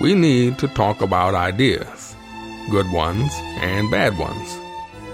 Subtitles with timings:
[0.00, 2.14] We need to talk about ideas,
[2.70, 4.56] good ones and bad ones.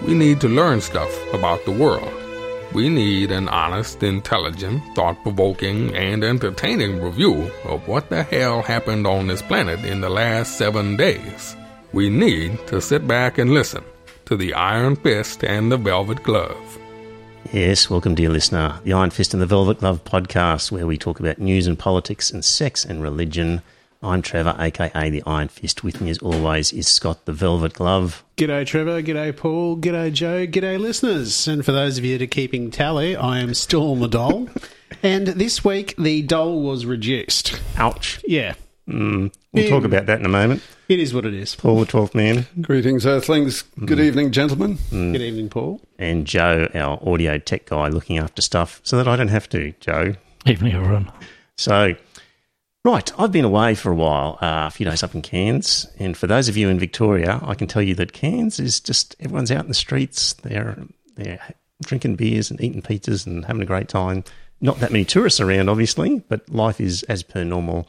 [0.03, 2.13] We need to learn stuff about the world.
[2.75, 9.07] We need an honest, intelligent, thought provoking, and entertaining review of what the hell happened
[9.07, 11.57] on this planet in the last seven days.
[11.95, 13.85] We need to sit back and listen
[14.27, 16.79] to the Iron Fist and the Velvet Glove.
[17.55, 18.79] Yes, welcome, dear listener.
[18.85, 22.31] The Iron Fist and the Velvet Glove podcast, where we talk about news and politics
[22.31, 23.63] and sex and religion.
[24.05, 25.83] I'm Trevor, aka the Iron Fist.
[25.83, 28.23] With me, as always, is Scott the Velvet Glove.
[28.37, 29.03] G'day, Trevor.
[29.03, 29.79] G'day, Paul.
[29.79, 30.47] G'day, Joe.
[30.47, 31.49] G'day, listeners.
[31.49, 34.49] And for those of you that are keeping tally, I am still on the doll.
[35.03, 37.61] and this week, the doll was reduced.
[37.77, 38.21] Ouch.
[38.27, 38.55] Yeah,
[38.87, 40.63] Mm, we'll talk about that in a moment.
[40.91, 41.55] it is what it is.
[41.55, 43.63] Paul, the 12th man, Greetings, Earthlings.
[43.83, 44.77] Good evening, gentlemen.
[44.91, 45.81] Good evening, Paul.
[45.99, 49.73] and Joe, our audio tech guy, looking after stuff so that I don't have to,
[49.81, 50.17] Joe.
[50.45, 51.11] Evening, everyone.
[51.57, 51.95] So,
[52.85, 55.87] right, I've been away for a while, uh, a few days up in Cairns.
[55.99, 59.17] And for those of you in Victoria, I can tell you that Cairns is just
[59.21, 60.35] everyone's out in the streets.
[60.35, 60.77] They're,
[61.17, 64.25] they're drinking beers and eating pizzas and having a great time.
[64.61, 67.89] Not that many tourists around, obviously, but life is as per normal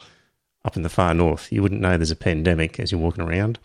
[0.64, 1.52] up in the far north.
[1.52, 3.58] You wouldn't know there's a pandemic as you're walking around.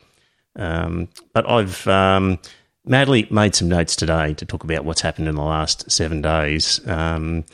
[0.56, 2.40] Um, but I've um,
[2.86, 6.86] madly made some notes today to talk about what's happened in the last seven days.
[6.88, 7.46] Um,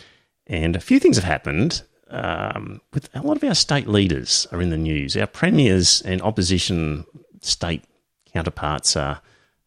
[0.47, 1.83] and a few things have happened.
[2.09, 5.17] Um, with a lot of our state leaders are in the news.
[5.17, 7.05] Our premiers and opposition
[7.41, 7.83] state
[8.33, 9.22] counterparts are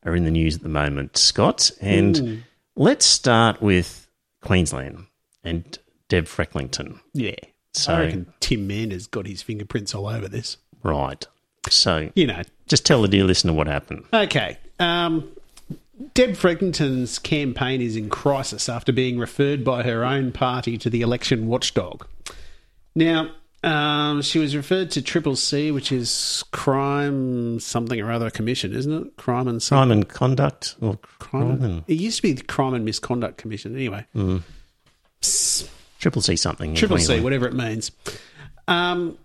[0.04, 1.70] are in the news at the moment, Scott.
[1.82, 2.42] And
[2.74, 4.08] let's start with
[4.40, 5.04] Queensland
[5.44, 7.00] and Deb Frecklington.
[7.12, 7.34] Yeah.
[7.74, 10.56] So- I reckon Tim Mander's got his fingerprints all over this.
[10.82, 11.26] Right.
[11.68, 12.40] So You know.
[12.66, 14.04] just tell the dear listener what happened.
[14.14, 14.56] Okay.
[14.78, 15.28] Um,
[16.14, 21.02] Deb Frecklington's campaign is in crisis after being referred by her own party to the
[21.02, 22.06] election watchdog.
[22.94, 23.30] Now,
[23.62, 28.92] um, she was referred to Triple C, which is Crime Something or Other Commission, isn't
[29.08, 29.16] it?
[29.16, 29.78] Crime and something.
[29.88, 33.36] Crime and conduct or Crime crime and- It used to be the Crime and Misconduct
[33.36, 33.74] Commission.
[33.76, 34.06] Anyway,
[35.98, 36.70] triple C something.
[36.70, 37.90] in Triple C, whatever it means.
[38.66, 39.18] Um,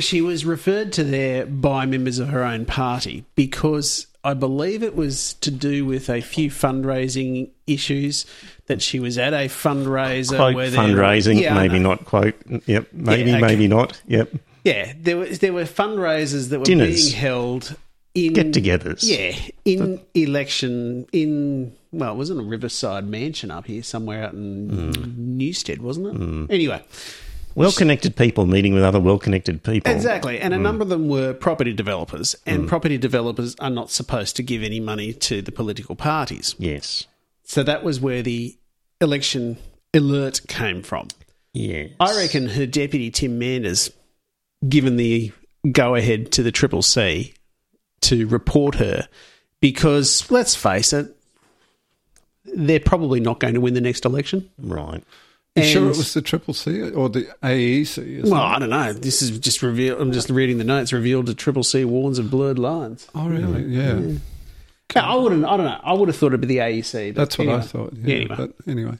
[0.00, 4.94] she was referred to there by members of her own party because I believe it
[4.94, 8.24] was to do with a few fundraising issues
[8.66, 10.36] that she was at a fundraiser.
[10.36, 12.34] Quote fundraising, Yeah, maybe not quote.
[12.66, 13.46] Yep, maybe, Yeah, okay.
[13.46, 14.00] maybe not.
[14.06, 14.32] Yep.
[14.64, 17.04] Yeah, there were there were fundraisers that were Dinners.
[17.10, 17.74] being held
[18.14, 19.00] in Get-togethers.
[19.02, 19.34] Yeah,
[19.64, 25.36] in election in well, it wasn't a Riverside mansion up here somewhere out in Hmm.
[25.36, 26.06] Newstead, wasn't
[26.50, 26.54] it?
[26.54, 26.80] Anyway,
[27.54, 29.92] Well connected people meeting with other well connected people.
[29.92, 30.38] Exactly.
[30.40, 30.62] And a Hmm.
[30.62, 34.80] number of them were property developers, and property developers are not supposed to give any
[34.80, 36.54] money to the political parties.
[36.58, 37.06] Yes.
[37.44, 38.56] So that was where the
[39.00, 39.58] election
[39.92, 41.08] alert came from.
[41.52, 41.90] Yes.
[42.00, 43.90] I reckon her deputy, Tim Mander's,
[44.66, 45.32] given the
[45.70, 47.34] go ahead to the Triple C
[48.02, 49.06] to report her
[49.60, 51.14] because, let's face it,
[52.44, 54.48] they're probably not going to win the next election.
[54.58, 55.02] Right.
[55.56, 58.24] You sure it was the Triple C or the AEC?
[58.24, 58.44] Well, it?
[58.44, 58.92] I don't know.
[58.94, 60.00] This is just revealed.
[60.00, 60.92] I'm just reading the notes.
[60.94, 63.06] Revealed to Triple C warns of blurred lines.
[63.14, 63.64] Oh, really?
[63.64, 64.00] Yeah.
[64.96, 65.44] Yeah, I wouldn't.
[65.44, 65.80] I don't know.
[65.82, 67.14] I would have thought it'd be the AEC.
[67.14, 67.66] But That's what I anyway.
[67.66, 67.92] thought.
[67.94, 68.36] Yeah, Yeah, anyway.
[68.36, 68.98] But anyway,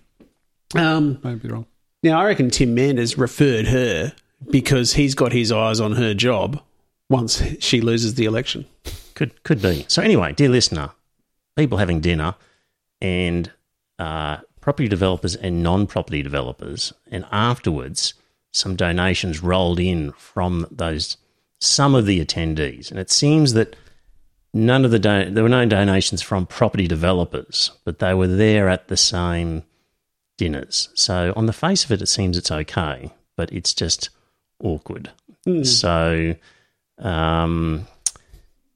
[0.74, 1.66] Um, maybe wrong.
[2.02, 4.12] now, I reckon Tim Mander's referred her
[4.50, 6.60] because he's got his eyes on her job
[7.08, 8.66] once she loses the election.
[9.14, 9.84] Could could be.
[9.88, 10.90] So anyway, dear listener,
[11.56, 12.34] people having dinner
[13.00, 13.50] and
[13.98, 18.14] uh, property developers and non-property developers, and afterwards
[18.52, 21.18] some donations rolled in from those
[21.60, 23.76] some of the attendees, and it seems that
[24.54, 28.68] none of the don- there were no donations from property developers, but they were there
[28.68, 29.62] at the same
[30.38, 30.88] dinners.
[30.94, 34.10] So on the face of it, it seems it's okay, but it's just
[34.62, 35.10] awkward.
[35.64, 36.34] So,
[36.98, 37.86] um,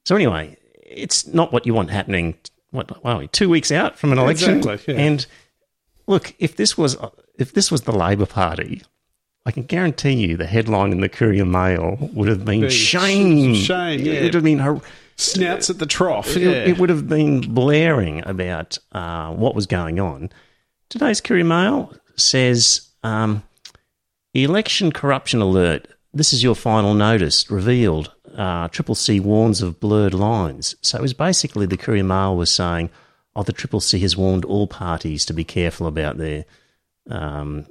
[0.05, 2.35] so anyway, it's not what you want happening.
[2.71, 3.03] What?
[3.03, 4.99] Wow, two weeks out from an election, Exactly, yeah.
[5.01, 5.25] and
[6.07, 6.97] look, if this was
[7.37, 8.81] if this was the Labor Party.
[9.45, 13.55] I can guarantee you the headline in the Courier Mail would have been Be shame.
[13.55, 14.11] shame, yeah.
[14.13, 14.81] It would have been hor-
[15.15, 16.35] Snouts at the trough.
[16.35, 16.49] it, Yeah.
[16.51, 20.31] it would have been blaring about uh, what was going on.
[20.89, 23.41] Today's Courier Mail says um,
[24.33, 25.87] election corruption alert.
[26.13, 28.11] This is your final notice revealed.
[28.35, 30.75] Uh, Triple C warns of blurred lines.
[30.81, 32.89] So it was basically the Courier Mail was saying,
[33.37, 36.45] "Oh, the Triple C has warned all parties to be careful about their
[37.09, 37.67] um,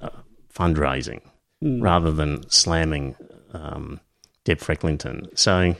[0.00, 0.10] uh,
[0.52, 1.20] fundraising,
[1.62, 3.14] rather than slamming
[3.52, 4.00] um,
[4.44, 5.76] Deb Frecklington." So.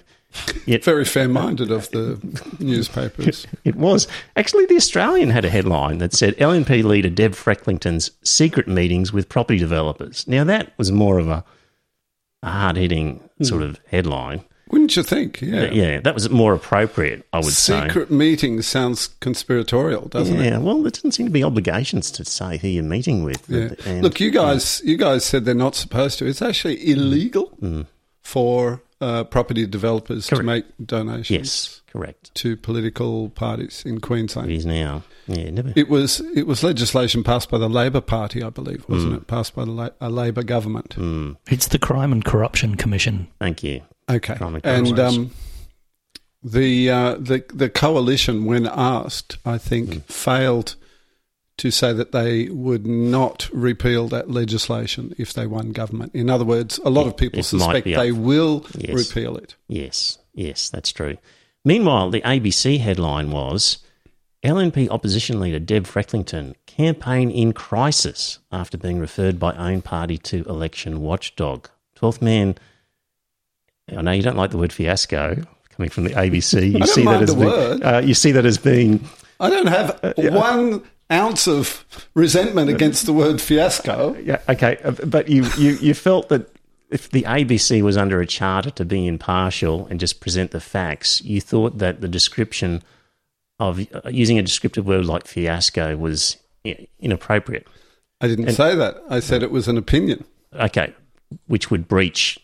[0.64, 2.20] Yet, Very fair-minded of the
[2.60, 3.48] newspapers.
[3.64, 4.06] it was.
[4.36, 9.28] Actually, The Australian had a headline that said LNP leader Deb Frecklington's secret meetings with
[9.28, 10.28] property developers.
[10.28, 11.44] Now, that was more of a
[12.42, 14.44] a hard hitting sort of headline.
[14.70, 15.40] Wouldn't you think?
[15.40, 15.70] Yeah.
[15.70, 17.82] Yeah, that was more appropriate, I would say.
[17.88, 20.44] Secret meeting sounds conspiratorial, doesn't it?
[20.44, 23.48] Yeah, well, there doesn't seem to be obligations to say who you're meeting with.
[23.48, 23.70] Yeah.
[23.84, 26.26] And- Look, you guys, you guys said they're not supposed to.
[26.26, 27.56] It's actually illegal
[28.22, 32.34] for uh, property developers to make donations yes, correct.
[32.36, 34.50] to political parties in Queensland.
[34.50, 35.02] is now.
[35.26, 35.72] Yeah, never.
[35.76, 39.26] It was it was legislation passed by the Labor Party, I believe, wasn't it?
[39.26, 40.96] Passed by the La- a Labor government.
[41.50, 43.28] It's the Crime and Corruption Commission.
[43.38, 43.82] Thank you.
[44.10, 45.30] Okay, Crime and and um,
[46.42, 49.98] the uh, the the coalition, when asked, I think, Hmm.
[50.00, 50.76] failed
[51.58, 56.10] to say that they would not repeal that legislation if they won government.
[56.14, 58.94] In other words, a lot of people suspect they will Yes.
[59.10, 59.56] repeal it.
[59.68, 61.18] Yes, yes, that's true.
[61.64, 63.78] Meanwhile, the ABC headline was
[64.42, 70.44] LNP opposition leader Deb Frecklington campaign in crisis after being referred by own party to
[70.44, 71.68] election watchdog.
[71.94, 72.56] Twelfth man.
[73.94, 76.72] I know you don't like the word fiasco coming from the ABC.
[76.78, 77.82] You see that as the being, word.
[77.82, 79.04] Uh, you see that as being
[79.40, 81.84] I don't have Uh, one ounce of
[82.14, 84.16] resentment against the word fiasco.
[84.22, 86.49] Yeah, okay, uh, but you, you, you felt that
[86.90, 91.22] if the ABC was under a charter to be impartial and just present the facts,
[91.22, 92.82] you thought that the description
[93.58, 96.36] of uh, using a descriptive word like fiasco was
[96.98, 97.66] inappropriate.
[98.20, 98.96] I didn't say that.
[99.08, 100.24] I said it was an opinion.
[100.54, 100.92] Okay,
[101.46, 102.38] which would breach.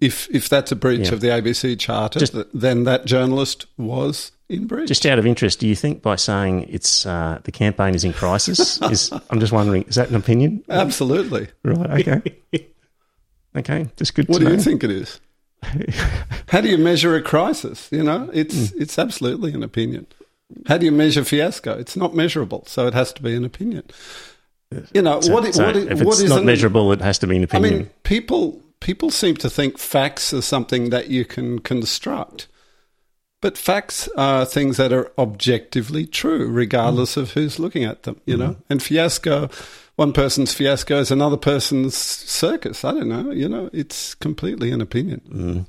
[0.00, 1.14] If if that's a breach Yeah.
[1.14, 4.88] of the ABC charter, Just- then that journalist was in breach.
[4.88, 8.12] Just out of interest, do you think by saying it's uh, the campaign is in
[8.12, 10.64] crisis, is I'm just wondering, is that an opinion?
[10.68, 11.48] Absolutely.
[11.62, 12.08] Right.
[12.08, 12.36] Okay.
[13.56, 13.88] okay.
[13.96, 14.52] Just good What do know.
[14.52, 15.20] you think it is?
[16.48, 17.88] How do you measure a crisis?
[17.90, 18.82] You know, it's hmm.
[18.82, 20.06] it's absolutely an opinion.
[20.66, 21.78] How do you measure fiasco?
[21.78, 23.84] It's not measurable, so it has to be an opinion.
[24.92, 25.54] You know So- what?
[25.54, 27.72] so what, if it's is not measurable, it has to be an opinion.
[27.72, 32.48] I mean, people people seem to think facts are something that you can construct,
[33.40, 37.20] but facts are things that are objectively true, regardless hmm.
[37.20, 38.20] of who's looking at them.
[38.26, 38.40] You hmm.
[38.40, 39.50] know, and fiasco,
[40.00, 42.86] one person's fiasco is another person's circus.
[42.86, 43.30] I don't know.
[43.32, 45.66] You know, it's completely an opinion.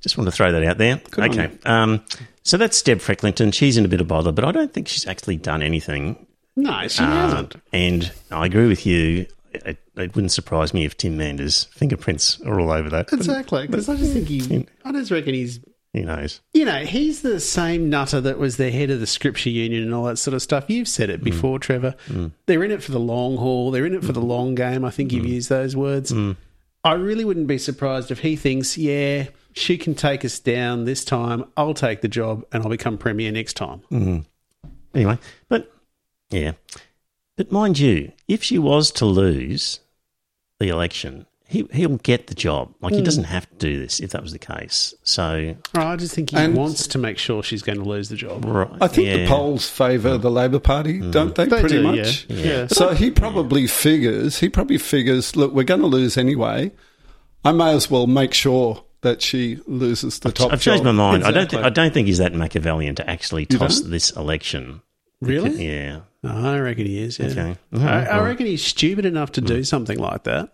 [0.00, 1.00] Just want to throw that out there.
[1.10, 1.50] Good okay.
[1.64, 2.04] Um,
[2.44, 3.50] so that's Deb Frecklington.
[3.52, 6.24] She's in a bit of bother, but I don't think she's actually done anything.
[6.54, 7.56] No, she Uh, hasn't.
[7.72, 9.26] and I agree with you.
[9.52, 13.12] It, it wouldn't surprise me if Tim Mander's fingerprints are all over that.
[13.12, 14.68] Exactly, because I just think he.
[14.84, 15.58] I just reckon he's.
[15.94, 16.40] Who knows?
[16.52, 19.94] You know, he's the same nutter that was the head of the Scripture Union and
[19.94, 20.64] all that sort of stuff.
[20.68, 21.14] You've said Mm.
[21.14, 21.94] it before, Trevor.
[22.46, 23.70] They're in it for the long haul.
[23.70, 24.84] They're in it for the long game.
[24.84, 25.14] I think Mm.
[25.14, 26.12] you've used those words.
[26.82, 31.04] I really wouldn't be surprised if he thinks, yeah, she can take us down this
[31.04, 31.44] time.
[31.56, 33.80] I'll take the job and I'll become premier next time.
[33.92, 34.24] Mm.
[34.94, 35.18] Anyway,
[35.48, 35.72] but
[36.30, 36.52] yeah.
[37.36, 39.80] But mind you, if she was to lose
[40.58, 42.74] the election, he, he'll get the job.
[42.80, 43.04] Like, he hmm.
[43.04, 44.92] doesn't have to do this if that was the case.
[45.04, 48.44] So, I just think he wants to make sure she's going to lose the job.
[48.44, 48.68] right.
[48.80, 49.16] I think yeah.
[49.18, 51.12] the polls favour the Labor Party, hmm.
[51.12, 51.46] don't they?
[51.46, 52.26] They pretty do, much.
[52.28, 52.44] yeah.
[52.44, 52.66] Yeah.
[52.66, 54.40] So he probably figures.
[54.40, 55.36] He probably figures.
[55.36, 56.72] Look, we're going to lose anyway.
[57.44, 60.52] I may as well make sure that she loses the top.
[60.52, 60.96] I've changed my job.
[60.96, 61.24] mind.
[61.24, 61.44] I don't.
[61.44, 61.56] Exactly.
[61.58, 64.82] Think, I don't think he's that Machiavellian to actually toss this election.
[65.20, 65.66] Really?
[65.68, 66.00] Yeah.
[66.24, 67.18] Oh, I reckon he is.
[67.18, 67.26] Yeah.
[67.26, 67.56] Okay.
[67.74, 69.62] I, I reckon he's stupid enough to do hmm.
[69.62, 70.50] something like that.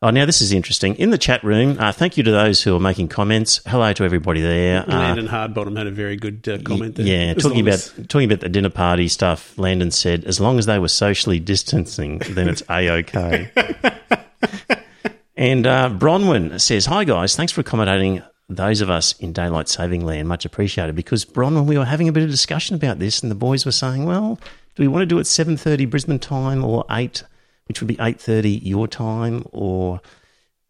[0.00, 0.94] Oh, now this is interesting.
[0.94, 3.60] In the chat room, uh, thank you to those who are making comments.
[3.66, 4.84] Hello to everybody there.
[4.88, 7.04] Uh, Landon Hardbottom had a very good uh, comment there.
[7.04, 9.58] yeah, As talking about as- talking about the dinner party stuff.
[9.58, 13.50] Landon said, as long as they were socially distancing, then it's a okay.
[15.36, 20.06] and uh, Bronwyn says, "Hi guys, thanks for accommodating those of us in daylight saving
[20.06, 20.28] land.
[20.28, 23.34] Much appreciated." Because Bronwyn, we were having a bit of discussion about this, and the
[23.36, 24.38] boys were saying, "Well,
[24.76, 27.24] do we want to do it seven thirty Brisbane time or eight,
[27.68, 30.00] which would be eight thirty your time, or?"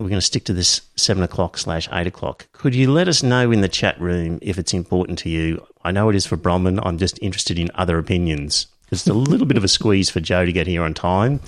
[0.01, 2.47] We're going to stick to this seven o'clock slash eight o'clock.
[2.53, 5.67] Could you let us know in the chat room if it's important to you?
[5.83, 6.81] I know it is for Bronwyn.
[6.85, 8.69] I'm just interested in other opinions.
[8.93, 11.41] It's a little bit of a squeeze for Joe to get here on time.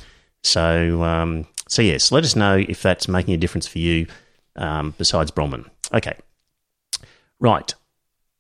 [0.42, 4.09] So, um, so yes, let us know if that's making a difference for you.
[4.57, 6.16] Um, besides Bronwyn, okay,
[7.38, 7.73] right.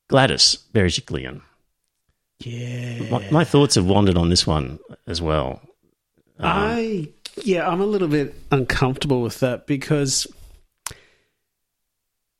[0.08, 1.42] Gladys Berejiklian.
[2.40, 3.08] yeah.
[3.10, 5.60] My, my thoughts have wandered on this one as well.
[6.40, 6.58] Uh-huh.
[6.58, 7.08] I
[7.42, 10.26] yeah, I'm a little bit uncomfortable with that because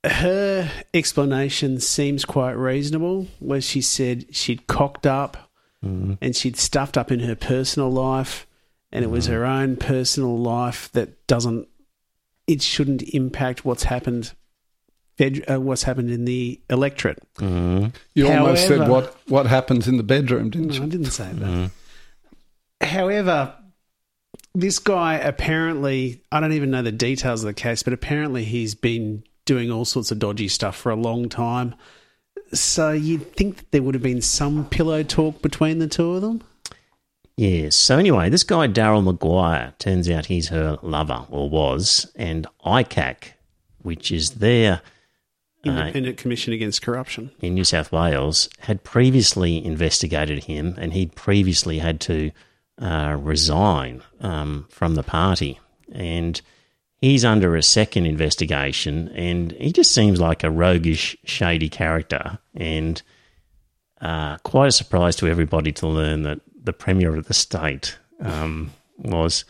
[0.05, 3.29] her explanation seems quite reasonable.
[3.39, 5.51] Where she said she'd cocked up
[5.85, 6.15] mm-hmm.
[6.21, 8.47] and she'd stuffed up in her personal life,
[8.91, 9.35] and it was mm-hmm.
[9.35, 11.69] her own personal life that doesn't.
[12.47, 14.33] It shouldn't impact what's happened.
[15.17, 17.23] fed- Uh, what's happened in the electorate?
[17.37, 17.89] Mm-hmm.
[18.15, 20.91] You almost said what what happens in the bedroom, didn't No, I you?
[20.91, 21.71] didn't say that.
[22.81, 23.55] However,
[24.55, 28.75] this guy apparently, I don't even know the details of the case, but apparently he's
[28.75, 31.75] been doing all sorts of dodgy stuff for a long time.
[32.53, 36.23] So you'd think that there would have been some pillow talk between the two of
[36.23, 36.43] them?
[37.37, 37.77] Yes.
[37.77, 43.33] So anyway, this guy Daryl Maguire turns out he's her lover or was, and ICAC,
[43.83, 44.83] which is their
[45.65, 47.31] uh, Independent Commission Against Corruption.
[47.41, 52.31] in New South Wales, had previously investigated him, and he'd previously had to
[52.81, 55.59] uh, resign um, from the party,
[55.93, 56.41] and
[56.97, 63.03] he's under a second investigation, and he just seems like a roguish, shady character, and
[64.01, 68.71] uh, quite a surprise to everybody to learn that the premier of the state um,
[68.99, 69.45] was.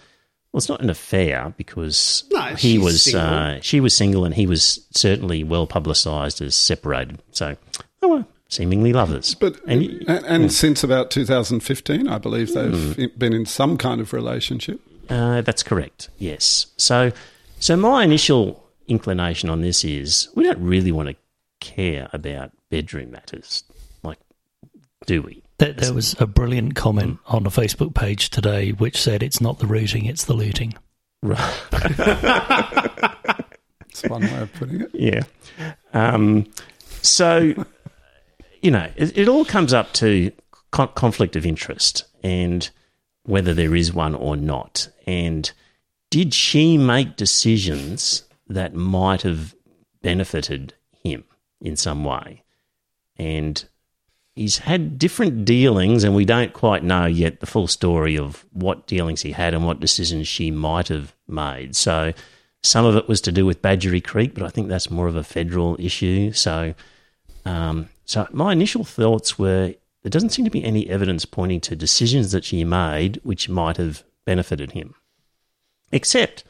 [0.52, 4.48] Well, it's not an affair because No, he was uh, she was single and he
[4.48, 7.22] was certainly well publicised as separated.
[7.30, 7.56] So,
[8.02, 9.34] oh well, seemingly lovers.
[9.34, 13.04] But and and, y- and since about 2015, I believe they've Hmm.
[13.16, 14.80] been in some kind of relationship.
[15.08, 16.10] Uh, that's correct.
[16.18, 16.66] Yes.
[16.76, 17.10] So,
[17.58, 21.16] so my initial inclination on this is we don't really want to
[21.60, 23.64] care about bedroom matters,
[24.02, 24.18] like,
[25.06, 25.42] do we?
[25.58, 29.58] There, there was a brilliant comment on a Facebook page today which said it's not
[29.58, 30.74] the rooting, it's the looting.
[31.22, 31.62] Right.
[32.90, 33.12] That's
[34.08, 34.90] one way of putting it.
[34.94, 35.22] Yeah.
[35.92, 36.46] Um,
[37.02, 37.52] so,
[38.60, 40.32] you know, it, it all comes up to
[40.70, 42.70] con- conflict of interest and
[43.24, 44.88] whether there is one or not.
[45.06, 45.50] And
[46.10, 49.54] did she make decisions that might have
[50.02, 51.24] benefited him
[51.60, 52.42] in some way?
[53.16, 53.64] And
[54.34, 58.86] he's had different dealings, and we don't quite know yet the full story of what
[58.86, 61.76] dealings he had and what decisions she might have made.
[61.76, 62.12] So,
[62.62, 65.16] some of it was to do with Badgery Creek, but I think that's more of
[65.16, 66.32] a federal issue.
[66.32, 66.74] So,
[67.46, 71.76] um, so my initial thoughts were there doesn't seem to be any evidence pointing to
[71.76, 74.96] decisions that she made which might have benefited him.
[75.92, 76.42] Except,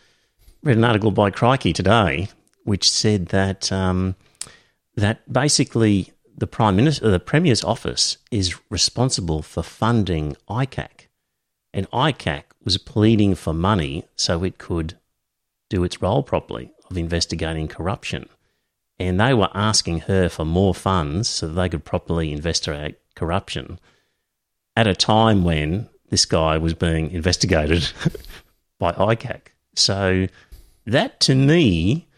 [0.62, 2.30] read an article by Crikey today
[2.64, 4.14] which said that um,
[4.94, 11.08] that basically the prime minister, the premier's office, is responsible for funding ICAC,
[11.74, 14.96] and ICAC was pleading for money so it could
[15.68, 18.30] do its role properly of investigating corruption.
[19.00, 23.80] And they were asking her for more funds so that they could properly investigate corruption
[24.76, 27.90] at a time when this guy was being investigated
[28.78, 29.40] by ICAC.
[29.74, 30.26] So
[30.86, 32.08] that to me,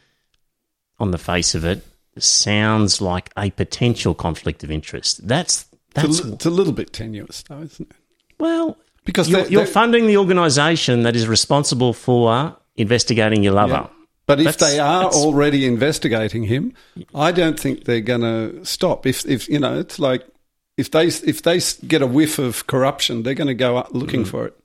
[0.98, 1.86] on the face of it,
[2.18, 5.26] sounds like a potential conflict of interest.
[5.26, 7.96] That's It's that's a, li- it's a little bit tenuous, though, isn't it?
[8.40, 13.52] well, Because you're, they- you're they- funding the organisation that is responsible for investigating your
[13.54, 13.88] lover.
[13.88, 14.01] Yeah.
[14.26, 16.74] But if That's- they are already investigating him,
[17.14, 19.06] I don't think they're going to stop.
[19.06, 20.24] If, if you know, it's like
[20.76, 24.00] if they if they get a whiff of corruption, they're going to go out Mm.
[24.00, 24.56] looking for it.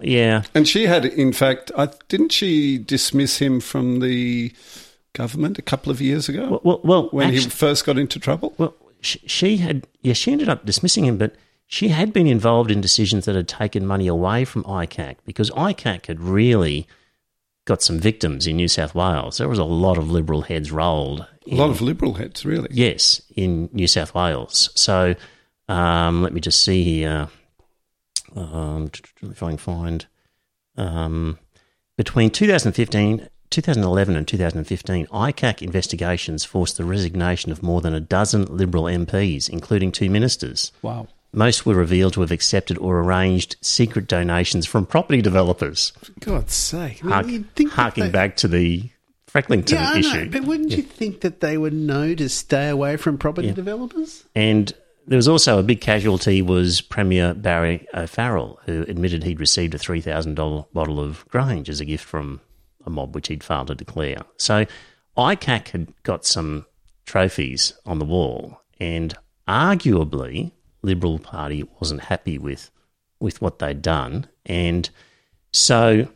[0.00, 4.52] Yeah, And she had, in fact, I, didn't she dismiss him from the
[5.12, 8.54] government a couple of years ago well, well, well when he first got into trouble?
[8.58, 11.36] Well, she, she had, yeah, she ended up dismissing him, but
[11.68, 16.06] she had been involved in decisions that had taken money away from ICAC because ICAC
[16.06, 16.88] had really
[17.64, 19.38] got some victims in New South Wales.
[19.38, 21.26] There was a lot of Liberal heads rolled.
[21.50, 22.68] A lot of liberal heads, really.
[22.70, 24.70] Yes, in New South Wales.
[24.74, 25.14] So
[25.68, 27.28] um, let me just see here.
[28.34, 28.90] Um,
[29.22, 30.06] if I can find.
[30.76, 31.38] Um,
[31.96, 38.44] between 2015, 2011 and 2015, ICAC investigations forced the resignation of more than a dozen
[38.46, 40.72] Liberal MPs, including two ministers.
[40.82, 41.08] Wow.
[41.34, 46.54] Most were revealed to have accepted or arranged secret donations from property developers, For God's
[46.54, 47.00] sake.
[47.02, 48.88] I mean, hark, you'd think harking they- back to the
[49.26, 50.30] Frecklington Yeah, I know, issue.
[50.30, 54.22] but wouldn't you think that they would know to stay away from property developers?
[54.36, 54.72] And
[55.08, 59.78] there was also a big casualty was Premier Barry O'Farrell, who admitted he'd received a
[59.78, 62.40] three thousand dollar bottle of Grange as a gift from
[62.86, 64.18] a mob which he'd failed to declare.
[64.36, 64.66] So
[65.18, 66.64] ICAC had got some
[67.04, 69.14] trophies on the wall, and
[69.48, 70.52] arguably
[70.84, 72.70] Liberal Party wasn't happy with
[73.20, 74.90] with what they'd done, and
[75.52, 76.08] so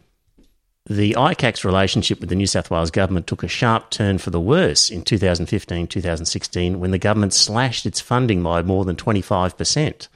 [0.88, 4.40] the ICAC's relationship with the New South Wales government took a sharp turn for the
[4.40, 10.08] worse in 2015 2016 when the government slashed its funding by more than 25%.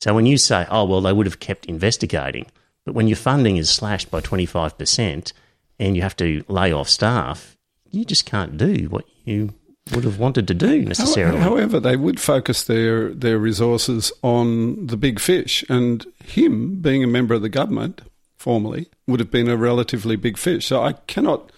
[0.00, 2.46] So when you say, oh, well, they would have kept investigating,
[2.84, 5.32] but when your funding is slashed by 25%
[5.80, 7.56] and you have to lay off staff,
[7.90, 9.54] you just can't do what you
[9.92, 11.38] would have wanted to do necessarily.
[11.38, 17.08] However, they would focus their, their resources on the big fish, and him being a
[17.08, 18.00] member of the government
[18.36, 20.66] formerly would have been a relatively big fish.
[20.66, 21.50] So I cannot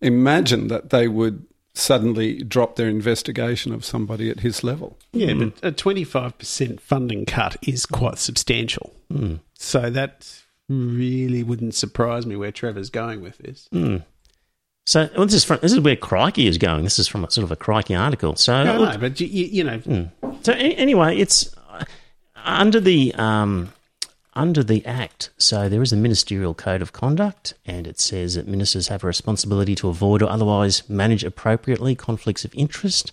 [0.00, 4.98] imagine that they would suddenly drop their investigation of somebody at his level.
[5.12, 5.48] Yeah, hmm.
[5.48, 8.94] but a 25% funding cut is quite substantial.
[9.10, 9.36] Hmm.
[9.54, 13.68] So that really wouldn't surprise me where Trevor's going with this.
[13.72, 13.98] Hmm.
[14.86, 16.84] So well, this is from, this is where Crikey is going.
[16.84, 18.34] This is from a sort of a Crikey article.
[18.36, 20.10] So No, look, no, but you, you, you know,
[20.42, 21.84] So a- anyway, it's uh,
[22.36, 23.72] under the um,
[24.34, 25.30] under the Act.
[25.38, 29.06] So there is a ministerial code of conduct, and it says that ministers have a
[29.06, 33.12] responsibility to avoid or otherwise manage appropriately conflicts of interest,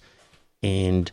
[0.64, 1.12] and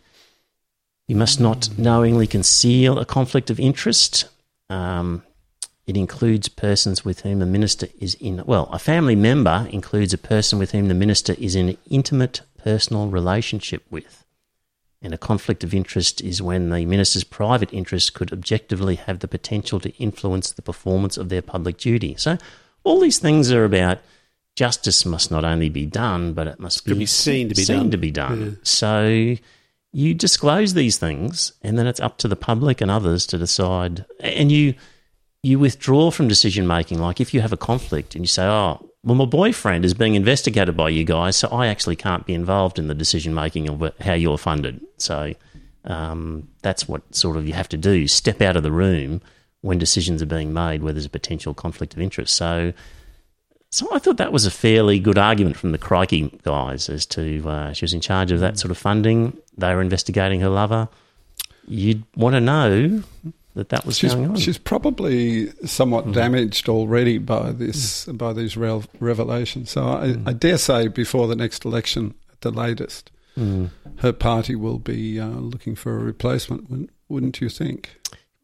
[1.06, 4.24] you must not knowingly conceal a conflict of interest.
[4.70, 5.22] Um,
[5.86, 8.42] it includes persons with whom a minister is in.
[8.44, 12.40] Well, a family member includes a person with whom the minister is in an intimate
[12.58, 14.24] personal relationship with.
[15.00, 19.28] And a conflict of interest is when the minister's private interest could objectively have the
[19.28, 22.16] potential to influence the performance of their public duty.
[22.18, 22.38] So,
[22.82, 23.98] all these things are about
[24.56, 27.76] justice must not only be done, but it must be, be seen to be seen
[27.76, 27.90] done.
[27.92, 28.58] to be done.
[28.64, 29.36] So,
[29.92, 34.04] you disclose these things, and then it's up to the public and others to decide.
[34.18, 34.74] And you
[35.46, 36.98] you withdraw from decision making.
[36.98, 40.16] Like if you have a conflict and you say, "Oh, well, my boyfriend is being
[40.16, 43.92] investigated by you guys, so I actually can't be involved in the decision making of
[44.00, 45.34] how you're funded." So
[45.84, 49.22] um, that's what sort of you have to do: step out of the room
[49.60, 52.34] when decisions are being made where there's a potential conflict of interest.
[52.34, 52.72] So.
[53.68, 57.46] So I thought that was a fairly good argument from the Crikey guys as to
[57.46, 59.36] uh, she was in charge of that sort of funding.
[59.58, 60.88] They were investigating her lover.
[61.66, 63.02] You'd want to know
[63.56, 64.36] that that was She's, going on.
[64.36, 69.70] she's probably somewhat damaged already by this by these revelations.
[69.70, 73.10] So I, I dare say before the next election, at the latest,
[73.98, 76.70] her party will be uh, looking for a replacement.
[77.08, 77.96] wouldn't- you think?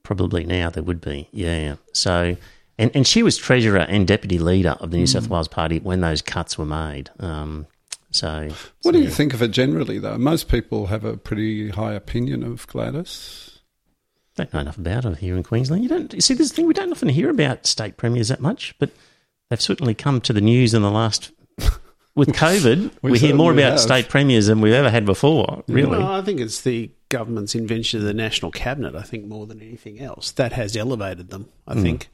[0.02, 1.76] Probably now there would be, yeah.
[1.92, 2.36] So,
[2.78, 5.06] and, and she was treasurer and deputy leader of the New Hmm.
[5.06, 7.10] South Wales Party when those cuts were made.
[7.20, 7.66] Um,
[8.10, 10.18] so, What so, do you think of her generally, though?
[10.18, 13.51] Most people have a pretty high opinion of Gladys.
[14.34, 15.82] Don't know enough about it here in Queensland.
[15.82, 16.66] You don't you see this thing.
[16.66, 18.90] We don't often hear about state premiers that much, but
[19.50, 21.32] they've certainly come to the news in the last.
[22.14, 23.80] With COVID, We we, hear more about have.
[23.80, 25.64] state premiers than we've ever had before.
[25.66, 28.94] Really, Well, I think it's the government's invention of the national cabinet.
[28.94, 31.48] I think more than anything else that has elevated them.
[31.66, 32.10] I think,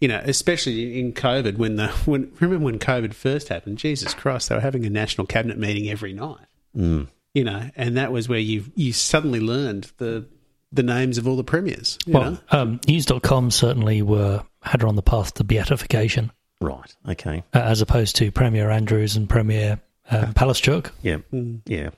[0.00, 3.76] you know, especially in COVID when the when remember when COVID first happened.
[3.76, 6.46] Jesus Christ, they were having a national cabinet meeting every night.
[6.74, 7.08] Mm.
[7.34, 10.26] You know, and that was where you you suddenly learned the
[10.74, 11.98] the names of all the premiers.
[12.06, 12.38] You Well, know?
[12.50, 16.94] um, News.com certainly were had her on the path to beatification, right?
[17.08, 20.90] Okay, uh, as opposed to Premier Andrews and Premier um, Palaszczuk.
[21.02, 21.60] yeah, Mm.
[21.66, 21.90] yeah.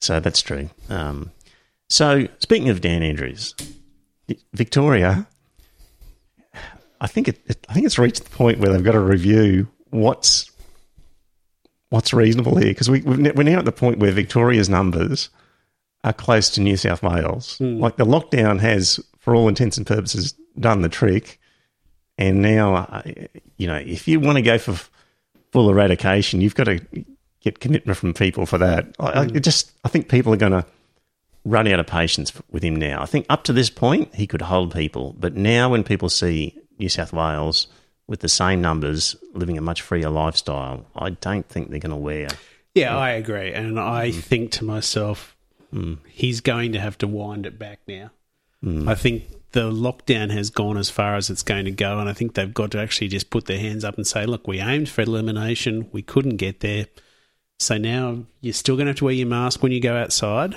[0.00, 0.68] So that's true.
[0.88, 1.30] Um,
[1.88, 3.54] so speaking of Dan Andrews,
[4.52, 5.26] Victoria,
[7.00, 7.66] I think it, it.
[7.68, 10.50] I think it's reached the point where they've got to review what's
[11.90, 15.28] what's reasonable here because we we're now at the point where Victoria's numbers
[16.04, 17.58] are close to New South Wales.
[17.58, 17.78] Hmm.
[17.78, 21.40] Like the lockdown has, for all intents and purposes, done the trick,
[22.18, 23.02] and now uh,
[23.56, 24.78] you know if you want to go for
[25.52, 26.80] full eradication, you've got to
[27.40, 28.94] get commitment from people for that.
[28.98, 29.38] I, I hmm.
[29.38, 30.66] just I think people are going to
[31.44, 33.02] run out of patience with him now.
[33.02, 36.56] I think up to this point he could hold people, but now when people see
[36.78, 37.66] New South Wales
[38.06, 41.96] with the same numbers living a much freer lifestyle, I don't think they're going to
[41.96, 42.28] wear.
[42.74, 44.20] Yeah, I agree, and I mm-hmm.
[44.20, 45.36] think to myself,
[45.72, 45.98] Mm.
[46.06, 48.10] he's going to have to wind it back now.
[48.88, 52.12] I think the lockdown has gone as far as it's going to go, and I
[52.12, 54.88] think they've got to actually just put their hands up and say, "Look, we aimed
[54.88, 56.86] for elimination, we couldn't get there,
[57.58, 60.56] so now you're still going to have to wear your mask when you go outside."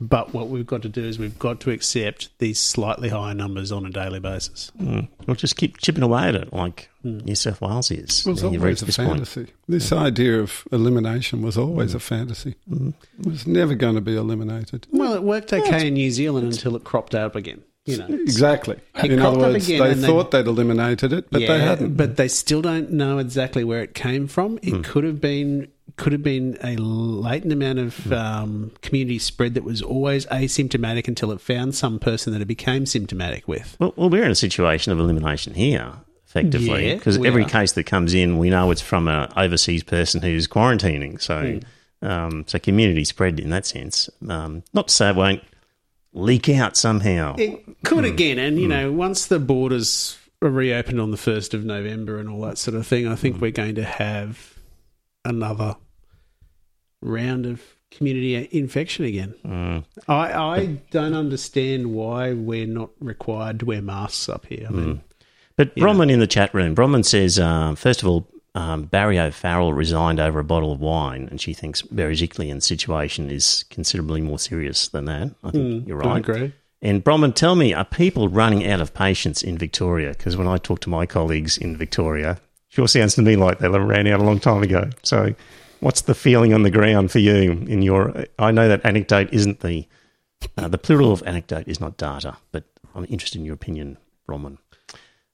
[0.00, 3.72] But what we've got to do is we've got to accept these slightly higher numbers
[3.72, 4.70] on a daily basis.
[4.80, 5.08] Mm.
[5.26, 7.24] We'll just keep chipping away at it like mm.
[7.24, 8.24] New South Wales is.
[8.24, 9.08] It was always a this point.
[9.08, 9.48] fantasy.
[9.66, 11.96] This idea of elimination was always mm.
[11.96, 12.54] a fantasy.
[12.70, 12.94] It
[13.26, 14.86] was never going to be eliminated.
[14.92, 17.64] Well, it worked okay in New Zealand until it cropped up again.
[17.84, 18.78] You know, Exactly.
[19.02, 21.96] In other words, they they- thought they, would eliminated it, but they hadn't.
[21.96, 24.58] But they still don't know exactly where it came from.
[24.62, 29.64] It could have been could have been a latent amount of um, community spread that
[29.64, 33.76] was always asymptomatic until it found some person that it became symptomatic with.
[33.80, 35.92] Well, well, we're in a situation of elimination here,
[36.26, 37.48] effectively, because we every are.
[37.48, 41.20] case that comes in, we know it's from an overseas person who's quarantining.
[41.20, 41.60] So,
[42.02, 42.06] Hmm.
[42.08, 44.08] um, so community spread in that sense.
[44.28, 45.42] Um, not to say it won't
[46.12, 47.34] leak out somehow.
[47.38, 51.64] It could again, and you know, once the borders are reopened on the first of
[51.64, 54.54] November and all that sort of thing, I think we're going to have
[55.28, 55.76] another
[57.00, 59.34] round of community infection again.
[59.44, 59.84] Mm.
[60.08, 64.66] I, I don't understand why we're not required to wear masks up here.
[64.68, 65.02] I mean,
[65.56, 69.72] But Bronwyn in the chat room, Bronwyn says, um, first of all, um, Barry O'Farrell
[69.72, 74.88] resigned over a bottle of wine, and she thinks Berejiklian's situation is considerably more serious
[74.88, 75.34] than that.
[75.44, 76.16] I think you're right.
[76.16, 76.52] I agree.
[76.80, 80.10] And Bronwyn, tell me, are people running out of patience in Victoria?
[80.10, 82.40] Because when I talk to my colleagues in Victoria,
[82.78, 84.88] sure sounds to me like they ran out a long time ago.
[85.02, 85.34] So,
[85.80, 87.50] what's the feeling on the ground for you?
[87.50, 89.86] In your, I know that anecdote isn't the
[90.56, 92.64] uh, the plural of anecdote is not data, but
[92.94, 94.58] I'm interested in your opinion, Bronwyn.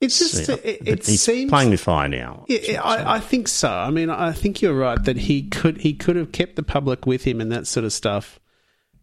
[0.01, 2.47] It's just So, it, it seems playing with fire now.
[2.49, 3.71] Yeah, I, I think so.
[3.71, 7.05] I mean, I think you're right that he could he could have kept the public
[7.05, 8.41] with him and that sort of stuff,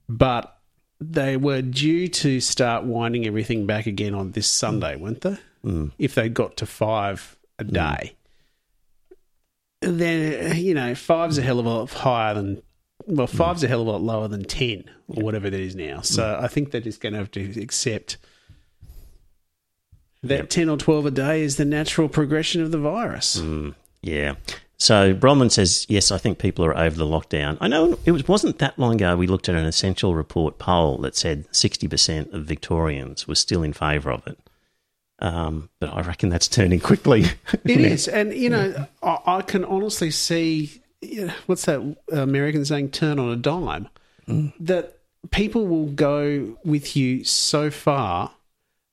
[0.10, 0.58] but
[1.00, 5.38] they were due to start winding everything back again on this Sunday, weren't they?
[5.64, 5.92] Mm.
[6.00, 8.16] If they got to five a day,
[9.82, 12.62] then you know five's a hell of a lot higher than
[13.08, 16.02] well, five's a hell of a lot lower than ten or whatever that is now.
[16.02, 18.18] So I think they're just going to have to accept.
[20.24, 20.50] That Yep.
[20.50, 23.40] 10 or 12 a day is the natural progression of the virus.
[23.40, 24.36] Mm, yeah.
[24.78, 27.58] So Bronwyn says, yes, I think people are over the lockdown.
[27.60, 31.00] I know it was, wasn't that long ago we looked at an essential report poll
[31.00, 34.38] that said 60% of Victorians were still in favour of it.
[35.22, 37.26] Um, but I reckon that's turning quickly.
[37.64, 42.64] It is, and you know, I, I can honestly see you know, what's that American
[42.66, 42.92] saying?
[42.92, 43.90] Turn on a dime.
[44.62, 44.98] That
[45.30, 48.32] people will go with you so far,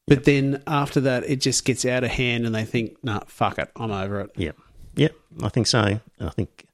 [0.07, 3.59] but then after that, it just gets out of hand, and they think, "Nah, fuck
[3.59, 4.57] it, I'm over it." Yep.
[4.97, 5.14] Yep.
[5.43, 5.81] I think so.
[5.81, 6.67] And I think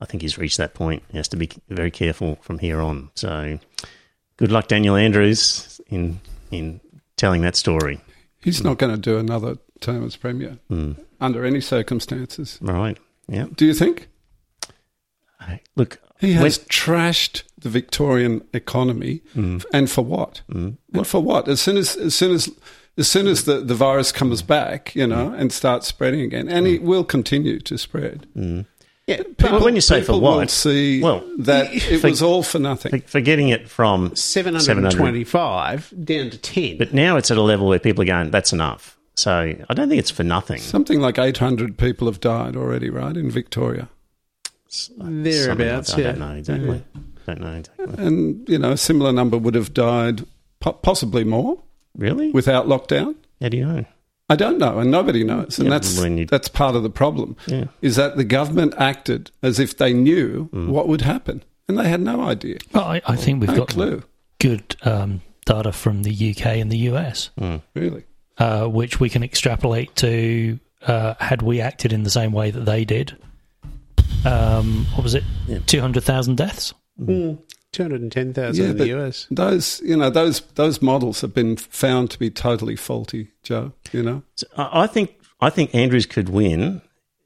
[0.00, 1.02] I think he's reached that point.
[1.10, 3.10] He has to be very careful from here on.
[3.14, 3.58] So
[4.38, 6.80] good luck, Daniel Andrews, in in
[7.16, 8.00] telling that story.
[8.46, 10.92] He's not going to do another term as premier hmm.
[11.20, 12.60] under any circumstances.
[12.64, 12.96] All right.
[13.28, 13.46] Yeah.
[13.56, 14.06] Do you think?
[15.74, 19.58] Look, He has trashed the Victorian economy, hmm.
[19.72, 20.42] and for what?
[20.48, 20.70] Hmm.
[20.94, 21.48] And for what?
[21.48, 22.48] As soon as as soon as
[22.96, 26.68] as soon as the, the virus comes back, you know, and starts spreading again, and
[26.68, 28.28] it will continue to spread.
[29.06, 32.58] Yeah, But when you say for what, see well, that it for- was all for
[32.58, 33.02] nothing.
[33.02, 36.76] for, getting it from seven hundred and twenty-five down to ten.
[36.78, 38.98] But now it's at a level where people are going, that's enough.
[39.14, 40.58] So I don't think it's for nothing.
[40.60, 43.88] Something like eight hundred people have died already, right, in Victoria,
[45.00, 46.10] uh, Thereabouts, Something yeah.
[46.10, 46.16] like.
[46.16, 46.84] I don't know exactly.
[47.26, 48.04] Don't know exactly.
[48.06, 50.24] and you know, a similar number would have died,
[50.60, 51.62] possibly more,
[51.96, 52.30] Really?
[52.32, 53.14] without lockdown.
[53.40, 53.84] How do you know?
[54.28, 56.90] I don't know, and nobody knows, and Yeah, that's when you- that's part of the
[56.90, 57.36] problem.
[57.46, 57.66] Yeah.
[57.80, 60.68] Is that the government acted as if they knew Mm.
[60.68, 63.68] what would happen, and they had no idea, Well, I, I think we've no got
[63.68, 64.02] clue,
[64.40, 67.30] good um, data from the UK and the US,
[67.74, 68.02] really.
[68.38, 72.64] uh, which we can extrapolate to uh, had we acted in the same way that
[72.64, 73.16] they did.
[74.24, 75.24] Um, what was it?
[75.48, 75.58] Yeah.
[75.66, 76.74] 200,000 deaths?
[77.76, 79.26] Two hundred and ten thousand Yeah, in the US.
[79.30, 83.72] Those, you know, those those models have been found to be totally faulty, Joe.
[83.92, 86.80] You know, So I I think I think Andrews could win.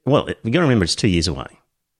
[0.05, 1.47] Well, we got to remember it's two years away.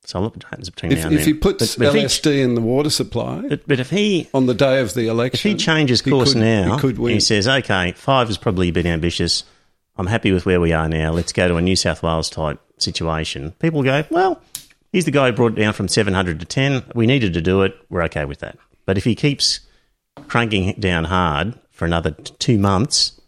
[0.03, 1.27] So I'll look what happens between if, now and if then.
[1.27, 4.47] he puts but, but if LSD in the water supply but, but if he on
[4.47, 7.13] the day of the election, if he changes he course could- now, he could win.
[7.13, 9.45] he says, "Okay, five is probably a bit ambitious.
[9.95, 11.13] I'm happy with where we are now.
[11.13, 14.41] Let's go to a New South Wales type situation." People go, "Well,
[14.91, 16.83] he's the guy who brought it down from 700 to 10.
[16.95, 17.75] We needed to do it.
[17.89, 19.61] We're okay with that." But if he keeps
[20.27, 23.19] cranking it down hard for another t- two months,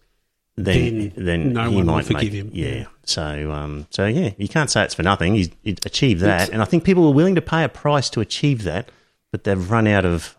[0.56, 2.50] then Then then no he one will might forgive make, him.
[2.54, 2.86] Yeah.
[3.06, 5.36] So um, so yeah, you can't say it's for nothing.
[5.36, 8.22] He's he achieved that, and I think people were willing to pay a price to
[8.22, 8.90] achieve that,
[9.32, 10.36] but they've run out of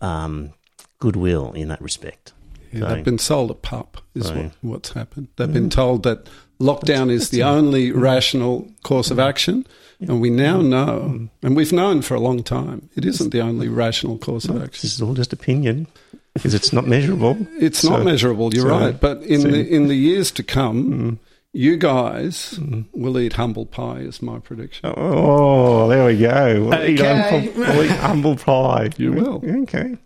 [0.00, 0.52] um,
[0.98, 2.32] goodwill in that respect.
[2.72, 4.44] Yeah, So- they've been sold a pup, is Right.
[4.44, 5.28] what, what's happened.
[5.36, 6.28] They've been told that
[6.60, 9.66] lockdown is the only rational course of action,
[10.00, 10.68] and we now mm.
[10.68, 11.28] know, mm.
[11.42, 14.80] and we've known for a long time, it isn't the only rational course of action.
[14.82, 15.86] This is all just opinion
[16.34, 17.36] because it's not measurable.
[17.60, 18.52] It's So- not measurable.
[18.54, 21.18] You're so- right, but in so- the in the years to come, mm.
[21.52, 22.58] you guys
[22.92, 23.98] will eat humble pie.
[24.00, 24.86] Is my prediction.
[24.86, 26.64] Oh, oh, there we go.
[26.68, 27.30] We'll eat Okay.
[27.30, 28.90] humble, we'll eat humble pie.
[28.96, 29.42] You will.
[29.62, 29.96] Okay.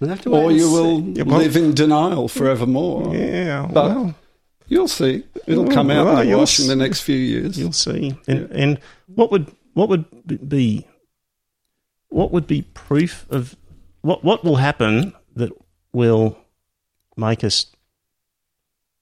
[0.00, 3.14] We'll have to Or you will Yeah, well- live in denial forevermore.
[3.14, 3.68] Yeah.
[3.72, 4.14] But well,
[4.68, 5.24] You'll see.
[5.46, 7.58] It'll Well, come out well, in the you'll wash in the next few years.
[7.58, 8.16] you'll see.
[8.26, 8.78] And, and
[9.14, 10.86] what would what would be
[12.08, 13.56] what would be proof of
[14.02, 15.50] what what will happen that
[15.92, 16.38] will
[17.16, 17.66] make us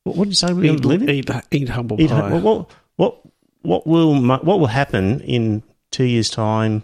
[0.04, 1.10] what, what did you say we're going eat, to live in?
[1.10, 2.32] eat, eat humble Eat- pie.
[2.32, 3.20] what, what what
[3.62, 6.82] what will what will happen in two years' time?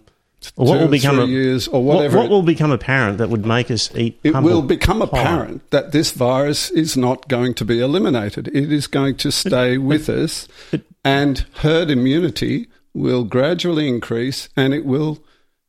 [0.57, 2.19] Or what Two will become three a, years or what, whatever.
[2.19, 4.19] what will become apparent that would make us eat?
[4.23, 5.05] it will become pie?
[5.07, 8.49] apparent that this virus is not going to be eliminated.
[8.49, 14.73] It is going to stay with us, but- and herd immunity will gradually increase, and
[14.75, 15.19] it will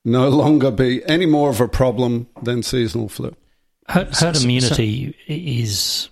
[0.06, 3.36] no longer be any more of a problem than seasonal flu.
[3.88, 6.10] Herd, So- herd so- immunity is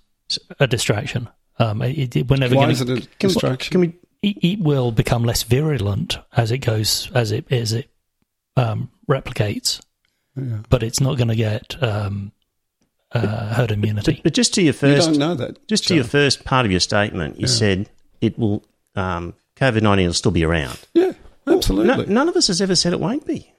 [0.60, 1.30] a distraction.
[1.60, 3.72] Um, it, it, we're never Why going is it a Can we- distraction?
[3.72, 3.88] Can we?
[4.24, 7.89] it, it will become less virulent as it goes as it as it
[8.58, 9.80] um, replicates,
[10.36, 10.58] Yeah.
[10.70, 12.32] but it's not going to get um,
[13.13, 14.20] uh, herd immunity.
[14.24, 15.67] But just to your first, You first, don't know that.
[15.67, 17.89] just to your first part of your statement, you said
[18.22, 18.63] it will
[18.96, 20.80] um, COVID nineteen will still be around.
[20.93, 21.13] Yeah,
[21.48, 22.06] absolutely.
[22.08, 23.54] No, none of us has ever said it won't be.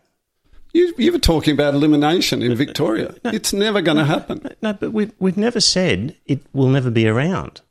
[0.75, 3.15] You, you were talking about elimination in Victoria.
[3.25, 4.47] It's never going to happen.
[4.61, 7.63] No, but we've we've never said it will never be around.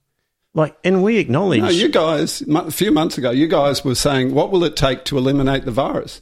[0.56, 1.62] Like, and we acknowledge.
[1.62, 5.06] No, you guys, a few months ago, you guys were saying, what will it take
[5.06, 6.20] to eliminate the virus?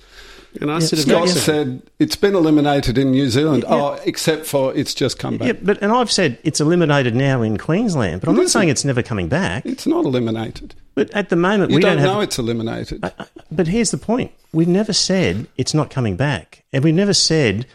[0.62, 1.34] And I said, Scott yeah.
[1.34, 3.66] said, it's been eliminated in New Zealand.
[3.68, 5.48] Oh, except for it's just come back.
[5.48, 8.70] yeah, but and I've said it's eliminated now in Queensland, but I'm It not saying
[8.70, 9.66] it's never coming back.
[9.66, 10.76] It's not eliminated.
[10.94, 12.16] But at the moment, You we don't, don't, have.
[12.16, 13.04] know it's eliminated.
[13.52, 17.66] But here's the point: we've never said it's not coming back, and we've never said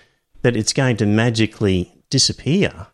[0.42, 2.86] that it's going to magically disappear.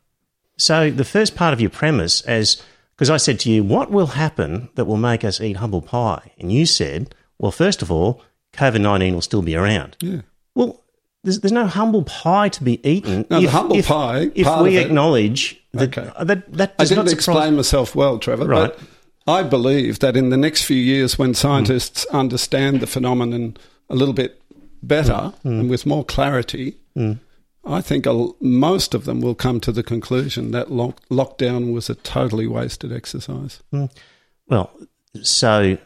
[0.59, 2.61] So the first part of your premise, as
[2.97, 6.33] because I said to you, what will happen that will make us eat humble pie,
[6.39, 8.23] and you said, well, first of all,
[8.57, 9.97] COVID nineteen will still be around.
[10.01, 10.23] yeah.
[10.55, 10.83] Well,
[11.23, 13.27] there's, there's no humble pie to be eaten.
[13.29, 16.11] No, the humble pie, If we acknowledge that Okay.
[16.15, 18.47] uh, that that I didn't not explain myself well, Trevor.
[18.47, 18.73] Right.
[18.73, 18.81] But
[19.27, 21.37] I believe that in the next few years, when mm.
[21.37, 23.57] scientists understand the phenomenon
[23.91, 24.41] a little bit
[24.83, 25.35] better mm.
[25.45, 25.61] Mm.
[25.61, 26.77] and with more clarity,
[27.65, 31.91] I think a, most of them will come to the conclusion that lock, lockdown was
[31.91, 33.63] a totally wasted exercise.
[34.47, 34.71] Well,
[35.23, 35.77] so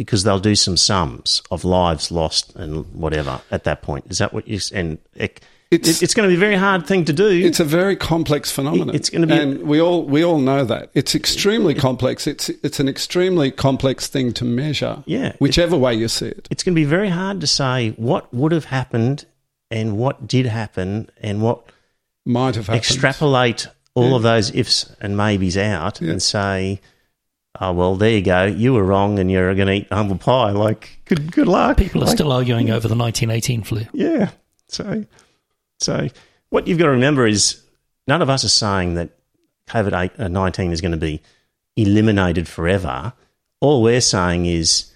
[0.00, 4.06] because they'll do some sums of lives lost and whatever at that point.
[4.08, 7.04] Is that what you and it, It's- it's, going to be a very hard thing
[7.04, 7.28] to do.
[7.28, 8.94] It's a very complex phenomenon.
[8.94, 12.26] It's gonna be- and we all we all know that it's extremely complex.
[12.26, 15.02] It's it's an extremely complex thing to measure.
[15.04, 15.32] Yeah.
[15.38, 16.48] whichever way you see it.
[16.50, 19.26] it's going to be very hard to say what would have happened
[19.70, 21.58] and what did happen and what
[22.24, 22.84] Might have happened.
[22.84, 26.12] extrapolate all of those ifs and maybes out Yeah.
[26.12, 26.80] and say,
[27.60, 30.50] oh well, there you go, you were wrong and you're going to eat humble pie.
[30.50, 31.76] Like good good luck.
[31.76, 33.82] People are Like, still arguing over the 1918 flu.
[33.92, 34.30] Yeah.
[34.68, 35.04] So,
[35.78, 36.08] so
[36.50, 37.60] what you've got to remember is
[38.06, 39.10] none of us are saying that
[39.68, 41.22] COVID uh, nineteen is going to be
[41.76, 43.12] eliminated forever.
[43.60, 44.92] All we're saying is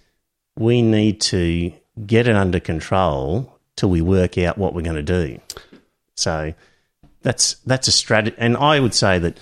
[0.57, 1.73] we need to
[2.07, 5.39] get it under control till we work out what we're going to do.
[6.17, 6.55] So
[7.23, 9.39] that's that's a strategy, and I would say that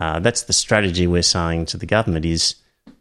[0.00, 2.56] uh, that's the strategy we're saying to the government is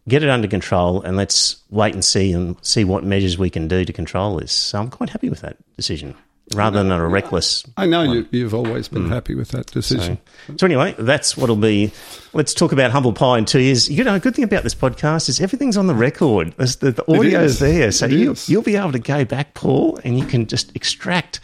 [0.08, 3.68] get it under control and let's wait and see and see what measures we can
[3.68, 4.52] do to control this.
[4.52, 6.16] So I'm quite happy with that decision
[6.54, 7.66] rather than a reckless.
[7.76, 10.20] I know you, you've always been happy with that decision.
[10.58, 11.92] So anyway, that's what'll be.
[12.34, 13.90] Let's talk about humble pie in two years.
[13.90, 16.56] You know, a good thing about this podcast is everything's on the record.
[16.58, 17.54] The, the audio is.
[17.54, 18.48] is there, so It you, is.
[18.48, 21.40] you'll be able to go back, Paul, and you can just extract,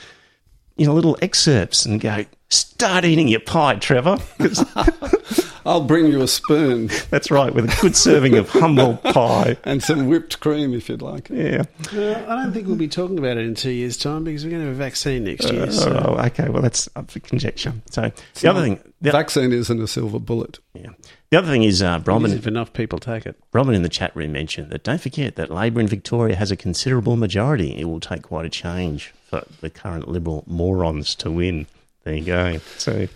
[0.78, 4.18] you know, little excerpts and go start eating your pie, Trevor.
[5.66, 9.58] I'll bring you a spoon that's right, with a good serving of humble pie.
[9.64, 11.30] and some whipped cream if you'd like.
[11.30, 11.64] Yeah.
[11.94, 14.52] Uh, I don't think we'll be talking about it in two years' time because we're
[14.52, 15.72] going to have a vaccine next year.
[15.72, 16.18] So.
[16.18, 16.50] Oh, okay.
[16.50, 17.74] Well, that's up for conjecture.
[17.92, 20.60] So the other thing, the, Vaccine isn't a silver bullet.
[20.74, 20.90] yeah.
[21.30, 23.36] the other thing is, uh, if enough people take it.
[23.54, 26.56] Robin in the chat room mentioned that don't forget that Labor in Victoria has a
[26.56, 27.78] considerable majority.
[27.78, 31.68] It will take quite a change for the current Liberal morons to win.
[32.04, 32.60] There you go.
[32.78, 33.08] So,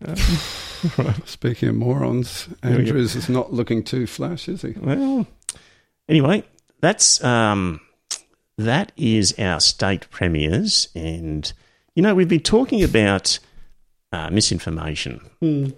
[1.26, 4.72] Speaking of morons, Andrews is not looking too flash, is he?
[4.80, 5.26] well,
[6.08, 6.42] anyway,
[6.80, 7.80] that's um,
[8.56, 11.52] that is our state premiers, and
[11.94, 13.38] you know we've been talking about
[14.12, 15.20] uh, misinformation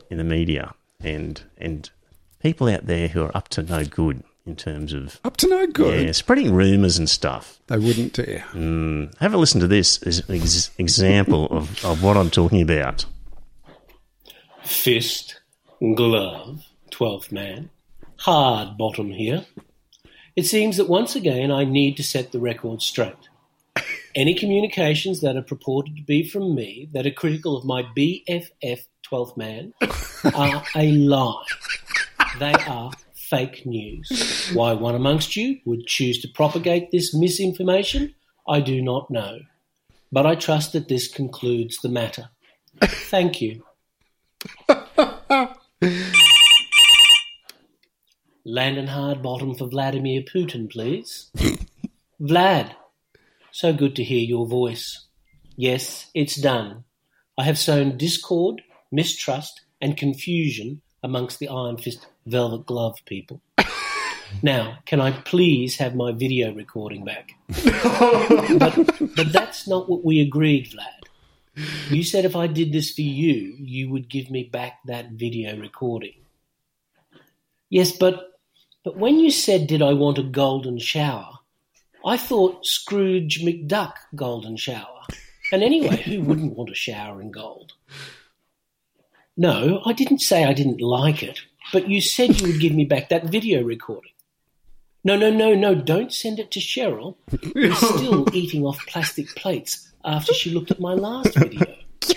[0.08, 1.90] in the media, and and
[2.38, 5.66] people out there who are up to no good in terms of Up to no
[5.66, 6.04] good.
[6.06, 7.60] yeah, spreading rumours and stuff.
[7.68, 8.44] They wouldn't dare.
[8.52, 12.60] Mm, have a listen to this as an ex- example of, of what I'm talking
[12.60, 13.04] about.
[14.64, 15.40] Fist,
[15.94, 17.70] glove, twelfth man.
[18.20, 19.44] Hardbottom here.
[20.36, 23.14] It seems that once again I need to set the record straight.
[24.14, 28.80] Any communications that are purported to be from me that are critical of my BFF
[29.10, 29.72] 12th man
[30.34, 31.44] are a lie.
[32.38, 32.92] They are
[33.32, 34.50] fake news.
[34.52, 38.14] Why one amongst you would choose to propagate this misinformation,
[38.46, 39.38] I do not know.
[40.12, 42.28] But I trust that this concludes the matter.
[42.82, 43.64] Thank you.
[48.44, 51.30] Landon Hardbottom for Vladimir Putin, please.
[52.20, 52.74] Vlad,
[53.50, 55.06] so good to hear your voice.
[55.56, 56.84] Yes, it's done.
[57.38, 63.40] I have sown discord, mistrust, and confusion amongst the Iron Fist Velvet Glove people.
[64.42, 67.34] Now, can I please have my video recording back?
[68.58, 71.02] but, but that's not what we agreed, Vlad.
[71.90, 75.58] You said if I did this for you, you would give me back that video
[75.58, 76.14] recording.
[77.68, 78.38] Yes, but
[78.84, 81.38] but when you said did I want a golden shower,
[82.04, 85.02] I thought Scrooge McDuck golden shower.
[85.52, 87.74] And anyway, who wouldn't want a shower in gold?
[89.36, 92.84] No, I didn't say I didn't like it, but you said you would give me
[92.84, 94.10] back that video recording.
[95.04, 97.16] No, no, no, no, don't send it to Cheryl,
[97.54, 101.64] who's still eating off plastic plates after she looked at my last video.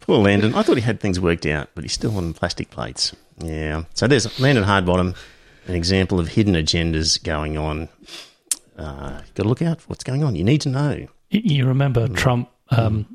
[0.00, 0.54] Poor Landon.
[0.54, 3.14] I thought he had things worked out, but he's still on plastic plates.
[3.38, 3.84] Yeah.
[3.94, 5.16] So there's Landon Hardbottom,
[5.66, 7.88] an example of hidden agendas going on.
[8.78, 10.36] Uh, got to look out for what's going on.
[10.36, 11.06] You need to know.
[11.30, 13.06] You- You remember Trump um,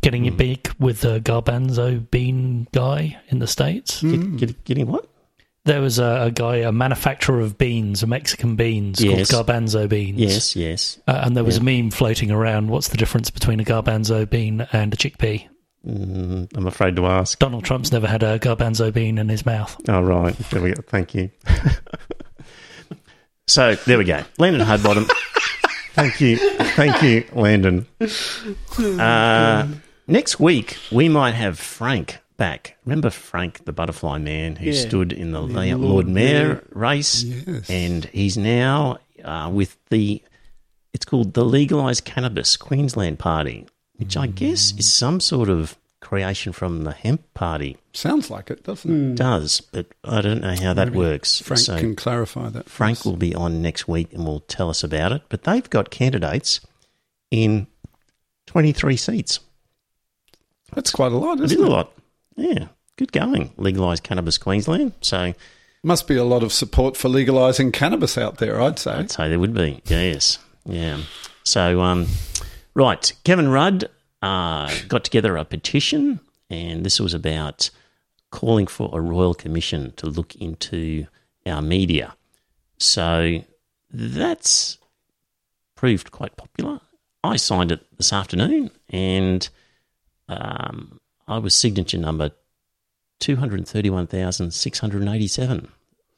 [0.00, 4.02] s- getting it big with the garbanzo bean guy in the States?
[4.02, 5.06] Get, get, getting what?
[5.66, 9.30] There was a, a guy, a manufacturer of beans, of Mexican beans, Yes.
[9.30, 10.18] called garbanzo beans.
[10.18, 10.98] Yes, yes.
[11.06, 12.70] Uh, and there was a meme floating around.
[12.70, 15.46] What's the difference between a garbanzo bean and a chickpea?
[15.86, 17.38] Mm, I'm afraid to ask.
[17.38, 19.76] Donald Trump's never had a garbanzo bean in his mouth.
[19.88, 20.34] Oh, right.
[20.50, 20.82] There we go.
[20.88, 21.30] Thank you.
[23.46, 24.22] so there we go.
[24.38, 25.08] Landon Hardbottom.
[25.92, 26.36] Thank you.
[26.36, 27.86] Thank you, Landon.
[28.78, 29.66] Uh,
[30.10, 32.76] next week, we might have Frank back.
[32.84, 34.80] Remember Frank, the butterfly man who Yeah.
[34.88, 36.64] stood in the The Lord, Mayor Mayor.
[36.72, 37.22] race?
[37.22, 37.68] Yes.
[37.70, 40.22] And he's now uh, with the,
[40.94, 46.54] it's called the Legalised Cannabis Queensland Party, which I guess is some sort of creation
[46.54, 47.76] from the hemp party.
[47.92, 49.16] Sounds like it, doesn't it?
[49.16, 51.40] Does, but I don't know how that Maybe works.
[51.42, 52.70] Frank so can clarify that.
[52.70, 55.20] Frank will be on next week and will tell us about it.
[55.28, 56.60] But they've got candidates
[57.30, 57.66] in
[58.46, 59.40] 23 seats.
[60.74, 61.92] That's quite a lot, isn't a lot.
[62.36, 63.52] Yeah, good going.
[63.56, 64.92] Legalise cannabis Queensland.
[65.00, 65.34] So
[65.82, 68.92] Must be a lot of support for legalising cannabis out there, I'd say.
[68.92, 69.82] I'd say there would be.
[69.86, 70.38] Yes.
[70.64, 71.00] Yeah.
[71.44, 72.06] So, um,
[72.74, 73.12] right.
[73.24, 73.88] Kevin Rudd
[74.22, 77.70] uh, got together a petition, and this was about
[78.30, 81.06] calling for a royal commission to look into
[81.46, 82.14] our media.
[82.78, 83.42] So
[83.90, 84.78] that's
[85.74, 86.80] proved quite popular.
[87.24, 89.48] I signed it this afternoon, and
[90.30, 92.30] um, I was signature number
[93.20, 95.68] 231,687.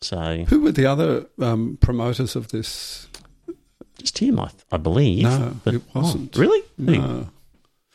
[0.01, 3.09] So Who were the other um, promoters of this?
[3.99, 5.23] just him, I, I believe.
[5.25, 6.37] No, but, it wasn't.
[6.37, 6.63] Oh, really?
[6.77, 7.29] No.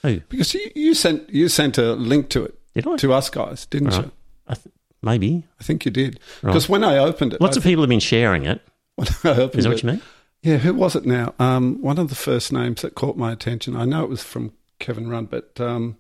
[0.04, 0.22] Who?
[0.30, 2.96] Because you, you sent you sent a link to it Did I?
[2.98, 4.06] to us guys, didn't Right.
[4.06, 4.12] you?
[4.48, 5.44] I th- maybe.
[5.60, 6.20] I think you did.
[6.42, 6.52] Right.
[6.52, 8.62] Because when I opened it, Lots I of people have been sharing it.
[8.96, 10.02] when I opened Is that it, what you mean?
[10.44, 11.34] Yeah, who was it now?
[11.40, 13.76] Um, one of the first names that caught my attention.
[13.76, 15.98] I know it was from Kevin Rudd, but um,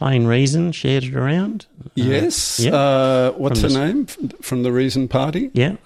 [0.00, 1.66] Plain Reason shared it around.
[1.84, 2.58] Uh, yes.
[2.58, 2.74] yeah.
[2.74, 4.06] Uh, what's From her the- name
[4.40, 5.50] from the Reason Party?
[5.52, 5.76] Yeah.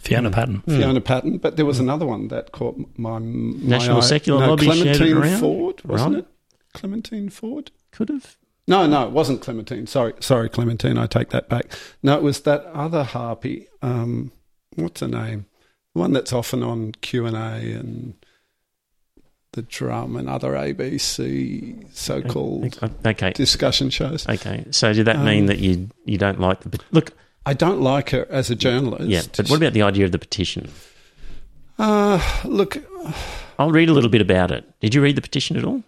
[0.00, 0.62] Fiona Patten.
[0.62, 1.38] Fiona Patten.
[1.38, 4.00] But there was another one that caught my, my National eye.
[4.00, 5.38] Secular no, Lobby shared it Clementine around?
[5.38, 6.18] Ford, wasn't Right.
[6.24, 6.28] it?
[6.72, 7.70] Clementine Ford.
[7.92, 8.36] Could have.
[8.66, 9.86] No, no, it wasn't Clementine.
[9.86, 10.98] Sorry, sorry, Clementine.
[10.98, 11.66] I take that back.
[12.02, 13.68] No, it was that other harpy.
[13.82, 14.32] Um,
[14.74, 15.46] what's her name?
[15.94, 18.14] The one that's often on Q and A and
[19.54, 23.32] the drum and other ABC so-called Okay.
[23.32, 24.28] discussion shows.
[24.28, 24.64] Okay.
[24.70, 27.12] So did that mean Um, that you you don't like the look?
[27.46, 29.06] I don't like her as a journalist.
[29.08, 29.22] Yeah.
[29.36, 30.68] But what about the idea of the petition?
[31.78, 32.78] Uh, look,
[33.58, 34.64] I'll read a little bit about it.
[34.80, 35.82] Did you read the petition at all?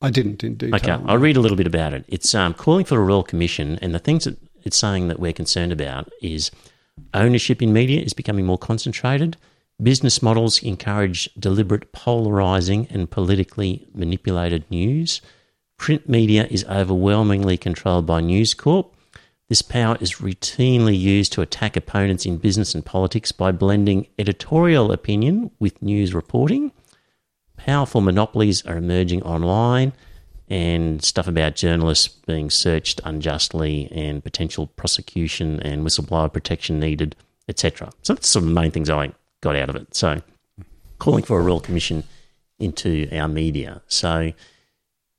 [0.00, 0.74] I didn't in detail.
[0.76, 2.04] Okay, I'll read a little bit about it.
[2.08, 5.32] It's um, calling for a royal commission, and the things that it's saying that we're
[5.32, 6.50] concerned about is
[7.14, 9.36] ownership in media is becoming more concentrated.
[9.82, 15.20] Business models encourage deliberate polarizing and politically manipulated news.
[15.76, 18.94] Print media is overwhelmingly controlled by News Corp.
[19.48, 24.92] This power is routinely used to attack opponents in business and politics by blending editorial
[24.92, 26.72] opinion with news reporting
[27.64, 29.92] powerful monopolies are emerging online
[30.48, 37.14] and stuff about journalists being searched unjustly and potential prosecution and whistleblower protection needed,
[37.48, 37.90] etc.
[38.02, 39.12] So that's some of the main things I
[39.42, 39.94] got out of it.
[39.94, 40.22] So
[40.98, 42.04] calling for a royal commission
[42.58, 43.82] into our media.
[43.88, 44.32] So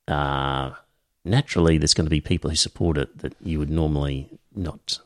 [0.08, 0.70] uh,
[1.24, 4.98] naturally, there's going to be people who support it that you would normally not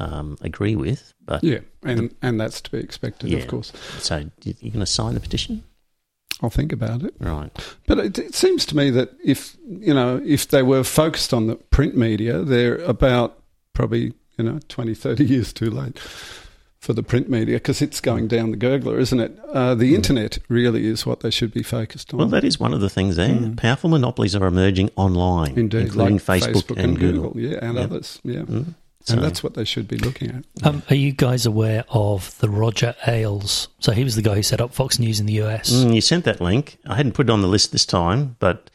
[0.00, 1.14] um, agree with.
[1.24, 3.38] But Yeah, and and that's to be expected, Yeah.
[3.38, 3.72] of course.
[3.98, 5.64] so you- you're going to sign the petition,
[6.42, 7.14] I'll think about it.
[7.18, 7.50] right?
[7.86, 11.46] But it, it seems to me that if you know if they were focused on
[11.46, 13.38] the print media, they're about
[13.72, 15.98] probably you know 20, 30 years too late
[16.86, 19.36] for the print media because it's going down the gurgler, isn't it?
[19.52, 22.18] Uh, the internet really is what they should be focused on.
[22.18, 23.52] Well, that is one of the things there.
[23.56, 25.58] Powerful monopolies are emerging online, Mm.
[25.58, 27.32] Indeed, including like Facebook, and Google.
[27.36, 27.82] yeah, and Yeah.
[27.84, 28.42] others, yeah.
[28.42, 28.74] Mm.
[29.04, 30.66] So- And that's what they should be looking at.
[30.66, 33.68] Um, are you guys aware of the Roger Ailes?
[33.80, 35.70] So he was the guy who set up Fox News in the US.
[35.72, 36.78] Mm, you sent that link.
[36.86, 38.70] I hadn't put it on the list this time, but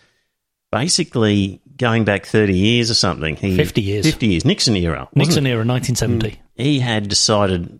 [0.71, 3.35] basically going back 30 years or something.
[3.37, 4.05] He, 50 years.
[4.05, 4.45] 50 years.
[4.45, 5.07] Nixon era.
[5.15, 5.49] Nixon it?
[5.51, 6.39] era, 1970.
[6.55, 7.79] He had decided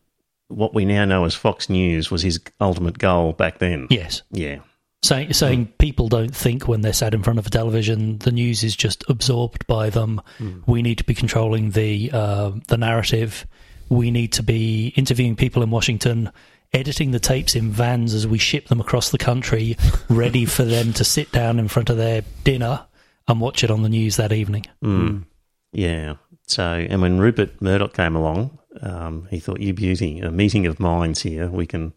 [0.52, 3.88] what we now know as Fox News was his ultimate goal back then.
[3.90, 4.22] Yes.
[4.32, 4.60] Yeah.
[5.04, 8.18] saying saying people don't think when they're sat in front of a television.
[8.20, 10.22] The news is just absorbed by them.
[10.66, 13.46] We need to be controlling the uh, the narrative.
[13.90, 16.32] We need to be interviewing people in Washington,
[16.72, 19.76] editing the tapes in vans as we ship them across the country,
[20.10, 22.86] ready for them to sit down in front of their dinner
[23.28, 24.66] and watch it on the news that evening.
[24.84, 25.26] Mm.
[25.74, 26.16] Yeah.
[26.48, 30.80] So, and when Rupert Murdoch came along, um, he thought, "You beauty, a meeting of
[30.80, 31.50] minds here.
[31.50, 31.94] We can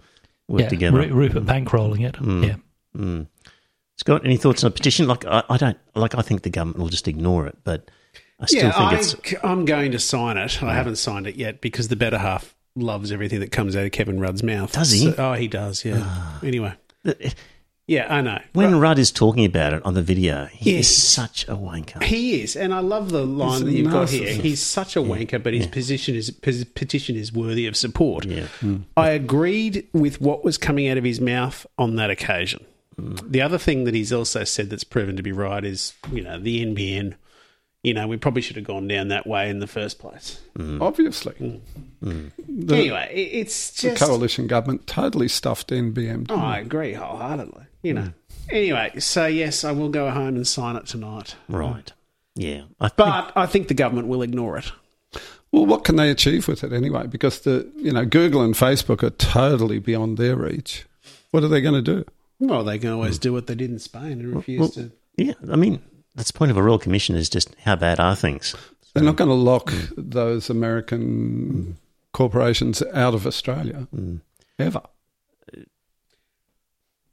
[0.48, 2.16] work yeah, together." Ru- Rupert bankrolling it.
[2.20, 2.56] Yeah.
[2.96, 3.26] Mm.
[3.96, 5.06] Scott, any thoughts on a petition?
[5.06, 6.14] Like, I, I don't like.
[6.16, 7.90] I think the government will just ignore it, but
[8.40, 9.44] I still yeah, think I, it's.
[9.44, 10.62] I'm going to sign it.
[10.62, 13.92] I haven't signed it yet because the better half loves everything that comes out of
[13.92, 14.72] Kevin Rudd's mouth.
[14.72, 15.12] Does he?
[15.12, 15.84] So- oh, he does.
[15.84, 16.38] Yeah.
[16.42, 17.34] anyway, it-
[17.86, 18.40] yeah, I know.
[18.54, 22.02] When Rudd is talking about it on the video, he is such a wanker.
[22.02, 24.32] He is, and I love the line He's that you've got here.
[24.32, 28.24] He's such a wanker, but his position is his petition is worthy of support.
[28.24, 28.46] Yeah.
[28.60, 28.84] Mm.
[28.96, 32.64] I agreed with what was coming out of his mouth on that occasion.
[32.98, 33.30] Mm.
[33.30, 36.38] The other thing that he's also said that's proven to be right is, you know,
[36.38, 37.14] the NBN.
[37.82, 40.40] You know, we probably should have gone down that way in the first place.
[40.56, 40.80] Mm.
[40.80, 41.60] Obviously.
[42.00, 42.30] The,
[42.74, 44.02] anyway, it, it's the just.
[44.02, 46.28] coalition government totally stuffed NBN.
[46.30, 47.64] Oh, I agree wholeheartedly.
[47.84, 48.12] You know.
[48.50, 51.36] Anyway, so yes, I will go home and sign it tonight.
[51.48, 51.92] Right.
[52.34, 52.62] Yeah.
[52.80, 54.72] I think, But I think the government will ignore it.
[55.52, 57.06] Well, what can they achieve with it anyway?
[57.06, 60.84] Because the you know Google and Facebook are totally beyond their reach.
[61.30, 62.04] What are they going to do?
[62.40, 64.90] Well, they can always do what they did in Spain and refuse well, to.
[65.16, 65.34] yeah.
[65.50, 65.80] I mean,
[66.14, 68.54] that's the point of a royal commission is just how bad are things?
[68.94, 69.92] They're not going to lock mm.
[69.96, 71.76] those American
[72.12, 74.20] corporations out of Australia mm.
[74.58, 74.82] ever.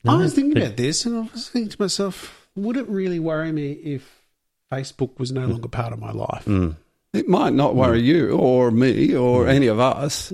[0.06, 3.20] I was thinking but- about this, and I was thinking to myself, would it really
[3.20, 4.22] worry me if
[4.72, 5.52] Facebook was no mm.
[5.52, 6.46] longer part of my life?
[6.46, 6.76] Mm.
[7.14, 8.06] It might not worry mm.
[8.06, 10.32] you or me or any of us.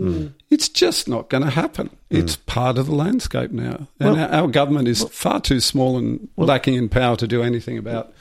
[0.49, 1.89] It's just not going to happen.
[2.09, 3.88] It's part of the landscape now.
[3.99, 7.41] And Well- our, our government is far too small and lacking in power to do
[7.41, 8.13] anything about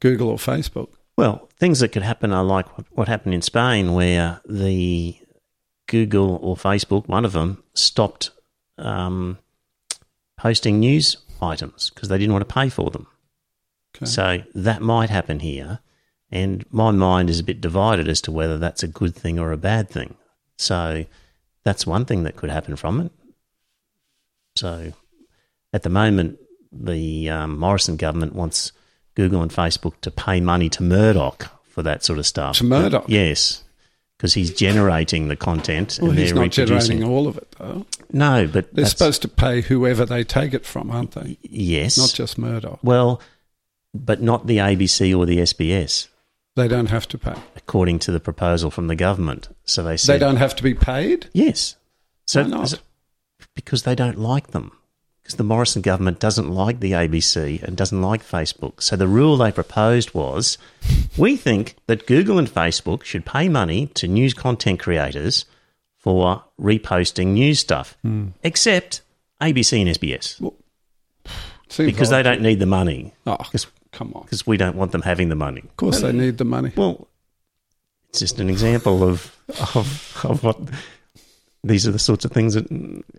[0.00, 0.88] Google or Facebook.
[1.16, 5.16] Well, things that could happen are like what, what happened in Spain, where the
[5.86, 8.30] Google or Facebook, one of them, stopped
[8.78, 9.38] um,
[10.42, 13.06] posting news items because they didn't want to pay for them.
[13.96, 14.06] Okay.
[14.06, 15.78] So that might happen here,
[16.32, 19.52] and my mind is a bit divided as to whether that's a good thing or
[19.52, 20.16] a bad thing.
[20.58, 21.04] So
[21.62, 23.12] that's one thing that could happen from it.
[24.56, 24.92] So
[25.72, 26.40] at the moment,
[26.72, 28.72] the um, Morrison government wants
[29.14, 32.56] Google and Facebook to pay money to Murdoch for that sort of stuff.
[32.56, 33.04] To Murdoch?
[33.06, 33.62] yes,
[34.22, 36.98] because he's generating the content Well, and they're not reproducing.
[36.98, 37.84] generating all of it, though.
[38.12, 41.38] no, but They're supposed to pay whoever they take it from, aren't they?
[41.42, 42.78] yes, Not just Murdoch.
[42.84, 43.20] well,
[43.92, 46.06] but not the ABC or the SBS.
[46.54, 47.34] They don't have to pay.
[47.56, 49.48] according to the proposal from the government.
[49.64, 51.28] So they said They don't have to be paid?
[51.32, 51.74] yes.
[52.28, 52.80] So Why not?
[53.56, 54.70] because they don't like them.
[55.22, 58.82] Because the Morrison government doesn't like the ABC and doesn't like Facebook.
[58.82, 60.58] So the rule they proposed was
[61.16, 65.44] we think that Google and Facebook should pay money to news content creators
[65.96, 68.28] for reposting news stuff, Hmm.
[68.42, 69.02] except
[69.40, 70.40] ABC and SBS
[71.68, 73.36] Seems because they don't need the money Oh,
[73.92, 74.22] come on.
[74.24, 75.60] because we don't want them having the money.
[75.60, 76.72] Of course, they need the money.
[76.76, 77.06] Well,
[78.08, 79.34] it's just an example of
[79.76, 80.58] of, of what
[81.62, 82.66] these are the sorts of things that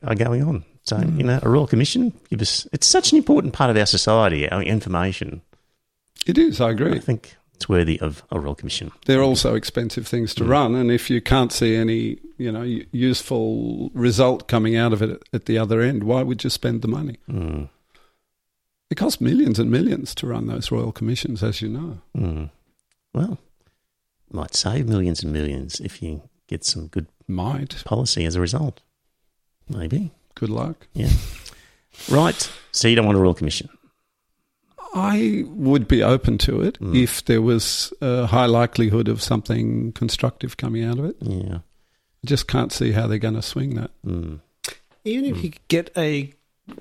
[0.04, 0.66] are going on.
[0.86, 2.68] So, you know, a royal commission give us.
[2.74, 5.42] It's such an important part of our society, our information.
[6.26, 6.94] It is, I agree.
[6.96, 8.92] I think it's worthy of a royal commission.
[9.06, 13.92] They're also expensive things to run, and if you can't see any, you know, useful
[13.94, 16.88] result coming out of it at- at the other end, why would you spend the
[16.90, 17.18] money?
[17.30, 17.70] Mm.
[18.90, 22.00] It costs millions and millions to run those royal commissions, as you know.
[22.16, 22.50] Mm.
[23.14, 23.40] Well,
[24.32, 27.84] might save millions and millions if you get some good Might.
[27.86, 28.82] policy as a result.
[29.70, 30.12] Maybe.
[30.36, 30.88] Good luck.
[30.94, 31.10] Yeah.
[32.10, 32.52] Right.
[32.72, 33.70] So you don't want a royal commission.
[34.96, 36.96] I would be open to it Mm.
[37.02, 41.16] if there was a high likelihood of something constructive coming out of it.
[41.22, 41.58] Yeah.
[41.58, 43.92] I just can't see how they're going to swing that.
[44.06, 44.40] Mm.
[45.04, 46.34] Even if you could get a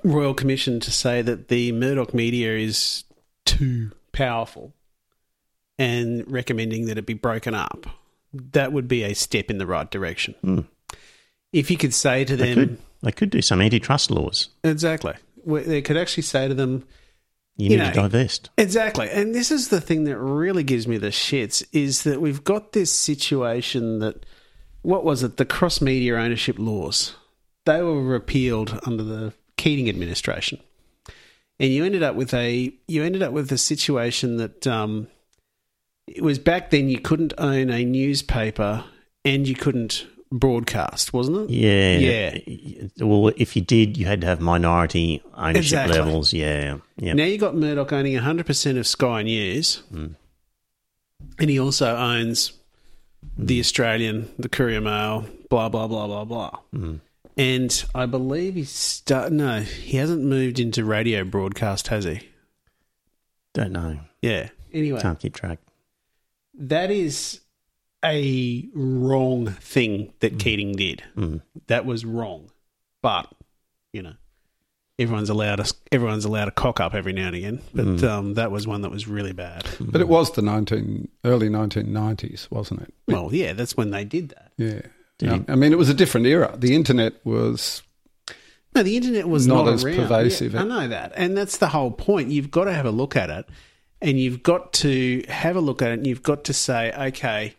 [0.05, 3.05] royal commission to say that the Murdoch media is
[3.45, 4.73] too powerful
[5.79, 7.87] and recommending that it be broken up,
[8.33, 10.67] that would be a step in the right direction.
[11.53, 12.79] If you could say to They them, could.
[13.03, 14.49] They could do some antitrust laws.
[14.63, 16.85] exactly, they could actually say to them,
[17.57, 18.51] You, You need know, to divest.
[18.57, 19.11] Exactly.
[19.11, 22.73] And this is the thing that really gives me the shits is that we've got
[22.73, 24.25] this situation that
[24.83, 25.37] what was it?
[25.37, 27.15] The cross media ownership laws.
[27.67, 30.59] They were repealed under the Keating administration.
[31.61, 35.07] And you ended up with a you ended up with a situation that um,
[36.09, 38.85] it was back then you couldn't own a newspaper
[39.25, 41.51] and you couldn't broadcast, wasn't it?
[41.51, 41.97] Yeah.
[42.39, 42.89] Yeah.
[43.07, 45.99] Well, if you did, you had to have minority ownership Exactly.
[45.99, 46.33] levels.
[46.33, 46.79] Yeah.
[46.97, 47.13] Yeah.
[47.13, 50.07] Now you got Murdoch owning 100% of Sky News, hmm.
[51.39, 52.53] and he also owns
[53.39, 56.59] the Australian, the Courier Mail, blah blah blah blah blah.
[56.73, 56.97] Hmm.
[57.37, 59.33] And I believe he's start.
[59.33, 62.29] No, he hasn't moved into radio broadcast, has he?
[63.55, 64.01] Don't know.
[64.21, 64.49] Yeah.
[64.73, 65.59] Anyway, Can't keep track.
[66.55, 67.41] that is
[68.05, 70.41] a wrong thing that mm.
[70.41, 71.03] Keating did.
[71.17, 71.43] Mm.
[71.69, 72.51] That was wrong.
[73.03, 73.33] But
[73.93, 74.15] you know,
[74.99, 77.61] everyone's allowed a everyone's allowed a cock up every now and again.
[77.75, 78.05] But mm.
[78.05, 79.67] um, that was one that was really bad.
[79.81, 82.95] But it was the 19, early 1990s, wasn't it?
[83.09, 84.53] Well, yeah, that's when they did that.
[84.57, 84.83] Yeah.
[85.19, 85.37] Did Yeah.
[85.39, 86.55] he- I mean, it was a different era.
[86.57, 87.83] The internet was.
[88.75, 89.97] No, the internet was Not not, as around.
[89.97, 90.55] pervasive.
[90.55, 92.31] Yeah, I know that, and that's the whole point.
[92.31, 93.47] You've got to have a look at it,
[94.01, 97.55] and you've got to have a look at it, and you've got to say, okay,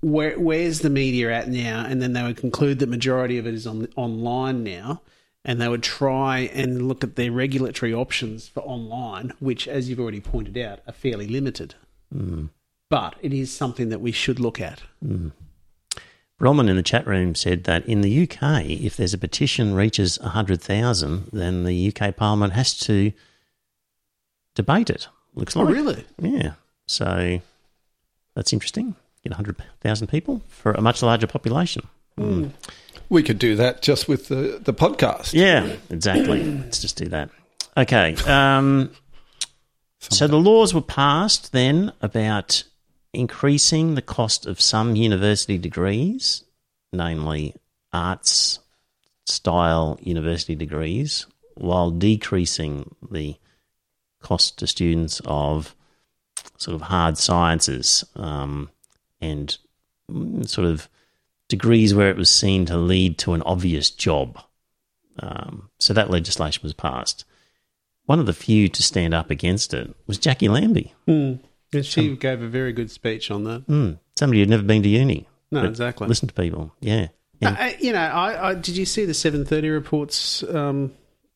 [0.00, 1.84] where where's the media at now?
[1.86, 5.02] And then they would conclude that majority of it is on online now,
[5.44, 10.00] and they would try and look at their regulatory options for online, which, as you've
[10.00, 11.74] already pointed out, are fairly limited.
[12.12, 12.46] Hmm.
[12.90, 14.80] But it is something that we should look at.
[15.02, 15.28] Hmm.
[16.40, 20.20] Roman in the chat room said that in the UK, if there's a petition reaches
[20.20, 23.12] 100,000, then the UK Parliament has to
[24.54, 25.08] debate it.
[25.34, 25.74] Looks Oh, like.
[25.74, 26.04] really?
[26.22, 26.52] Yeah.
[26.86, 27.40] So
[28.36, 28.94] that's interesting.
[29.22, 31.86] Get 100,000 people for a much larger population.
[33.08, 35.32] We could do that just with the, the podcast.
[35.32, 36.44] Yeah, exactly.
[36.44, 37.30] Let's just do that.
[37.76, 38.16] Okay.
[38.26, 38.90] Um,
[40.00, 42.64] so the laws were passed then about
[43.12, 46.44] increasing the cost of some university degrees,
[46.92, 47.54] namely
[47.92, 48.60] arts
[49.26, 53.36] style university degrees, while decreasing the
[54.20, 55.74] cost to students of
[56.56, 58.70] sort of hard sciences um,
[59.20, 59.56] and
[60.10, 60.88] mm, sort of
[61.48, 64.38] degrees where it was seen to lead to an obvious job.
[65.20, 67.24] Um, so that legislation was passed.
[68.06, 71.40] One of the few to stand up against it was Jacqui Lambie, And
[71.82, 73.66] she gave a very good speech on that.
[73.66, 75.28] mm, somebody who'd never been to uni.
[75.50, 76.06] No, exactly.
[76.06, 76.72] Listen to people.
[76.80, 77.08] Yeah.
[77.42, 80.92] Uh, you know, I, I did you see the seven thirty reports um,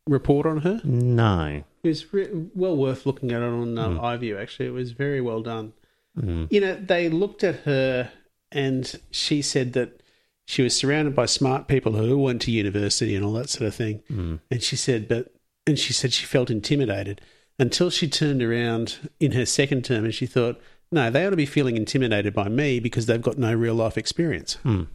[0.07, 0.81] report on her?
[0.85, 1.63] No.
[1.83, 4.41] It was re- well worth looking at it on um, iView.
[4.41, 5.73] Actually, it was very well done.
[6.19, 6.49] Mm.
[6.51, 8.11] You know, they looked at her,
[8.51, 10.01] and she said that
[10.45, 13.75] she was surrounded by smart people who went to university and all that sort of
[13.75, 14.03] thing.
[14.11, 14.41] Mm.
[14.51, 15.33] And she said, but
[15.67, 17.21] and she said she felt intimidated
[17.59, 20.61] until she turned around in her second term, and she thought,
[20.91, 23.97] no, they ought to be feeling intimidated by me because they've got no real life
[23.97, 24.59] experience.
[24.65, 24.89] Mm.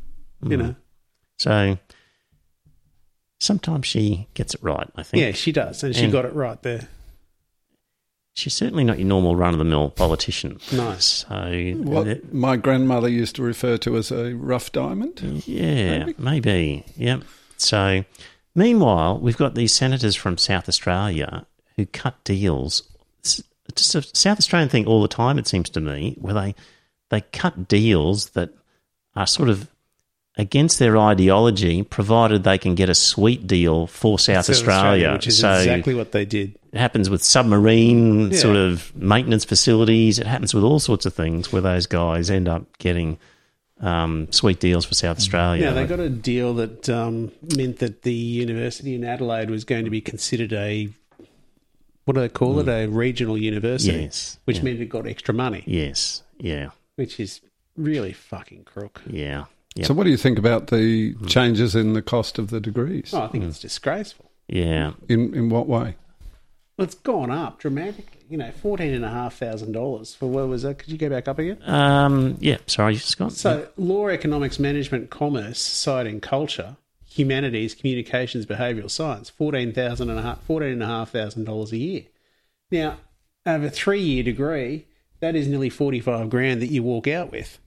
[0.43, 0.75] You know.
[1.39, 1.77] So
[3.39, 5.21] sometimes she gets it right, I think.
[5.23, 6.87] Yeah, she does, and she And- got it right there.
[8.37, 10.59] She's certainly not your normal run of the mill politician.
[10.71, 11.25] Nice.
[11.27, 15.41] So, What my grandmother used to refer to as a rough diamond.
[15.47, 16.85] yeah, maybe.
[16.97, 17.23] Yep.
[17.57, 18.05] So,
[18.53, 22.83] meanwhile, we've got these senators from South Australia who cut deals.
[23.21, 23.41] It's
[23.73, 26.53] just a South Australian thing all the time, it seems to me, where they,
[27.09, 28.51] they cut deals that
[29.15, 29.67] are sort of
[30.37, 35.13] against their ideology, provided they can get a sweet deal for South, South Australia.
[35.13, 36.55] which is so, exactly what they did.
[36.71, 38.37] it happens with submarine Yeah.
[38.37, 40.19] sort of maintenance facilities.
[40.19, 43.17] It happens with all sorts of things where those guys end up getting
[43.79, 45.65] um, sweet deals for South Australia.
[45.65, 49.85] Yeah, they got a deal that um, meant that the university in Adelaide was going
[49.85, 50.89] to be considered a
[52.05, 52.69] what do they call it?
[52.69, 53.91] A regional university.
[53.97, 54.01] Mm.
[54.03, 54.63] Yes, which yeah.
[54.63, 57.41] meant it got extra money, yes, yeah, which is
[57.75, 59.01] really fucking crook.
[59.07, 59.45] yeah,
[59.77, 63.13] yeah, So, what do you think about the changes in the cost of the degrees?
[63.13, 63.47] Oh, I think Mm.
[63.49, 64.31] it's disgraceful.
[64.47, 64.93] yeah.
[65.09, 65.95] In in what way?
[66.77, 68.19] Well, it's gone up dramatically.
[68.29, 70.79] You know, fourteen and a half thousand dollars for what was that?
[70.79, 71.57] Could you go back up again?
[71.65, 72.57] Um, yeah.
[72.67, 73.31] Sorry, Scott.
[73.31, 76.75] So, law, economics, management, commerce, society and culture,
[77.09, 81.71] humanities, communications, behavioural science, fourteen thousand and a half, fourteen and a half thousand dollars
[81.71, 82.03] a year.
[82.69, 82.97] Now,
[83.45, 84.85] over a three-year degree,
[85.21, 87.57] that is nearly forty-five grand that you walk out with.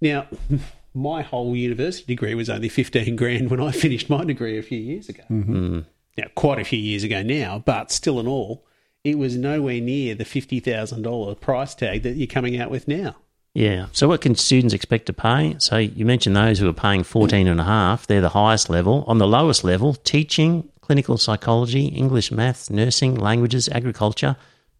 [0.00, 0.26] Now,
[0.98, 4.78] my whole university degree was only fifteen grand when I finished my degree a few
[4.78, 5.22] years ago.
[5.30, 5.80] Mm-hmm.
[6.16, 8.66] Now, quite a few years ago now, but still in all,
[9.04, 12.88] it was nowhere near the fifty thousand dollar price tag that you're coming out with
[12.88, 13.16] now.
[13.54, 13.86] Yeah.
[13.92, 15.56] So what can students expect to pay?
[15.58, 18.06] So you mentioned those who are paying 14 and a half.
[18.06, 19.02] They're the highest level.
[19.08, 24.36] On the lowest level, teaching, clinical psychology, English, maths, nursing, languages, agriculture,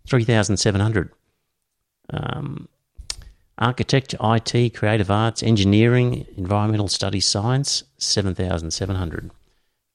[0.07, 1.11] 3,700.
[2.11, 2.69] Um,
[3.59, 9.31] architecture, IT, creative arts, engineering, environmental studies, science, 7,700.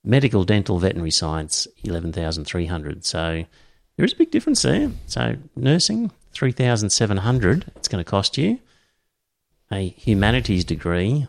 [0.03, 3.05] Medical, dental, veterinary science, 11,300.
[3.05, 3.45] So
[3.95, 4.91] there is a big difference there.
[5.07, 8.59] So nursing, 3,700 it's going to cost you.
[9.71, 11.27] A humanities degree,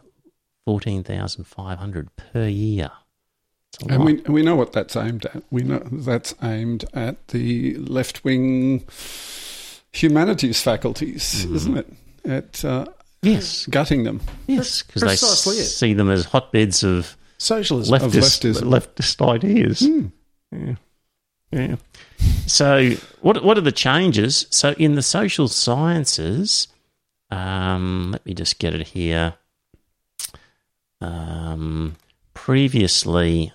[0.67, 2.91] fourteen thousand five hundred per year.
[3.89, 5.43] And we, we know what that's aimed at.
[5.51, 8.85] We know that's aimed at the left wing
[9.93, 11.55] humanities faculties, mm-hmm.
[11.57, 11.93] isn't it?
[12.25, 12.87] At uh,
[13.23, 14.21] yes, gutting them.
[14.47, 15.65] yes, because they precisely it.
[15.65, 17.99] see them as hotbeds of Socialism.
[17.99, 18.63] leftist, leftism.
[18.63, 19.81] leftist ideas.
[19.81, 20.07] Hmm.
[20.53, 20.75] Yeah.
[21.51, 21.77] yeah.
[22.47, 24.47] So, what what are the changes?
[24.51, 26.69] So, in the social sciences,
[27.31, 29.35] um, let me just get it here.
[31.01, 31.97] Um,
[32.33, 33.53] previously,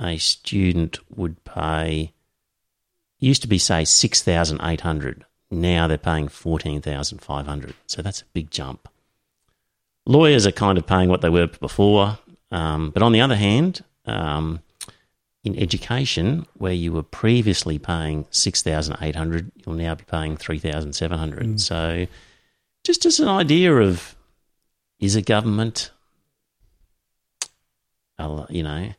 [0.00, 2.12] a student would pay
[3.18, 5.24] used to be say six thousand eight hundred.
[5.52, 7.74] Now they're paying fourteen thousand five hundred.
[7.86, 8.88] So that's a big jump.
[10.06, 12.18] Lawyers are kind of paying what they were before,
[12.50, 14.60] um, but on the other hand, um,
[15.44, 20.38] in education, where you were previously paying six thousand eight hundred, you'll now be paying
[20.38, 21.60] three thousand seven hundred.
[21.60, 22.06] So,
[22.82, 24.16] just as an idea of
[25.00, 25.90] is a government,
[28.48, 28.94] you know,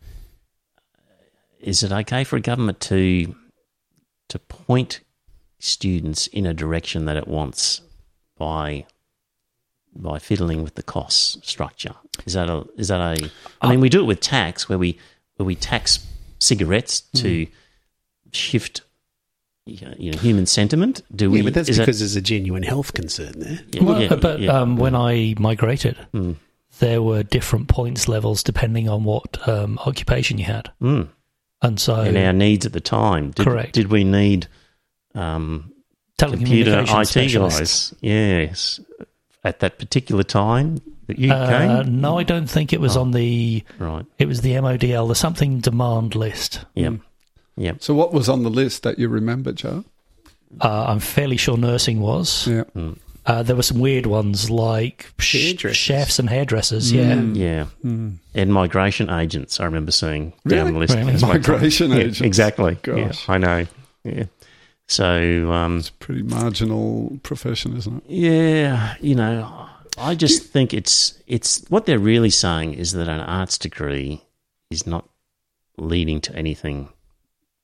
[1.60, 3.34] is it okay for a government to
[4.30, 5.00] to point
[5.64, 7.82] students in a direction that it wants
[8.38, 8.86] by
[9.96, 11.94] by fiddling with the cost structure?
[12.26, 13.30] Is that a is that a?
[13.62, 14.98] I mean, we do it with tax, where we
[15.38, 16.06] where we tax
[16.40, 17.48] cigarettes to
[18.32, 18.82] shift
[19.66, 21.02] you know human sentiment.
[21.16, 21.38] Do we?
[21.38, 23.60] yeah, but that's is that- because there's a genuine health concern there.
[23.72, 24.52] yeah, Well, yeah, but yeah.
[24.60, 26.36] um, when I migrated, Mm.
[26.80, 31.08] there were different points levels depending on what um, occupation you had, Mm.
[31.62, 33.32] and so and our needs at the time.
[33.32, 33.74] Did, Correct.
[33.74, 34.48] Did we need
[35.16, 35.72] um,
[36.18, 37.94] computer IT guys?
[38.02, 38.80] Yes,
[39.44, 42.00] at that particular time that you Uh, came.
[42.02, 43.02] no, I don't think it was Oh.
[43.02, 43.64] on the.
[43.80, 44.06] Right.
[44.20, 46.62] It was the MODL, the something demand list.
[46.76, 46.94] Yep.
[47.58, 47.78] Yep.
[47.84, 49.84] So, what was on the list that you remember, Joe?
[50.62, 52.48] Uh, I'm fairly sure nursing was.
[52.48, 52.64] Yeah.
[53.26, 56.92] Uh, there were some weird ones like sh- chefs and hairdressers.
[56.92, 57.66] Yeah, Yeah.
[57.84, 58.16] Mm.
[58.36, 60.72] And migration agents, I remember seeing down Really?
[60.74, 60.96] the list.
[60.96, 61.14] Really?
[61.14, 61.32] as well.
[61.34, 62.22] Migration Yeah, agents.
[62.22, 62.78] Exactly.
[62.86, 63.66] Yeah, I know.
[64.04, 64.26] Yeah.
[64.94, 68.12] So, um, It's a pretty marginal profession, isn't it?
[68.12, 69.68] yeah, you know,
[69.98, 74.22] I just think it's it's what they're really saying is that an arts degree
[74.70, 75.10] is not
[75.78, 76.90] leading to anything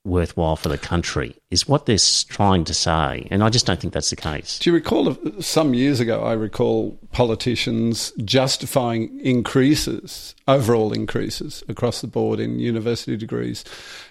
[0.10, 1.36] worthwhile for the country.
[1.50, 1.98] Is what they're
[2.28, 4.60] trying to say, and I just don't think that's the case.
[4.60, 6.22] Do you recall some years ago?
[6.22, 13.66] I recall politicians justifying increases, overall increases across the board in university degrees,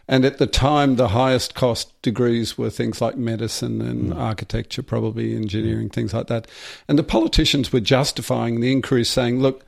[0.08, 4.16] and at the time, the highest cost degrees were things like medicine and mm.
[4.18, 6.48] architecture, probably engineering, things like that.
[6.88, 9.64] And the politicians were justifying the increase, saying, "Look,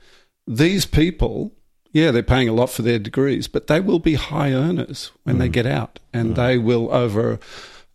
[0.47, 1.53] these people."
[1.91, 5.39] Yeah, they're paying a lot for their degrees, but they will be high earners when
[5.39, 7.39] they get out, and they will over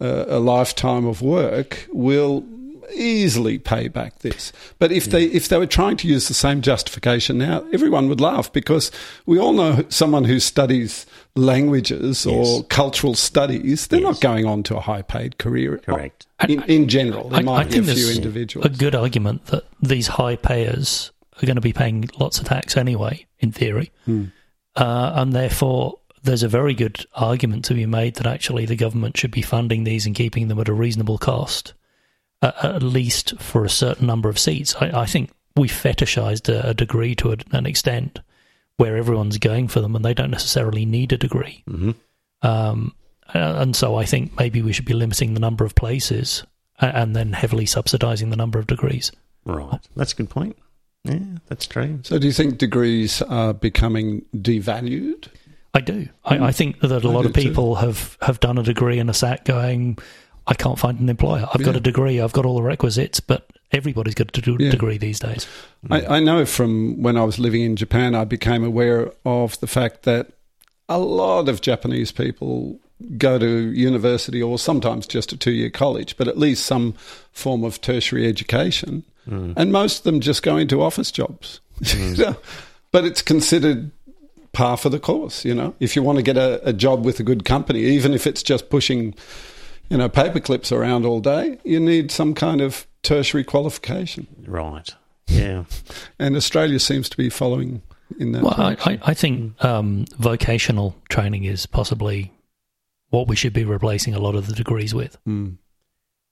[0.00, 2.44] uh, a lifetime of work will
[2.94, 4.52] easily pay back this.
[4.78, 8.20] But if they if they were trying to use the same justification now, everyone would
[8.20, 8.90] laugh because
[9.24, 14.76] we all know someone who studies languages or cultural studies, they're not going on to
[14.76, 15.78] a high paid career.
[15.78, 16.26] Correct.
[16.48, 18.66] In, in general, there I, I might be a few individuals.
[18.66, 21.10] a good argument that these high payers
[21.42, 24.24] are going to be paying lots of tax anyway, in theory, Hmm.
[24.76, 29.16] uh, and therefore there's a very good argument to be made that actually the government
[29.16, 31.72] should be funding these and keeping them at a reasonable cost,
[32.42, 34.74] uh, at least for a certain number of seats.
[34.80, 38.20] I, I think we fetishized a, a degree to a, an extent
[38.76, 41.62] where everyone's going for them and they don't necessarily need a degree.
[41.68, 41.92] hmm
[42.42, 42.94] Um,
[43.32, 46.44] and so I think maybe we should be limiting the number of places
[46.78, 49.10] and then heavily subsidizing the number of degrees.
[49.44, 49.80] Right.
[49.96, 50.56] That's a good point.
[51.08, 52.00] Yeah, that's true.
[52.02, 55.28] So, do you think degrees are becoming devalued?
[55.74, 56.08] I do.
[56.24, 57.40] I, I think that a I lot do of too.
[57.42, 59.98] people have, have done a degree and are sat going,
[60.46, 61.46] I can't find an employer.
[61.52, 64.70] I've got a degree, I've got all the requisites, but everybody's got a de- Yeah.
[64.70, 65.46] degree these days.
[65.90, 69.66] I, I know from when I was living in Japan, I became aware of the
[69.66, 70.28] fact that
[70.88, 72.78] a lot of Japanese people
[73.18, 76.94] go to university or sometimes just a two year college, but at least some
[77.32, 79.04] form of tertiary education.
[79.28, 81.60] And most of them just go into office jobs.
[81.80, 82.36] You know?
[82.92, 83.90] But it's considered
[84.52, 85.74] par for the course, you know.
[85.80, 88.42] If you want to get a, a job with a good company, even if it's
[88.42, 89.14] just pushing,
[89.90, 94.94] you know, paper clips around all day, you need some kind of tertiary qualification Right.
[95.26, 95.64] Yeah.
[96.18, 97.82] and Australia seems to be following
[98.18, 98.42] in that.
[98.42, 98.76] Well, I.
[98.84, 102.32] I, I think um, vocational training is possibly
[103.10, 105.16] what we should be replacing a lot of the degrees with.
[105.26, 105.58] Mm.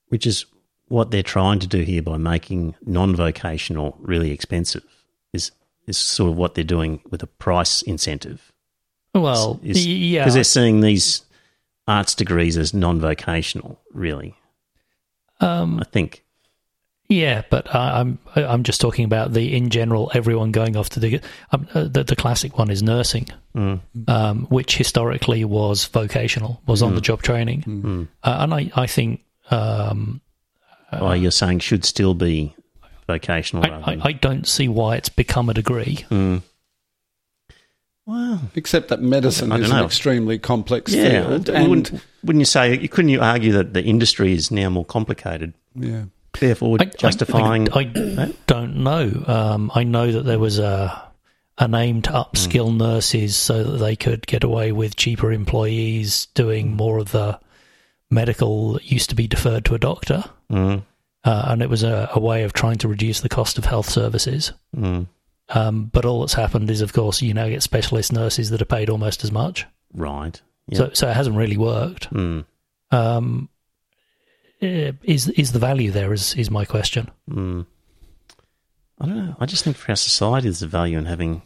[0.08, 0.46] Which is
[0.88, 4.84] what they're trying to do here by making non-vocational really expensive.
[5.32, 5.50] Is
[5.86, 8.52] is sort of what they're doing with a price incentive.
[9.14, 10.22] Well, Is- y- yeah.
[10.24, 11.22] Because they're seeing these
[11.86, 13.80] arts degrees as non-vocational.
[13.92, 14.34] Really,
[15.40, 16.23] Um, I think
[17.08, 21.00] Yeah, but I, I'm I'm just talking about the in general everyone going off to
[21.00, 21.20] the
[21.52, 23.28] um, uh, the, the classic one is nursing,
[24.08, 29.20] um, which historically was vocational, was on the job training, uh, and I I think
[29.50, 30.22] um,
[30.92, 32.54] oh, you're saying should still be
[33.06, 33.64] vocational.
[33.64, 36.06] I, I, I don't see why it's become a degree.
[38.06, 41.38] well, Except that medicine I don't is an extremely complex yeah.
[41.38, 41.48] field.
[41.48, 41.92] wouldn't,
[42.22, 42.78] wouldn't you say?
[42.78, 46.04] You couldn't you argue that the industry is now more complicated, yeah.
[46.38, 47.70] Therefore I- I- justifying?
[47.72, 47.80] I,
[48.18, 49.24] I don't know.
[49.26, 51.02] Um, I know that there was a
[51.58, 56.74] an aim to upskill nurses so that they could get away with cheaper employees doing
[56.74, 57.38] more of the
[58.10, 60.24] medical that used to be deferred to a doctor.
[60.50, 60.82] Mm,
[61.24, 63.88] uh, and it was a, a way of trying to reduce the cost of health
[63.88, 64.52] services.
[64.76, 65.06] mm,
[65.48, 68.64] Um, but all that's happened is, of course, you now get specialist nurses that are
[68.66, 69.66] paid almost as much.
[69.94, 70.40] right.
[70.68, 70.78] Yeah.
[70.78, 72.12] So, so it hasn't really worked.
[72.12, 72.46] Mm,
[72.90, 73.48] Um,
[75.02, 76.12] is is the value there?
[76.12, 77.10] Is is my question?
[77.30, 77.66] mm.
[79.00, 79.36] I don't know.
[79.40, 81.42] I just think for our society, there's a value in having.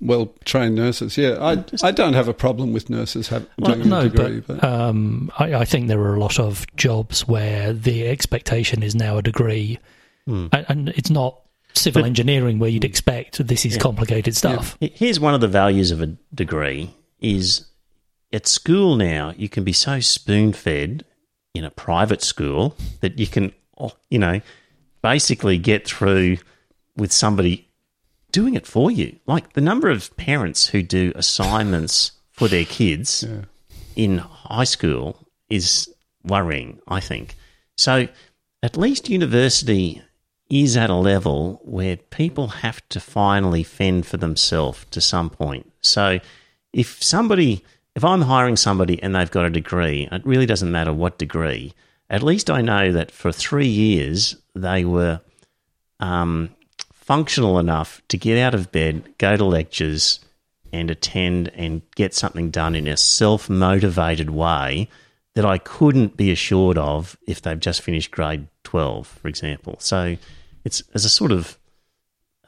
[0.00, 1.16] Well trained nurses.
[1.16, 4.40] Yeah, I, I don't have a problem with nurses having Well, doing a no, degree.
[4.40, 8.82] but, But, um, I, I think there are a lot of jobs where the expectation
[8.82, 9.78] is now a degree,
[10.26, 10.48] Hmm.
[10.52, 11.40] and, and it's not
[11.72, 14.76] civil engineering where you'd expect this is complicated stuff.
[14.80, 16.90] Here's one of the values of a degree:
[17.20, 17.66] is
[18.34, 21.04] at school now you can be so spoon fed
[21.56, 23.52] in a private school that you can,
[24.10, 24.40] you know,
[25.02, 26.38] basically get through
[26.96, 27.68] with somebody
[28.32, 29.16] doing it for you.
[29.26, 33.24] Like the number of parents who do assignments for their kids
[33.94, 35.88] in high school is
[36.22, 37.34] worrying, I think.
[37.76, 38.08] So
[38.62, 40.02] at least university
[40.50, 45.72] is at a level where people have to finally fend for themselves to some point.
[45.80, 46.20] So
[46.72, 47.64] if somebody,
[47.96, 51.72] if I'm hiring somebody and they've got a degree, it really doesn't matter what degree,
[52.08, 55.20] at least I know that for three years they were
[55.98, 56.50] um,
[56.92, 60.20] functional enough to get out of bed, go to lectures,
[60.72, 64.88] and attend and get something done in a self motivated way
[65.34, 69.76] that I couldn't be assured of if they've just finished grade 12, for example.
[69.78, 70.16] So
[70.64, 71.58] it's as a sort of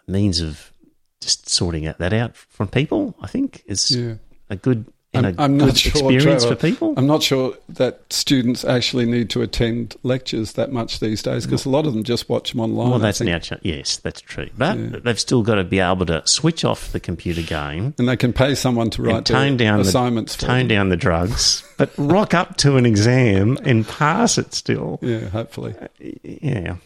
[0.07, 0.73] means of
[1.21, 4.15] just sorting that out from people, I think is Yeah.
[4.51, 4.87] a good
[5.19, 6.95] and I'm, a I'm good not sure, experience Trevor, for people.
[6.97, 11.65] I'm not sure that students actually need to attend lectures that much these days because
[11.67, 12.91] a lot of them just watch them online.
[12.91, 14.49] well, that's now, yes, that's true.
[14.57, 18.17] But they've still got to be able to switch off the computer game and they
[18.17, 20.69] can pay someone to write tone down assignments the tone them.
[20.69, 24.99] down the drugs, but rock up to an exam and pass it still.
[25.03, 25.75] Yeah, hopefully.
[26.23, 26.77] Yeah.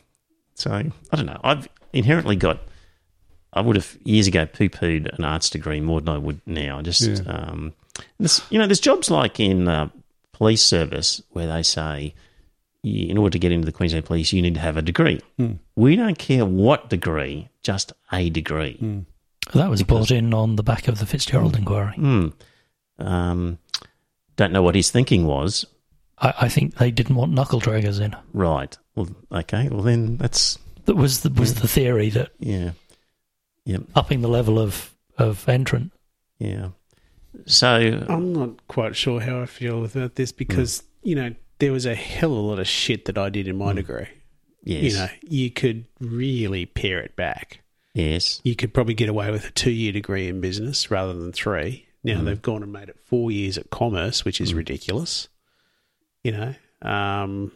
[0.54, 1.40] So I don't know.
[1.42, 2.60] I've inherently got.
[3.54, 6.80] I would have years ago poo pooed an arts degree more than I would now.
[6.80, 7.20] Just Yeah.
[7.26, 7.74] um,
[8.18, 9.88] this, you know, there's jobs like in uh,
[10.32, 12.14] police service where they say,
[12.82, 15.20] in order to get into the Queensland Police, you need to have a degree.
[15.76, 19.04] We don't care what degree, just a degree.
[19.54, 21.94] That was brought in on the back of the Fitzgerald inquiry.
[21.94, 22.28] Hmm.
[22.98, 23.58] Um,
[24.36, 25.64] don't know what his thinking was.
[26.18, 28.16] I, I think they didn't want knuckle draggers in.
[28.32, 28.76] Right.
[28.94, 29.68] Well, okay.
[29.68, 32.72] Well, then that's That was the, was the theory that yeah,
[33.64, 35.92] yep, upping the level of of entrant.
[36.38, 36.68] yeah.
[37.46, 41.08] So I'm not quite sure how I feel about this because, hmm.
[41.08, 43.56] you know, there was a hell of a lot of shit that I did in
[43.56, 43.76] my hmm.
[43.76, 44.08] degree.
[44.64, 47.60] yes, You know, you could really pare it back.
[47.94, 48.40] yes.
[48.44, 51.86] You could probably get away with a two year degree in business rather than three.
[52.04, 52.24] Now hmm.
[52.24, 55.28] they've gone and made it four years at commerce, which is ridiculous.
[56.24, 57.52] You know, um,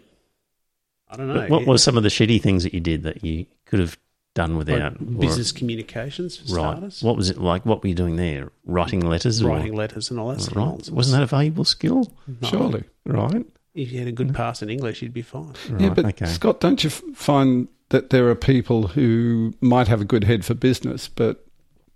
[1.09, 1.35] I don't know.
[1.35, 3.99] But what were some of the shitty things that you did that you could have
[4.37, 6.63] done Like without or- business communications for Right.
[6.77, 7.03] starters?
[7.03, 7.67] What was it like?
[7.67, 8.53] What were you doing there?
[8.65, 10.55] Writing letters, or- Writing letters and all that Right.
[10.65, 10.91] nonsense.
[10.91, 12.13] Wasn't that a valuable skill?
[12.41, 12.49] No.
[12.49, 12.85] Surely.
[13.05, 13.45] Right.
[13.75, 15.53] If you had a good pass in English, you'd be fine.
[15.71, 15.81] Right.
[15.83, 16.27] Yeah, but okay.
[16.27, 20.55] Scott, don't you find that there are people who might have a good head for
[20.55, 21.45] business but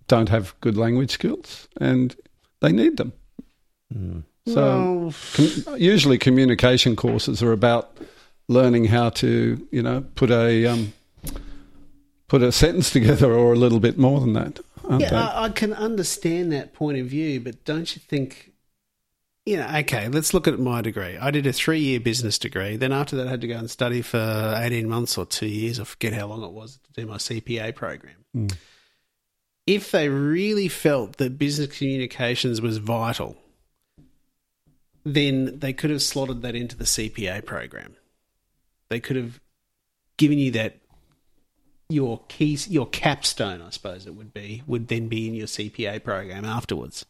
[0.09, 2.17] don't have good language skills and
[2.61, 3.13] they need them?
[3.93, 4.19] Hmm.
[4.47, 7.97] So well, com- usually communication courses are about
[8.49, 10.93] learning how to, you know, put a um,
[12.31, 14.61] put a sentence together or a little bit more than that,
[14.99, 15.31] yeah.
[15.31, 18.53] I, I can understand that point of view, but don't you think?
[19.45, 21.19] You know, okay, let's look at my degree.
[21.19, 22.77] I did a three year business degree.
[22.77, 25.81] Then after that, I had to go and study for 18 months or two years.
[25.81, 28.25] I forget how long it was to do my CPA program.
[28.33, 28.47] Hmm.
[29.67, 33.37] If they really felt that business communications was vital,
[35.05, 37.97] then they could have slotted that into the CPA program.
[38.89, 39.41] They could have
[40.17, 40.80] given you that
[41.91, 46.03] your keys, your capstone, I suppose it would be, would then be in your CPA
[46.03, 47.05] program afterwards,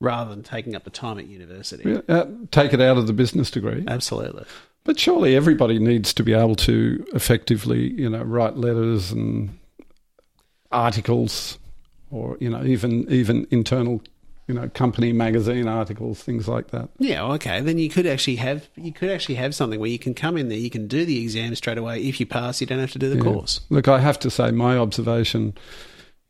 [0.00, 1.90] rather than taking up the time at university.
[1.90, 3.84] Yeah, uh, take it out of the business degree.
[3.86, 4.44] Absolutely.
[4.84, 9.58] But surely everybody needs to be able to effectively, you know, write letters and
[10.70, 11.58] articles,
[12.10, 14.00] or you know, even even internal,
[14.48, 16.88] you know, company magazine articles, things like that.
[16.98, 17.60] Yeah, okay.
[17.60, 20.48] Then you could actually have you could actually have something where you can come in
[20.48, 22.00] there, you can do the exam straight away.
[22.02, 23.22] If you pass, you don't have to do the Yeah.
[23.22, 23.60] course.
[23.70, 25.54] Look, I have to say, my observation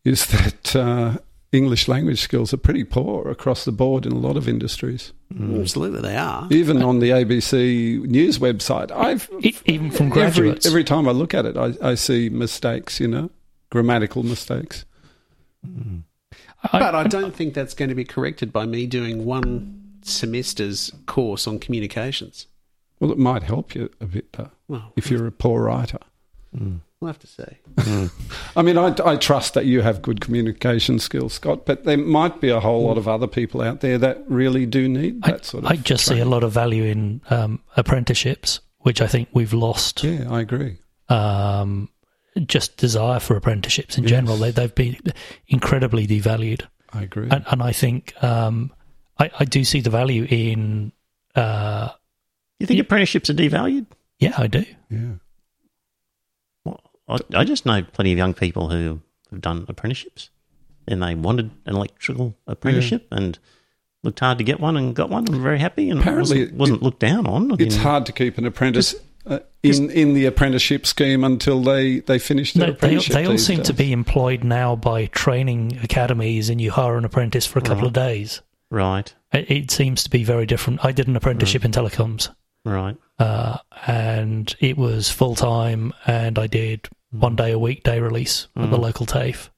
[0.05, 1.19] is that uh,
[1.53, 5.13] English language skills are pretty poor across the board in a lot of industries.
[5.39, 6.47] Absolutely, they are.
[6.51, 9.29] Even on the ABC News website, I've
[9.67, 10.67] even from every, graduates.
[10.67, 12.99] every time I look at it, I, I see mistakes.
[13.01, 13.31] You know,
[13.71, 14.85] grammatical mistakes.
[16.73, 20.93] I- But I don't think that's going to be corrected by me doing one semester's
[21.07, 22.47] course on communications.
[23.01, 25.99] Well, it might help you a bit though, Well, if you're a poor writer.
[26.53, 28.09] we'll have to see.
[28.57, 32.41] I mean, I, I trust that you have good communication skills, Scott, but there might
[32.41, 35.45] be a whole lot of other people out there that really do need I, that
[35.45, 35.71] sort of.
[35.71, 40.03] I just see a lot of value in um, apprenticeships, which I think we've lost.
[40.03, 40.79] Yeah, I agree.
[41.11, 41.91] Um,
[42.41, 44.37] just desire for apprenticeships in general.
[44.37, 44.97] They, they've been
[45.49, 46.63] incredibly devalued.
[46.93, 47.29] I agree.
[47.31, 48.73] And, and I think um,
[49.19, 50.93] I, I do see the value in.
[51.35, 51.89] Uh,
[52.59, 53.87] You think apprenticeships are devalued?
[54.19, 54.65] yeah, I do.
[54.91, 55.13] yeah.
[56.65, 60.31] Well, I, I just know plenty of young people who have done apprenticeships
[60.89, 63.39] and they wanted an electrical apprenticeship and
[64.03, 66.55] looked hard to get one and got one and were very happy and Apparently wasn't,
[66.59, 67.61] wasn't looked down on.
[67.61, 68.95] It's in- hard to keep an apprentice
[69.27, 73.15] uh, in in the apprenticeship scheme until they they finish their No, they, apprenticeship.
[73.15, 77.05] they all these seem to be employed now by training academies, and you hire an
[77.05, 78.43] apprentice for a couple of days.
[78.71, 80.85] Right, It, it seems to be very different.
[80.85, 82.97] I did an apprenticeship in telecoms, right.
[83.21, 88.49] uh, and it was full time, and I did one day a week day release
[88.57, 89.51] at the local TAFE,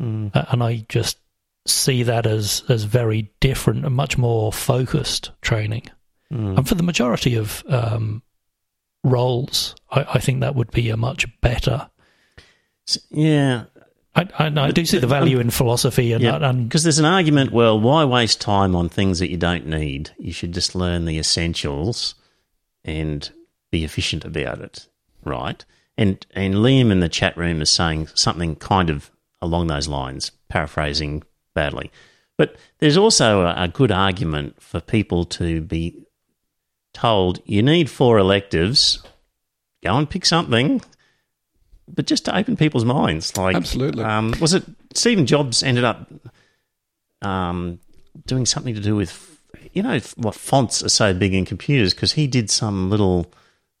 [0.00, 0.34] Mm.
[0.34, 1.18] Uh, and I just
[1.66, 5.82] see that as as very different and much more focused training.
[6.32, 6.56] Mm.
[6.58, 8.22] And for the majority of um,
[9.04, 11.90] roles, I, I think that would be a much better.
[13.10, 13.64] Yeah,
[14.14, 16.98] I, I, I do see the um, value in philosophy and, Yeah, and because there's
[16.98, 17.52] an argument.
[17.52, 20.10] Well, why waste time on things that you don't need?
[20.18, 22.16] You should just learn the essentials
[22.84, 23.30] and
[23.70, 24.88] be efficient about it,
[25.24, 25.64] right?
[25.96, 30.32] And and Liam in the chat room is saying something kind of along those lines,
[30.48, 31.22] paraphrasing
[31.54, 31.92] badly.
[32.36, 35.94] But there's also a, a good argument for people to be
[37.00, 39.02] told you need four electives.
[39.82, 40.82] Go and pick something,
[41.88, 43.36] but just to open people's minds.
[43.36, 44.04] Like Absolutely.
[44.04, 46.10] um, was it Stephen Jobs ended up
[47.22, 47.80] um,
[48.26, 49.38] doing something to do with
[49.72, 53.32] you know what fonts are so big in computers because he did some little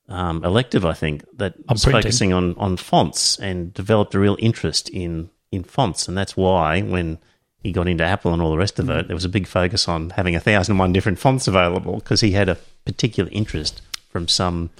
[0.08, 2.02] um, elective I think that On was printing.
[2.02, 6.80] focusing on on fonts and developed a real interest in in fonts and that's why
[6.82, 7.18] when
[7.62, 9.88] he got into Apple and all the rest of it there was a big focus
[9.88, 13.82] on having a thousand and one different fonts available because he had a particular interest
[14.10, 14.70] from some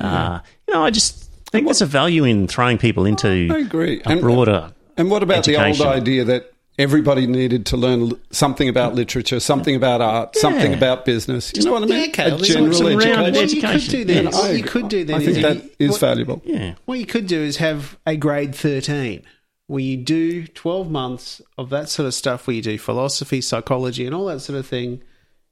[0.00, 4.00] uh, you know I just think there's a value in throwing people into I agree.
[4.04, 8.68] a And- broader And what about the old idea that everybody needed to learn something
[8.68, 11.52] about literature, something about art, something about business?
[11.56, 11.98] You know what I mean?
[12.02, 12.30] Yeah, okay.
[12.30, 13.36] a general some round education.
[13.36, 15.42] What you could do then, Yeah, is- what you could do then I think if
[15.42, 16.42] that you- is what- valuable.
[16.44, 19.22] yeah What you could do is have a grade 13
[19.68, 24.06] where you do 12 months of that sort of stuff where you do philosophy, psychology,
[24.06, 25.00] and all that sort of thing.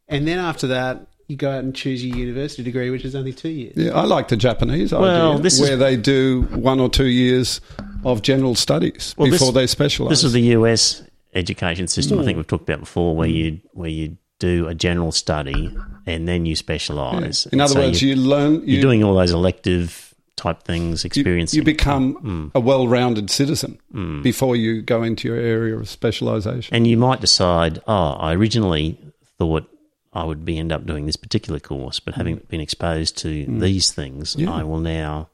[0.09, 3.33] And then after that, you go out and choose your university degree, which is only
[3.35, 3.75] two years.
[3.77, 7.07] Yeah, I like the Japanese Well, idea, this is- where they do one or two
[7.07, 7.61] years
[8.05, 10.11] of general studies Well, this- before they specialise.
[10.11, 11.03] This is the US
[11.35, 12.19] education system.
[12.19, 12.39] I think mm.
[12.39, 16.57] we've talked about before, where you where you do a general study and then you
[16.57, 17.47] specialise.
[17.47, 18.55] In And other so words, you, you learn.
[18.55, 20.06] You, you're doing all those elective
[20.37, 21.57] type things, you, experiencing.
[21.59, 22.51] you become Mm.
[22.55, 23.79] a well-rounded citizen
[24.23, 26.75] before you go into your area of specialisation.
[26.75, 28.99] and you might decide, oh, I originally
[29.39, 29.69] thought
[30.13, 33.91] I would be end up doing this particular course, but having been exposed to these
[33.93, 34.41] things, Mm.
[34.43, 34.53] Yeah.
[34.53, 35.29] I will now.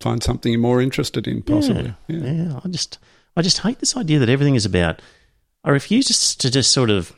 [0.00, 1.94] Find something you're more interested in, possibly.
[2.08, 2.32] Yeah, Yeah.
[2.32, 2.60] yeah.
[2.64, 2.98] I just,
[3.36, 5.00] I just hate this idea that everything is about.
[5.64, 7.12] I refuse to just sort of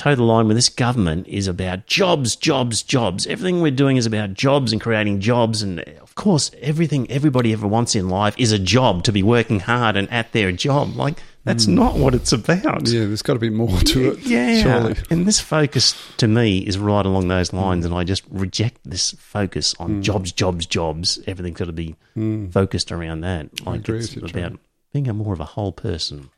[0.00, 3.26] toe the line with this government is about jobs, jobs, jobs.
[3.26, 7.66] Everything we're doing is about jobs and creating jobs, and of course, everything everybody ever
[7.66, 10.96] wants in life is a job to be working hard and at their job.
[10.96, 11.74] Like that's hmm.
[11.74, 12.88] not what it's about.
[12.88, 14.20] Yeah, there's got to be more to it.
[14.30, 14.96] Yeah, surely.
[15.10, 19.12] and this focus to me is right along those lines, and I just reject this
[19.18, 20.00] focus on hmm.
[20.00, 21.18] jobs, jobs, jobs.
[21.26, 22.48] Everything's got to be hmm.
[22.48, 23.66] focused around that.
[23.66, 24.58] Like agree it's with you, about
[24.94, 26.30] being a more of a whole person.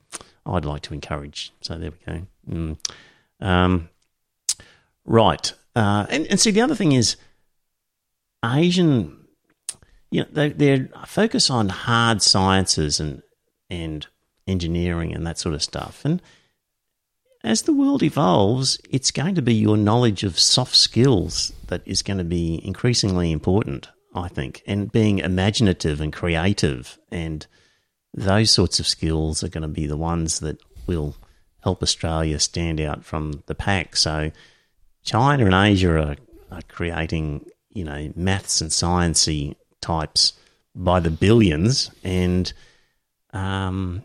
[0.44, 1.52] I'd like to encourage.
[1.60, 2.76] So there we go.
[3.42, 3.88] Um,
[5.04, 7.16] right, uh, and and see the other thing is
[8.44, 9.18] Asian.
[10.10, 13.22] You know, they, their focus on hard sciences and
[13.68, 14.06] and
[14.46, 16.22] engineering and that sort of stuff, and
[17.44, 22.02] as the world evolves, it's going to be your knowledge of soft skills that is
[22.02, 27.46] going to be increasingly important, I think, and being imaginative and creative and
[28.14, 31.16] those sorts of skills are going to be the ones that will
[31.62, 33.96] help Australia stand out from the pack.
[33.96, 34.30] So
[35.02, 36.16] China and Asia are,
[36.50, 40.34] are creating, you know, maths and sciencey types
[40.74, 42.52] by the billions and
[43.32, 44.04] um,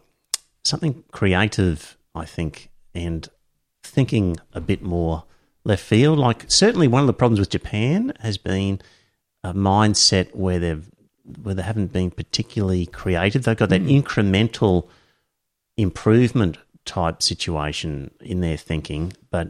[0.63, 3.27] something creative, I think, and
[3.83, 5.23] thinking a bit more
[5.63, 6.19] left field.
[6.19, 8.81] Like certainly one of the problems with Japan has been
[9.43, 10.89] a mindset where they've
[11.43, 13.43] where they haven't been particularly creative.
[13.43, 14.87] They've got that incremental
[15.75, 19.49] improvement type situation in their thinking, but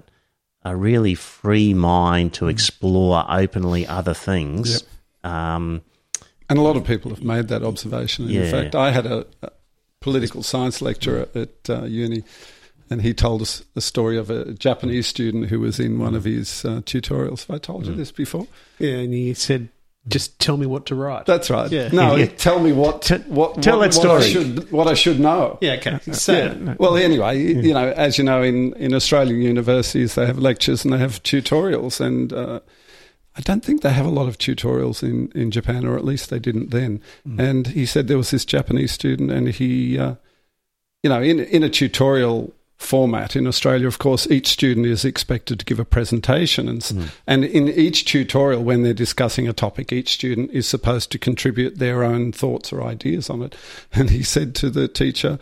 [0.64, 4.84] a really free mind to explore openly other things.
[5.24, 5.82] Um,
[6.50, 8.26] And a lot of people have made that observation.
[8.26, 8.44] And Yeah.
[8.44, 9.50] In fact, I had a, a
[10.02, 12.24] political science lecturer at uh, uni,
[12.90, 16.24] and he told us a story of a Japanese student who was in one of
[16.24, 17.46] his uh, tutorials.
[17.48, 18.48] Have I told you this before?
[18.80, 19.70] Yeah, and he said,
[20.08, 21.72] "Just tell me what to write." That's right.
[21.72, 21.90] Yeah.
[21.92, 22.26] No, Yeah.
[22.38, 24.24] tell me what what tell what, that what I story.
[24.24, 25.58] should what I should know.
[25.62, 26.00] yeah, okay.
[26.12, 30.40] So, Well, anyway, you- you know, as you know, in, in Australian universities, they have
[30.40, 32.60] lectures and they have tutorials, and uh,
[33.36, 36.30] I don't think they have a lot of tutorials in, in Japan, or at least
[36.30, 37.02] they didn't then.
[37.38, 40.16] And he said there was this Japanese student, and he, uh,
[41.04, 45.60] you know, in in a tutorial format in Australia, of course, each student is expected
[45.60, 47.10] to give a presentation, and s mm.
[47.26, 51.80] and in each tutorial, when they're discussing a topic, each student is supposed to contribute
[51.80, 53.56] their own thoughts or ideas on it.
[53.94, 55.40] And he said to the teacher,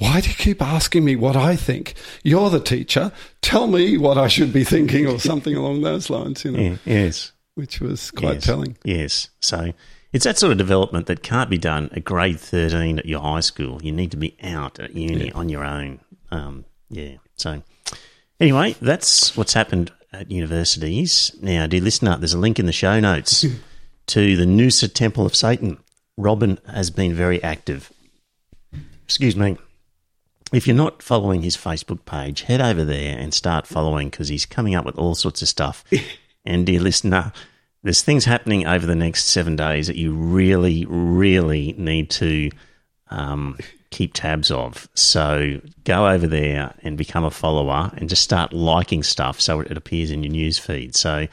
[0.00, 1.94] why do you keep asking me what I think?
[2.22, 3.12] You're the teacher.
[3.42, 6.44] Tell me what I should be thinking, or something along those lines.
[6.44, 7.32] You know, yeah, yes.
[7.54, 8.76] which was quite yes, telling.
[8.82, 9.28] Yes.
[9.40, 9.72] So
[10.12, 13.40] it's that sort of development that can't be done at grade 13 at your high
[13.40, 13.80] school.
[13.82, 16.00] You need to be out at uni on your own.
[16.30, 17.16] Um, yeah.
[17.36, 17.62] So
[18.38, 21.34] anyway, that's what's happened at universities.
[21.40, 23.44] Now, dear listener, there's a link in the show notes
[24.06, 25.78] to the Noosa Temple of Satan.
[26.16, 27.92] Robin has been very active.
[29.04, 29.56] Excuse me.
[30.52, 34.46] If you're not following his Facebook page, head over there and start following because he's
[34.46, 35.84] coming up with all sorts of stuff.
[36.44, 37.32] and dear listener,
[37.82, 42.50] there's things happening over the next seven days that you really, really need to
[43.10, 43.58] um,
[43.90, 44.88] keep tabs of.
[44.94, 49.76] So go over there and become a follower and just start liking stuff so it
[49.76, 50.94] appears in your news feed.
[50.94, 51.26] So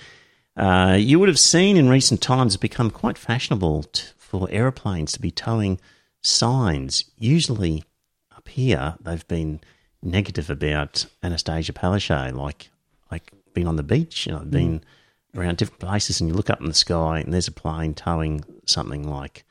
[0.55, 5.11] uh, you would have seen in recent times it's become quite fashionable t- for aeroplanes
[5.13, 5.79] to be towing
[6.21, 7.05] signs.
[7.17, 7.83] Usually
[8.35, 9.61] up here, they've been
[10.01, 12.69] negative about Annastacia Palaszczuk, like
[13.11, 14.25] like being on the beach.
[14.25, 14.83] You know, I've been
[15.35, 18.43] around different places, and you look up in the sky, and there's a plane towing
[18.65, 19.45] something like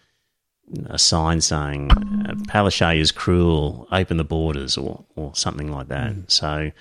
[0.87, 6.31] a sign saying uh, Palaszczuk is cruel, open the borders, or or something like that.
[6.31, 6.73] So.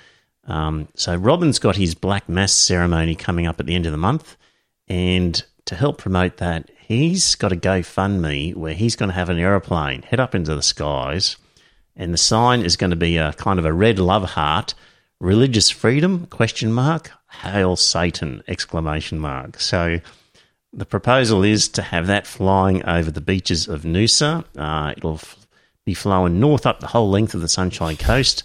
[0.48, 3.98] Um, so Robin's got his Black Mass ceremony coming up at the end of the
[3.98, 4.38] month,
[4.88, 9.40] and to help promote that, he's got a GoFundMe where he's going to have an
[9.40, 11.38] aeroplane head up into the skies,
[11.96, 14.76] and the sign is going to be a kind of a red love heart,
[15.20, 17.12] religious freedom question mark,
[17.42, 19.60] hail Satan exclamation mark.
[19.60, 20.00] So
[20.76, 24.44] the proposal is to have that flying over the beaches of Noosa.
[24.58, 25.48] Uh, it'll f-
[25.86, 28.44] be flowing north up the whole length of the Sunshine Coast,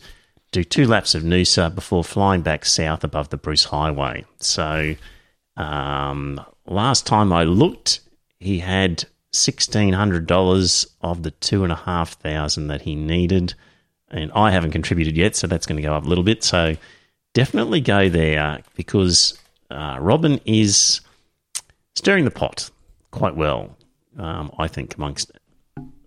[0.53, 4.24] do two laps of Noosa before flying back south above the Bruce Highway.
[4.39, 4.95] So
[5.57, 8.01] um, last time I looked,
[8.39, 13.55] he had sixteen hundred dollars of the two and a half thousand that he needed,
[14.09, 16.45] and I haven't contributed yet, so that's going to go up a little bit.
[16.45, 16.76] So
[17.33, 19.39] definitely go there because
[19.70, 21.01] uh, Robin is
[22.01, 22.70] stirring the pot
[23.11, 23.76] quite well,
[24.18, 25.30] um, I think, amongst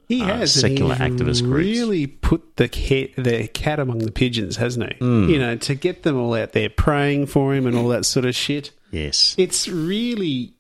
[0.08, 1.68] he uh, has secular activist groups.
[1.68, 4.98] Really put the cat, the cat among the pigeons, hasn't he?
[4.98, 5.30] Hmm.
[5.30, 8.26] You know, to get them all out there praying for him and all that sort
[8.26, 8.72] of shit.
[8.92, 9.36] yes.
[9.38, 10.54] It's really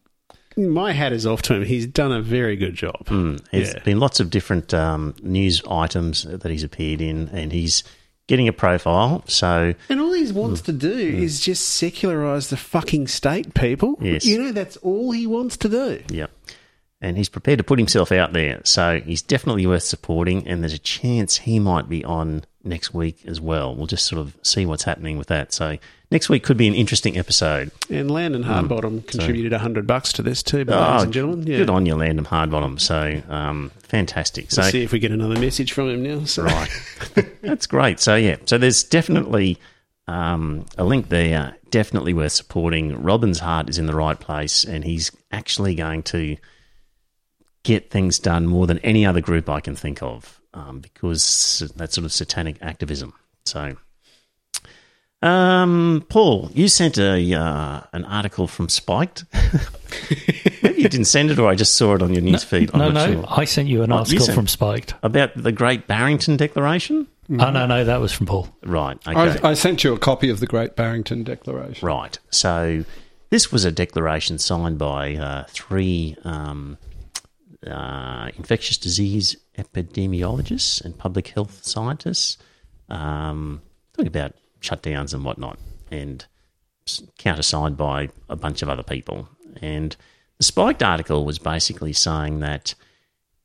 [0.55, 1.63] my hat is off to him.
[1.65, 3.07] He's done a very good job.
[3.07, 3.79] There's Yeah.
[3.83, 7.83] been lots of different um, news items that he's appeared in, and he's
[8.27, 9.23] getting a profile.
[9.27, 13.97] So And all he wants to do is just secularize the fucking state, people.
[14.01, 14.25] Yes.
[14.25, 16.03] You know, that's all he wants to do.
[16.09, 16.27] Yeah.
[17.03, 18.61] And he's prepared to put himself out there.
[18.63, 20.47] So he's definitely worth supporting.
[20.47, 23.75] And there's a chance he might be on next week as well.
[23.75, 25.51] We'll just sort of see what's happening with that.
[25.51, 25.77] So
[26.11, 27.71] next week could be an interesting episode.
[27.89, 31.45] And Landon Hardbottom contributed a hundred bucks to this too, ladies and gentlemen.
[31.45, 31.55] Yeah.
[31.55, 32.79] Oh, Good on you, Landon Hardbottom.
[32.79, 34.51] So um, fantastic.
[34.51, 36.23] So Let's see if we get another message from him now.
[36.23, 36.43] So.
[36.43, 36.69] Right.
[37.41, 37.99] That's great.
[37.99, 39.59] So, yeah, so there's definitely
[40.07, 41.57] um, a link there.
[41.69, 43.01] Definitely worth supporting.
[43.01, 46.37] Robin's heart is in the right place, and he's actually going to
[47.63, 51.93] get things done more than any other group I can think of um, because that
[51.93, 53.13] sort of satanic activism.
[53.45, 53.75] So,
[55.21, 59.23] Um, Paul, you sent a uh, an article from Spiked.
[60.63, 62.71] Maybe you didn't send it, or I just saw it on your newsfeed.
[62.73, 63.25] I'm no, not no, sure.
[63.29, 64.95] I sent you an Oh, article sent- from Spiked.
[65.01, 67.07] About the Great Barrington Declaration.
[67.31, 68.49] Oh no, no, that was from Paul.
[68.65, 68.97] Right.
[69.07, 69.39] Okay.
[69.43, 71.87] I, I sent you a copy of the Great Barrington Declaration.
[71.87, 72.19] Right.
[72.29, 72.83] So
[73.29, 76.77] this was a declaration signed by uh, three um,
[77.67, 82.37] uh, infectious disease epidemiologists and public health scientists,
[82.89, 83.61] um,
[83.93, 85.57] talking about shutdowns and whatnot,
[85.91, 86.25] and
[87.17, 89.27] countersigned by a bunch of other people.
[89.61, 89.95] And
[90.37, 92.75] the spiked article was basically saying that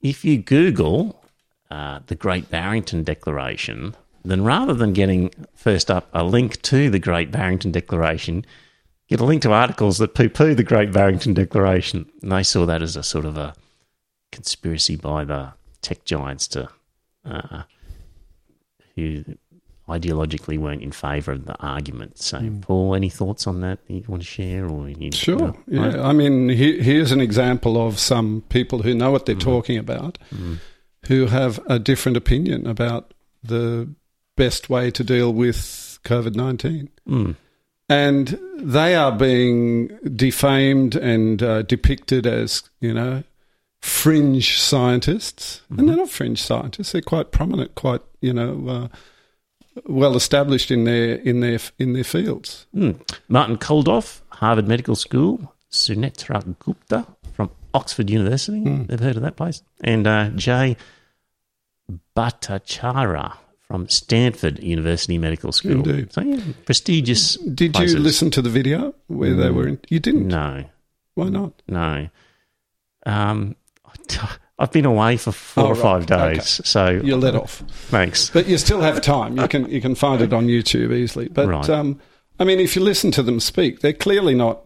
[0.01, 1.23] if you Google
[1.71, 3.95] uh, the Great Barrington Declaration,
[4.25, 8.45] then rather than getting first up a link to the Great Barrington Declaration,
[9.09, 12.11] get a link to articles that poo poo the Great Barrington Declaration.
[12.23, 13.55] And they saw that as a sort of a
[14.33, 15.53] conspiracy by the
[15.83, 16.69] tech giants to
[17.25, 17.63] uh,
[18.95, 19.25] who
[19.89, 22.19] ideologically weren't in favour of the argument.
[22.19, 24.67] So, Paul, any thoughts on that you want to share?
[24.67, 25.55] Or you, Sure.
[25.67, 26.03] Yeah.
[26.03, 30.19] I mean, he, here's an example of some people who know what they're talking about,
[31.07, 33.89] who have a different opinion about the
[34.37, 36.91] best way to deal with COVID 19.
[37.09, 37.37] Mm.
[37.91, 43.23] And they are being defamed and uh, depicted as, you know,
[43.81, 45.63] fringe scientists.
[45.71, 46.93] And they're not fringe scientists.
[46.93, 48.89] They're quite prominent, quite, you know, uh,
[49.87, 52.67] well established in their in their in their fields.
[52.75, 53.01] Mm.
[53.29, 58.63] Martin Kulldorff, Harvard Medical School, Sunetra Gupta from Oxford University.
[58.65, 59.63] They've heard of that place.
[59.85, 60.77] And uh, Jay
[62.17, 65.73] Bhattacharya from Stanford University Medical School.
[65.73, 66.13] Indeed.
[66.13, 67.37] So, yeah, prestigious.
[67.37, 67.95] Did places.
[67.95, 69.79] you listen to the video where they were in?
[69.89, 70.27] You didn't.
[70.27, 70.65] No,
[71.15, 71.63] Why not?
[71.69, 72.09] no.
[73.07, 73.57] Um,
[74.61, 75.83] I've been away for four Oh, or right.
[75.83, 78.31] five days, so you're let off, thanks.
[78.31, 79.39] but you still have time.
[79.39, 81.29] You can you can find it on YouTube easily.
[81.29, 81.71] But Right.
[81.71, 82.01] um,
[82.41, 84.63] I mean, if you listen to them speak, they're clearly not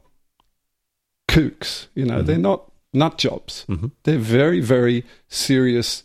[1.28, 1.88] kooks.
[1.94, 3.66] You know, they're not nut jobs.
[4.04, 6.02] They're very very serious,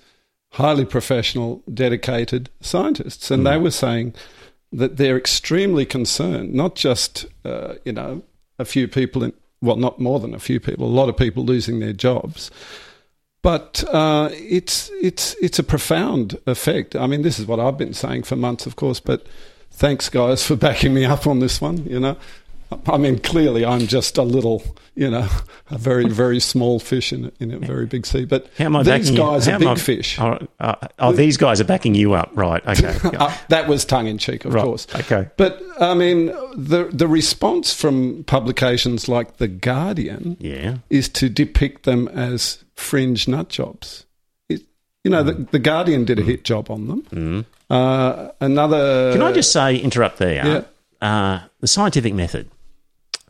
[0.51, 4.13] highly professional, dedicated scientists, and they were saying
[4.71, 8.21] that they're extremely concerned, not just uh, you know
[8.59, 11.43] a few people in well, not more than a few people, a lot of people
[11.43, 12.51] losing their jobs.
[13.47, 16.97] But uh, it's it's it's a profound effect.
[16.97, 18.99] I mean, this is what I've been saying for months, of course.
[18.99, 19.25] But
[19.71, 21.85] thanks, guys, for backing me up on this one.
[21.85, 22.17] You know,
[22.87, 24.61] I mean, clearly, I'm just a little,
[24.95, 25.27] you know,
[25.71, 28.25] a very very small fish in a, in a very big sea.
[28.25, 30.19] But How am I these you- guys how are big I- fish.
[30.19, 32.65] Oh, uh, oh, these guys are backing you up, right?
[32.67, 32.93] Okay.
[33.17, 34.85] Uh, that was tongue in cheek, of Right, course.
[34.95, 35.29] okay.
[35.37, 40.77] But I mean, the the response from publications like the Guardian yeah.
[40.89, 44.05] is to depict them as fringe nut jobs.
[44.49, 44.61] It,
[45.03, 47.45] you know, the, the Guardian did a hit job on them.
[47.69, 49.13] Uh, another.
[49.13, 50.45] Can I just say, interrupt there?
[50.45, 50.61] Yeah.
[51.01, 52.49] Uh, the scientific method.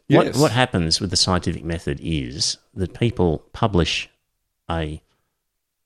[0.10, 0.38] What, Yes.
[0.38, 4.10] what happens with the scientific method is that people publish
[4.70, 5.02] a,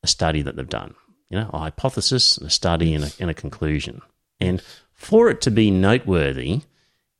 [0.03, 0.93] a study that they've done,
[1.29, 4.01] you know, a hypothesis, a study, and a, and a conclusion.
[4.39, 4.61] And
[4.93, 6.61] for it to be noteworthy,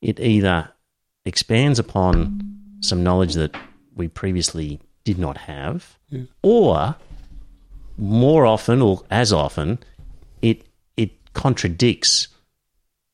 [0.02, 0.70] it either
[1.26, 2.39] expands upon
[2.82, 3.56] some knowledge that
[3.95, 6.24] we previously did not have, Yeah.
[6.43, 6.95] or
[7.97, 9.80] more often, or as often,
[10.41, 10.66] it
[10.97, 12.28] it contradicts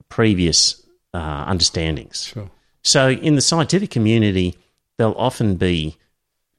[0.09, 0.81] previous
[1.13, 2.23] uh, understandings.
[2.25, 2.49] Sure.
[2.87, 4.55] So, in the scientific community,
[4.95, 5.97] there'll often be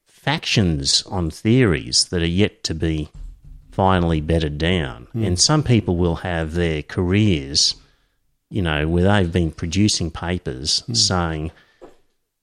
[0.06, 3.08] factions on theories that are yet to be
[3.72, 5.06] finally bedded down.
[5.12, 5.24] Hmm.
[5.24, 7.76] And some people will have their careers,
[8.50, 10.92] you know, where they've been producing papers hmm.
[10.92, 11.50] saying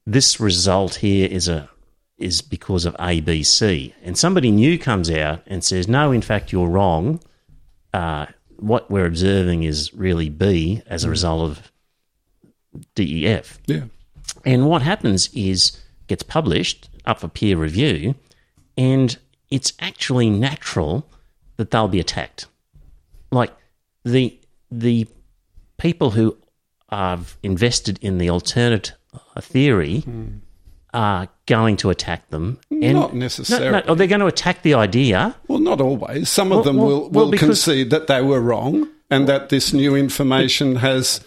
[0.03, 1.69] this result here is a
[2.17, 3.93] is because of A, B, C.
[4.01, 7.19] And somebody new comes out and says, no, in fact, you're wrong.
[7.93, 8.25] Uh,
[8.57, 11.11] what we're observing is really B as a hmm.
[11.11, 11.71] result of
[12.95, 13.59] DEF.
[13.65, 13.83] Yeah.
[14.45, 18.15] And what happens is gets published up for peer review,
[18.77, 19.17] and
[19.49, 21.07] it's actually natural
[21.57, 22.47] that they'll be attacked.
[23.31, 23.51] Like
[24.03, 24.37] the
[24.71, 25.07] the
[25.77, 26.37] people who
[26.89, 30.03] have invested in the alternate uh, theory
[30.93, 32.57] are going to attack them.
[32.71, 33.71] And Not necessarily.
[33.71, 35.35] no, oh, they're going to attack the idea.
[35.47, 36.29] Well, not always.
[36.29, 39.73] Some of Well, them will, well, will concede that they were wrong and that this
[39.73, 41.19] new information has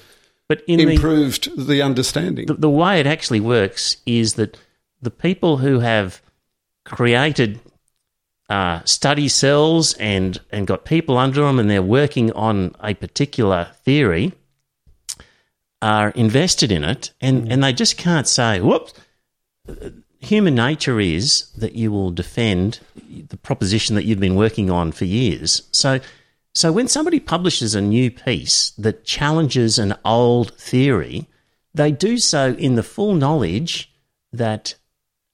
[0.48, 2.46] But in improved the understanding.
[2.46, 4.56] the, the way it actually works is that
[5.02, 6.22] the people who have
[6.84, 7.60] created
[8.48, 13.68] uh, study cells and and got people under them and they're working on a particular
[13.84, 14.32] theory
[15.82, 18.94] are invested in it and, and they just can't say whoops
[20.18, 22.80] human nature is that you will defend
[23.28, 26.00] the proposition that you've been working on for years so
[26.58, 31.28] So when somebody publishes a new piece that challenges an old theory,
[31.72, 33.92] they do so in the full knowledge
[34.32, 34.74] that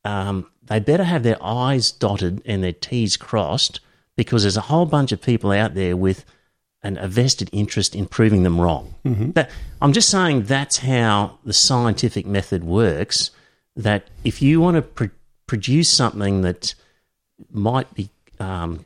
[0.05, 3.81] um, they better have their I's dotted and their T's crossed
[4.19, 6.27] because there's a whole bunch of people out there with
[6.83, 8.95] an, a vested interest in proving them wrong.
[9.31, 13.31] That, I'm just saying that's how the scientific method works.
[13.77, 16.75] That if you want to pr- produce something that
[17.51, 18.85] might be um,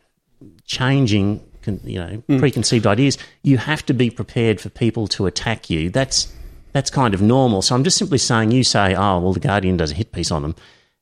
[0.65, 5.69] changing, con- you know, preconceived ideas, you have to be prepared for people to attack
[5.70, 5.90] you.
[5.90, 6.32] That's
[6.73, 7.62] that's kind of normal.
[7.62, 10.31] So I'm just simply saying, you say, oh, well, the Guardian does a hit piece
[10.31, 10.55] on them,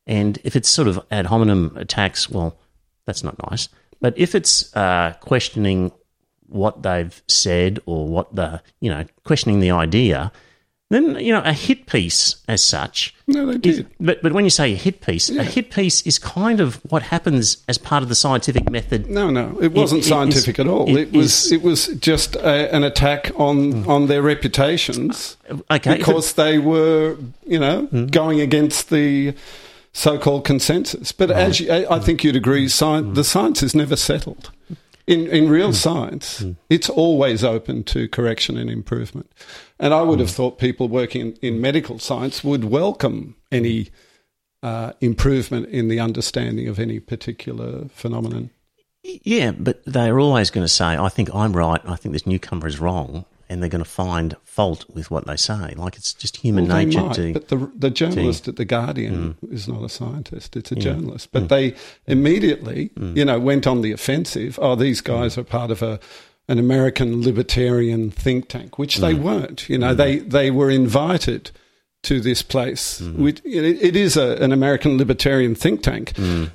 [0.05, 2.57] and if it's sort of ad hominem attacks, well,
[3.05, 3.69] that's not nice.
[3.99, 5.91] But if it's uh, questioning
[6.47, 10.31] what they've said or what the you know questioning the idea,
[10.89, 13.13] then you know a hit piece as such.
[13.27, 13.87] No, they is- did.
[13.99, 17.03] but but when you say a hit piece, a hit piece is kind of what
[17.03, 19.09] happens as part of the scientific method.
[19.09, 20.87] No, no, it wasn't it is- scientific at all.
[20.89, 23.89] it It, was is- it was just a, an attack on hmm.
[23.89, 28.05] on their reputations uh, Okay, if it- because they were, you know, hmm.
[28.07, 29.33] going against the
[29.93, 31.11] so-called consensus.
[31.11, 34.51] But as you, I I think you'd agree, science, the science is never settled.
[35.07, 35.73] In in real hmm.
[35.73, 36.51] science, hmm.
[36.69, 39.31] it's always open to correction and improvement.
[39.79, 40.35] And I would have hmm.
[40.35, 43.89] thought people working in, in medical science would welcome any
[44.61, 48.49] uh, improvement in the understanding of any particular phenomenon.
[49.03, 52.67] Yeah, but they're always going to say, I think I'm right, I think this newcomer
[52.67, 55.73] is wrong, and they're going to find fault with what they say.
[55.75, 57.33] Like it's just human Well, nature might, to.
[57.33, 59.53] but the the journalist at the Guardian Mm.
[59.53, 61.29] is not a scientist; it's a journalist.
[61.31, 61.75] But they
[62.05, 63.15] immediately, Mm.
[63.17, 64.57] you know, went on the offensive.
[64.61, 65.99] Oh, these guys are part of a
[66.49, 69.01] an American libertarian think tank, which Mm.
[69.01, 69.69] they weren't.
[69.69, 71.51] You know, they they were invited
[72.03, 73.01] to this place.
[73.01, 73.21] Mm-hmm.
[73.23, 76.13] Which, it, it is a, an American libertarian think tank,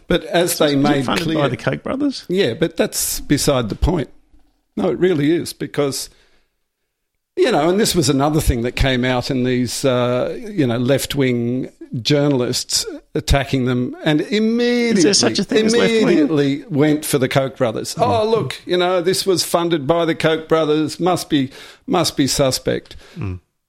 [0.08, 2.24] but as they Is made clear, by the Koch brothers?
[2.28, 4.08] yeah, but that's beside the point.
[4.76, 6.08] No, it really is because
[7.36, 10.78] you know, and this was another thing that came out in these uh, you know
[10.78, 17.28] left wing journalists attacking them, and immediately such a thing as immediately went for the
[17.28, 17.94] Koch brothers.
[17.98, 20.98] Oh, look, you know, this was funded by the Koch brothers.
[20.98, 21.50] Must be
[21.86, 22.96] must be suspect.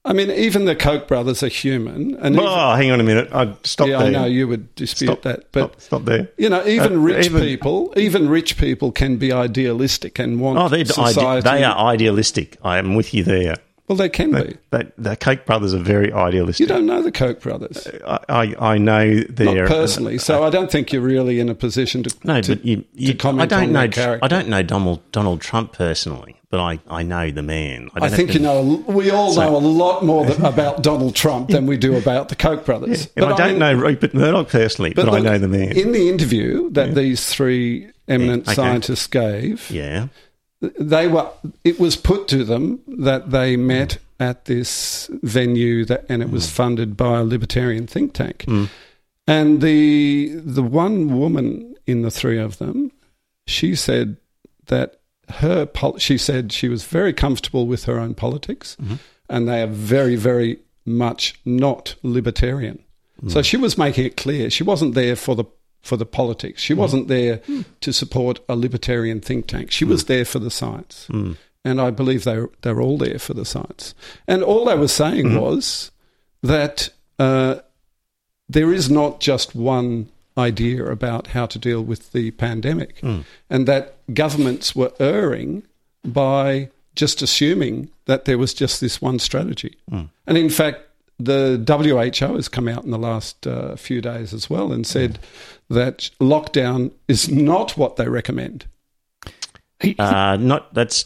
[0.06, 3.30] I mean, even the Koch brothers are human, and even- Oh, hang on a minute.
[3.32, 4.08] I stop yeah, there.
[4.08, 6.28] I know you would dispute Stop that, but stop, stop there.
[6.36, 10.58] you know, even Uh, rich even- people, even rich people can be idealistic and want
[10.58, 11.20] Oh, they're society.
[11.20, 12.58] ide- they are idealistic.
[12.62, 13.56] I am with you there.
[13.88, 14.56] well, they can be.
[14.70, 16.60] They, the Koch brothers are very idealistic.
[16.60, 20.50] You don't know the Koch brothers, I, I, I know not they're personally, so I
[20.50, 22.14] don't think you're really in a position to.
[22.24, 24.18] No, to, but you, you to comment I don't on know.
[24.22, 27.90] I don't know Donald Donald Trump personally, but I, I know the man.
[27.94, 28.84] I don't think to- you know.
[28.86, 32.64] We all know a lot more about Donald Trump than we do about the Koch
[32.64, 33.08] brothers.
[33.16, 35.76] And I don't mean- know Rupert Murdoch personally, but, I look, know the man.
[35.76, 38.54] In the interview that these three eminent Yeah, okay.
[38.54, 40.06] scientists gave, yeah,
[40.60, 41.28] they were
[41.64, 43.60] it was put to them that they mm.
[43.60, 46.50] met at this venue that and it was mm.
[46.50, 48.68] funded by a libertarian think tank mm.
[49.26, 52.92] and the the one woman in the three of them
[53.46, 54.16] she said
[54.66, 58.96] that her pol- she said she was very comfortable with her own politics mm-hmm.
[59.28, 62.82] and they are very very much not libertarian
[63.22, 63.30] mm.
[63.30, 65.44] so she was making it clear she wasn't there for the
[65.84, 66.62] for the politics.
[66.62, 66.78] She mm.
[66.78, 67.64] wasn't there mm.
[67.80, 69.70] to support a libertarian think tank.
[69.70, 71.06] She was there for the science.
[71.62, 73.94] And I believe they they're all there for the science.
[74.26, 75.38] And all they were saying mm-hmm.
[75.38, 75.90] was
[76.42, 76.88] that
[77.18, 77.56] uh,
[78.48, 83.00] there is not just one idea about how to deal with the pandemic,
[83.48, 85.62] and that governments were erring
[86.04, 89.76] by just assuming that there was just this one strategy.
[90.26, 90.80] And in fact,
[91.18, 95.18] the WHO has come out in the last uh, few days as well and said
[95.70, 98.66] that lockdown is not what they recommend.
[99.98, 101.04] uh, not that's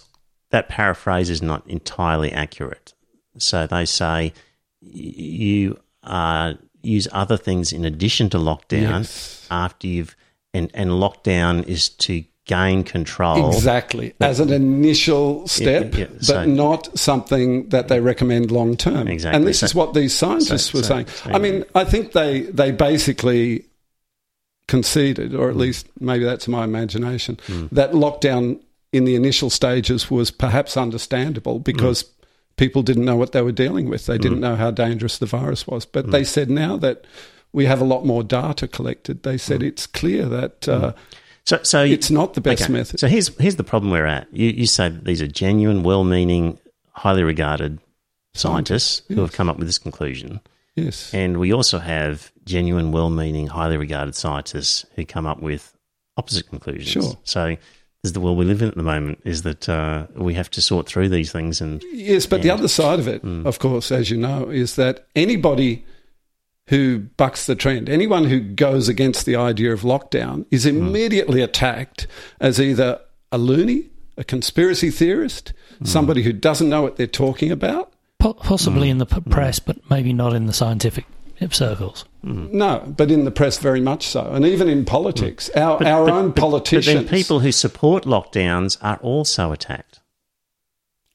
[0.51, 2.95] that paraphrase is not entirely accurate.
[3.39, 4.33] So they say
[4.81, 6.55] you uh,
[6.89, 9.47] use other things in addition to lockdown Yes.
[9.51, 10.17] after you've
[10.55, 13.49] and and lockdown is to gain control.
[13.53, 19.07] Exactly, as an initial step, yeah, but so- not something that they recommend long term.
[19.07, 19.37] Exactly.
[19.37, 21.07] And this So- is what these scientists so- were saying.
[21.27, 23.67] I mean, I think they they basically
[24.67, 25.61] conceded, or at Hmm.
[25.61, 27.39] least maybe that's my imagination,
[27.73, 28.59] that lockdown
[28.93, 32.09] in the initial stages was perhaps understandable because Hmm.
[32.59, 34.05] People didn't know what they were dealing with.
[34.07, 35.87] They didn't know how dangerous the virus was.
[35.87, 36.11] But Hmm.
[36.11, 37.05] they said now that
[37.53, 40.93] we have a lot more data collected, they said it's clear that uh,
[41.45, 42.73] So, so you- it's not the best okay.
[42.73, 43.01] method.
[43.01, 44.27] So here's here's the problem we're at.
[44.33, 46.59] You you say that these are genuine, well-meaning,
[46.93, 47.79] highly regarded
[48.35, 50.41] scientists who have come up with this conclusion,
[50.77, 51.13] yes.
[51.15, 55.75] and we also have genuine, well-meaning, highly regarded scientists who come up with
[56.17, 56.91] opposite conclusions.
[56.93, 57.17] Sure.
[57.25, 57.57] So
[58.05, 59.21] is the world we live in at the moment.
[59.25, 62.69] Is that uh, we have to sort through these things and Yes, but the other
[62.69, 63.45] side of it, mm.
[63.45, 65.85] of course, as you know, is that anybody
[66.69, 70.71] who bucks the trend, anyone who goes against the idea of lockdown, is mm.
[70.71, 72.07] immediately attacked
[72.41, 73.01] as either
[73.33, 75.87] a loony, a conspiracy theorist, mm.
[75.87, 77.93] somebody who doesn't know what they're talking about.
[78.19, 81.07] Po- possibly in the p- press, but maybe not in the scientific
[81.51, 82.05] circles.
[82.23, 85.61] No, but in the press, very much so, and even in politics, mm.
[85.61, 86.87] our our own politicians.
[86.87, 90.01] But then people who support lockdowns are also attacked.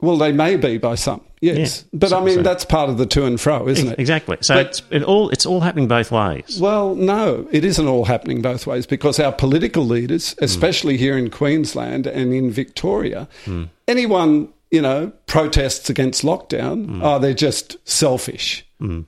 [0.01, 1.97] well, they may be by some, yes, Yeah.
[1.99, 3.99] but I mean so- that's part of the to and fro, isn't it?
[3.99, 4.37] Exactly.
[4.41, 6.57] So But- it's it all it's all happening both ways.
[6.59, 10.43] Well, no, it isn't all happening both ways because our political leaders, mm.
[10.43, 13.69] especially here in Queensland and in Victoria, mm.
[13.87, 18.65] anyone, you know, protests against lockdown, oh, they're just selfish.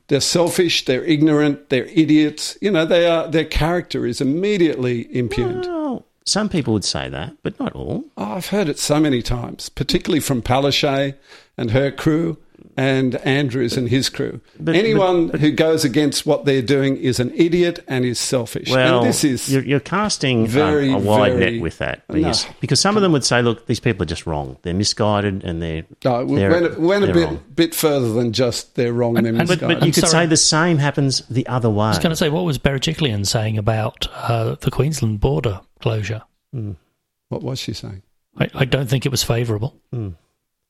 [0.08, 2.58] They're selfish, they're ignorant, they're idiots.
[2.62, 5.66] You know, they are their character is immediately impugned.
[5.66, 8.06] Well, some people would say that, but not all.
[8.18, 11.16] Oh, I've heard it so many times, particularly from Palaszczuk
[11.58, 12.38] and her crew
[12.78, 14.42] and Andrews and his crew.
[14.60, 18.70] But- Anyone who goes against what they're doing is an idiot and is selfish.
[18.70, 22.04] Well, and this is you're, you're casting very, a, a wide very- net with that
[22.10, 22.16] No.
[22.16, 24.58] because, because some of them would say, "Look, these people are just wrong.
[24.64, 28.12] They're misguided, and they're No, we they're, went, went a they're bit wrong." bit further
[28.14, 29.18] than just they're wrong.
[29.18, 29.80] And, they're and- but- But, misguided.
[29.80, 30.26] but you I'm could sorry.
[30.26, 31.86] say the same happens the other way.
[31.86, 36.24] I was going to say, what was Berejiklian saying about uh, the Queensland border closure?
[37.30, 38.02] what was she saying?
[38.38, 39.76] I, I don't think it was favourable.
[39.94, 40.10] Hmm.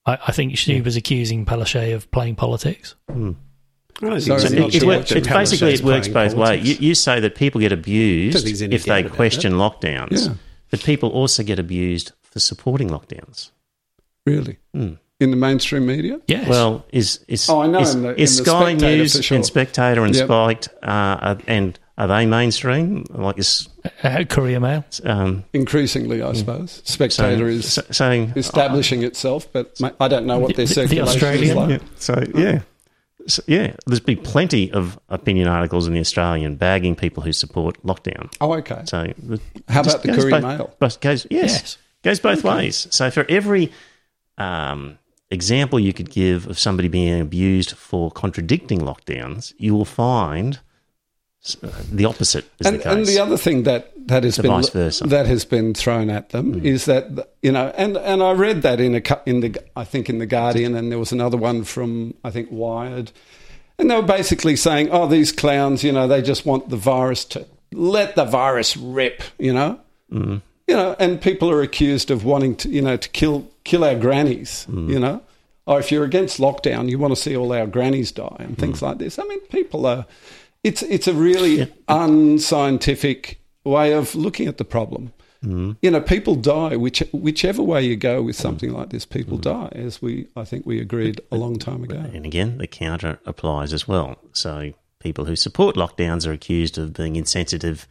[0.06, 2.96] I, I think she was accusing Palaszczuk of playing politics.
[3.10, 4.36] I don't so.
[4.36, 6.68] I'm it, not it, sure work- what it's you're- basically it works playing both ways.
[6.82, 9.54] You, you say that people get abused think there's any if they doubt about question
[9.54, 10.34] lockdowns, Yeah.
[10.70, 13.52] but people also get abused for supporting lockdowns.
[14.26, 14.58] Really?
[14.74, 14.94] Hmm.
[15.22, 16.20] In the mainstream media?
[16.28, 16.50] Yes.
[16.50, 19.16] Well, is is Oh, I know, is, in the- is in the Sky Spectator, News
[19.16, 19.36] for sure.
[19.38, 20.26] and Spectator and Yep.
[20.26, 23.06] Spiked uh, and are they mainstream?
[23.10, 23.70] Like is
[24.04, 24.84] uh, Courier Mail.
[25.06, 26.82] um, Increasingly, I suppose.
[26.86, 31.44] Spectator is so, so establishing itself, but I don't know what their The- the circulation
[31.50, 31.70] is like.
[31.70, 31.88] Yeah.
[31.98, 32.62] So yeah,
[33.28, 33.76] so, yeah.
[33.88, 38.32] There's been plenty of opinion articles in the Australian bagging people who support lockdown.
[38.42, 38.82] Oh, okay.
[38.86, 39.14] So
[39.70, 40.76] How about the goes Courier both- Mail?
[40.80, 41.78] But goes yes, Yes.
[42.04, 42.88] goes both ways.
[42.92, 43.72] So for every
[44.38, 45.00] um,
[45.32, 50.60] example you could give of somebody being abused for contradicting lockdowns, you will find s-
[50.60, 50.75] uh,
[51.92, 52.92] the opposite is and, the case.
[52.94, 54.62] and the other thing that that has been
[55.10, 58.80] that has been thrown at them is that you know, and and I read that
[58.80, 62.14] in a in the I think in the Guardian, and there was another one from
[62.24, 63.12] I think Wired,
[63.80, 67.26] and they were basically saying, oh, these clowns, you know, they just want the virus
[67.26, 69.80] to let the virus rip, you know,
[70.12, 70.38] Hmm.
[70.68, 73.96] you know, and people are accused of wanting to, you know, to kill kill our
[73.96, 74.90] grannies, Hmm.
[74.90, 75.22] you know.
[75.68, 78.80] Or if you're against lockdown, you want to see all our grannies die and things
[78.82, 78.86] Hmm.
[78.86, 79.18] like this.
[79.18, 80.06] I mean, people are.
[80.66, 85.14] It's it's a really unscientific way of looking at the problem.
[85.44, 85.74] Hmm.
[85.84, 89.06] You know, people die which, whichever way you go with something like this.
[89.06, 91.98] People die, as we I think we agreed a long time ago.
[91.98, 94.18] And again, the counter applies as well.
[94.34, 97.88] So people who support lockdowns are accused of being insensitive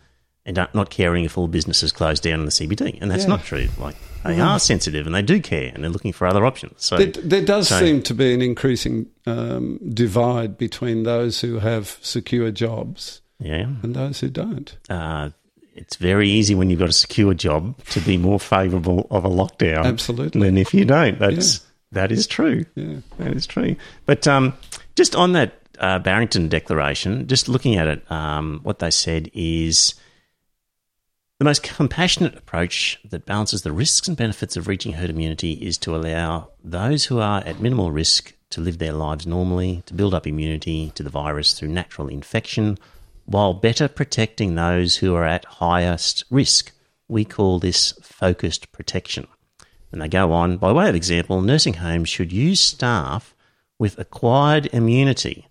[0.46, 3.28] and not- caring if all businesses close down in the CBD, and that's Yeah.
[3.30, 3.68] not true.
[3.78, 6.74] Like they are sensitive and they do care, and they're looking for other options.
[6.84, 11.58] So There, there does so- seem to be an increasing um, divide between those who
[11.60, 14.76] have secure jobs yeah, and those who don't.
[14.90, 15.30] uh,
[15.76, 19.28] it's very easy when you've got a secure job to be more favourable of a
[19.28, 20.40] lockdown, Absolutely.
[20.42, 21.18] than if you don't.
[21.18, 21.60] That's
[21.92, 22.64] that is true.
[22.76, 22.96] Yeah.
[23.18, 23.74] That is true.
[24.06, 24.52] But um,
[24.96, 29.94] just on that uh, Barrington Declaration, just looking at it, um, what they said is
[31.44, 35.76] the most compassionate approach that balances the risks and benefits of reaching herd immunity is
[35.76, 40.14] to allow those who are at minimal risk to live their lives normally, to build
[40.14, 42.78] up immunity to the virus through natural infection,
[43.26, 46.72] while better protecting those who are at highest risk.
[47.08, 49.26] We call this focused protection.
[49.92, 53.34] And they go on, by way of example, nursing homes should use staff
[53.78, 55.46] with acquired immunity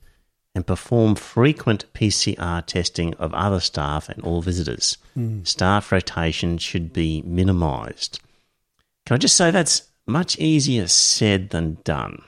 [0.55, 4.97] and perform frequent PCR testing of other staff and all visitors.
[5.43, 8.19] Staff rotation should be minimised.
[9.05, 12.21] Can I just say that's much easier said than done?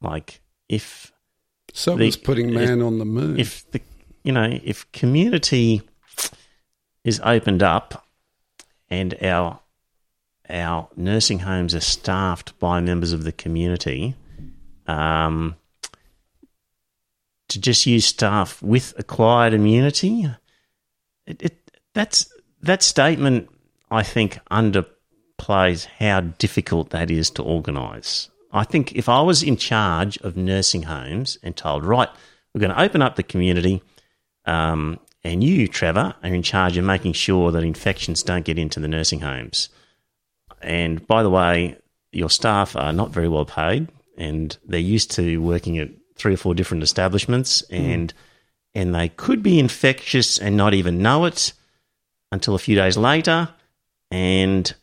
[0.00, 1.12] Like, if
[1.72, 3.38] So The- was putting man on the moon.
[3.38, 3.80] if the
[4.24, 5.82] you know if community
[7.04, 8.06] is opened up
[8.90, 9.60] and our
[10.48, 14.14] our nursing homes are staffed by members of the community
[14.86, 15.54] um,
[17.48, 20.28] to just use staff with acquired immunity
[21.26, 22.32] it, it that's
[22.62, 23.48] that statement
[23.90, 28.30] I think underplays how difficult that is to organise.
[28.52, 32.08] I think if I was in charge of nursing homes and told, right,
[32.52, 33.82] we're going to open up the community,
[34.44, 38.80] um, and you, Trevor, are in charge of making sure that infections don't get into
[38.80, 39.68] the nursing homes.
[40.62, 41.76] and by the way,
[42.12, 46.36] your staff are not very well paid, and they're used to working at three or
[46.36, 48.12] four different establishments, and
[48.74, 51.52] and they could be infectious and not even know it
[52.32, 53.48] until a few days later,
[54.10, 54.74] and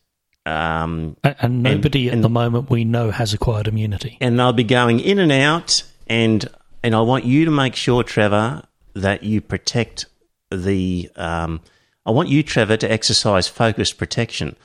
[0.46, 4.18] um, And, and nobody at and- the moment we know has acquired immunity.
[4.22, 6.50] and they'll be going in and out and
[6.84, 10.06] and I want you to make sure Trevor that you protect
[10.52, 11.62] the um,
[12.06, 14.56] I want you Trevor to exercise focused protection.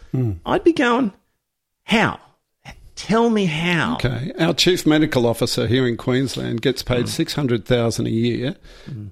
[0.44, 1.12] I'd be going
[1.84, 2.18] how?
[2.98, 3.94] Tell me how.
[3.94, 7.08] Okay, our chief medical officer here in Queensland gets paid Mm.
[7.08, 8.56] six hundred thousand a year.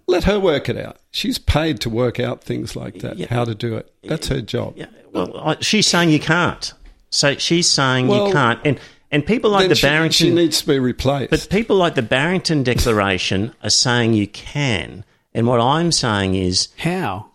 [0.09, 0.97] Let her work it out.
[1.13, 3.29] She's paid to work out things like that, Yeah.
[3.31, 3.93] how to do it.
[4.03, 4.75] That's her job.
[4.77, 6.73] Yeah, well, she's saying you can't.
[7.11, 8.81] So she's saying Well, you can't, and
[9.13, 11.31] and people like the she, Barrington, she needs to be replaced.
[11.31, 15.05] but people like the Barrington Declaration are saying you can.
[15.33, 17.27] And what I'm saying is, How?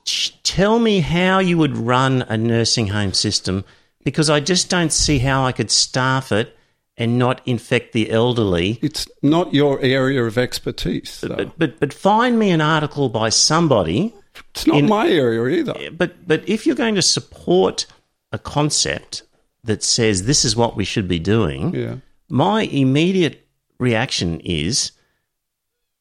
[0.43, 3.63] tell me how you would run a nursing home system
[4.03, 6.57] because I just don't see how I could staff it
[6.97, 8.77] and not infect the elderly.
[8.81, 11.21] it's not your area of expertise.
[11.21, 11.35] though.
[11.35, 14.13] But but but find me an article by somebody.
[14.51, 15.91] it's not in- my area either.
[15.91, 17.85] But but if you're going to support
[18.31, 19.23] a concept
[19.63, 21.95] that says this is what we should be doing, Yeah.
[22.29, 23.45] my immediate
[23.79, 24.91] reaction is,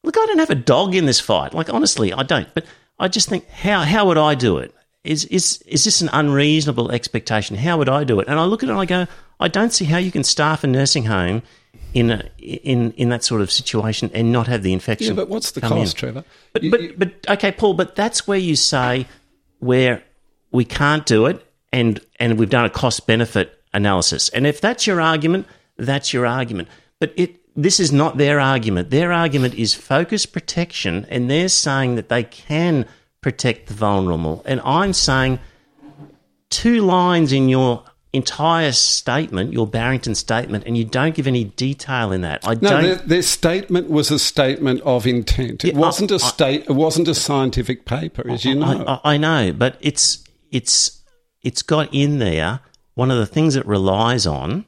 [0.03, 1.53] look, I don't have a dog in this fight.
[1.53, 2.53] Like honestly, I don't.
[2.53, 2.65] But
[2.99, 4.73] I just think, how how would I do it?
[5.03, 7.55] Is is is this an unreasonable expectation?
[7.57, 8.27] How would I do it?
[8.27, 9.07] And I look at it and I go,
[9.39, 11.41] I don't see how you can staff a nursing home
[11.93, 15.07] in a, in in that sort of situation and not have the infection.
[15.07, 15.83] Yeah, but what's the come in.
[15.85, 16.23] cost, Trevor?
[16.53, 17.73] But, You- but, you- but okay, Paul.
[17.73, 19.07] But that's where you say
[19.59, 20.03] where
[20.51, 24.29] we can't do it, and and we've done a cost benefit analysis.
[24.29, 25.47] And if that's your argument,
[25.77, 26.67] that's your argument.
[26.99, 28.91] But it this is not their argument.
[28.91, 32.85] Their argument is focus protection, and they're saying that they can
[33.21, 34.41] protect the vulnerable.
[34.45, 35.39] And I'm saying
[36.49, 37.83] two lines in your
[38.13, 42.45] entire statement, your Barrington statement, and you don't give any detail in that.
[42.45, 42.83] I no, don't.
[42.83, 45.63] their, their statement was a statement of intent.
[45.63, 46.61] It Yeah, wasn't I- a state.
[46.63, 48.83] It wasn't a scientific paper, as you know.
[48.85, 51.01] I, I, I know, but it's it's
[51.41, 52.59] it's got in there.
[52.95, 54.65] One of the things it relies on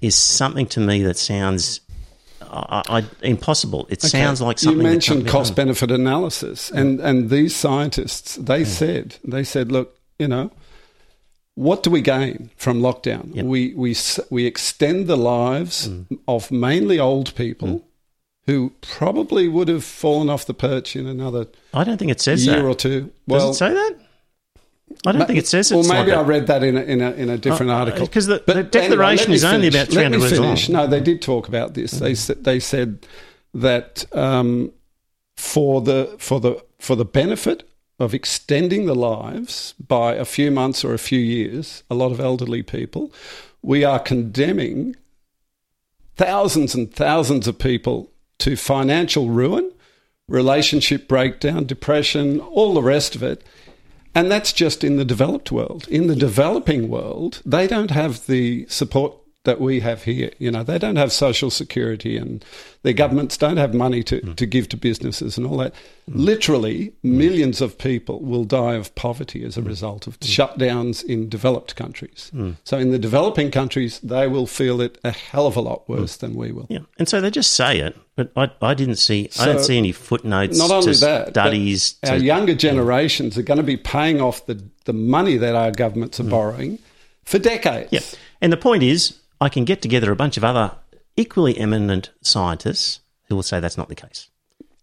[0.00, 1.80] is something to me that sounds
[2.52, 3.86] I, I, impossible.
[3.90, 4.78] It sounds like something.
[4.78, 10.26] you mentioned cost benefit analysis, and and these scientists they said they said, look, you
[10.28, 10.50] know,
[11.54, 13.34] what do we gain from lockdown?
[13.34, 13.44] Yep.
[13.44, 13.96] We we
[14.30, 16.18] we extend the lives Mm.
[16.26, 17.84] of mainly old people.
[18.46, 22.44] Who probably would have fallen off the perch in another I don't think it says
[22.44, 22.64] year that.
[22.64, 23.12] or two.
[23.28, 23.96] Does it say that?
[25.06, 25.70] I don't think it says.
[25.70, 27.76] Well, it's maybe like I read that in a, in a, in a different Uh,
[27.76, 28.06] article.
[28.06, 29.74] because the- the declaration me is only finish.
[29.74, 30.74] about Let 300 words long.
[30.76, 31.92] No, they did talk about this.
[31.92, 33.06] They said they said
[33.54, 34.72] that um,
[35.36, 37.66] for the for the for the benefit
[37.98, 42.18] of extending the lives by a few months or a few years, a lot of
[42.20, 43.12] elderly people,
[43.62, 44.96] we are condemning
[46.16, 49.70] thousands and thousands of people to financial ruin,
[50.28, 53.42] relationship breakdown, depression, all the rest of it.
[54.14, 55.86] And that's just in the developed world.
[55.88, 59.14] In the developing world, they don't have the support
[59.44, 60.30] that we have here.
[60.38, 62.44] You know, they don't have social security and
[62.82, 64.36] their governments don't have money to, mm.
[64.36, 65.72] to give to businesses and all that.
[65.72, 65.76] Mm.
[66.14, 66.92] Literally, mm.
[67.02, 72.30] millions of people will die of poverty as a result of shutdowns in developed countries.
[72.64, 76.16] So in the developing countries, they will feel it a hell of a lot worse
[76.18, 76.66] than we will.
[76.68, 79.26] Yeah, and so they just say it, but I, I didn't see.
[79.26, 80.58] I So, don't see any footnotes.
[80.58, 81.96] Not only to that, studies.
[82.06, 86.20] our younger generations are going to be paying off the, the money that our governments
[86.20, 86.78] are borrowing
[87.24, 87.92] for decades.
[87.92, 88.00] Yeah.
[88.42, 90.76] And the point is, I can get together a bunch of other
[91.16, 94.28] equally eminent scientists who will say that's not the case.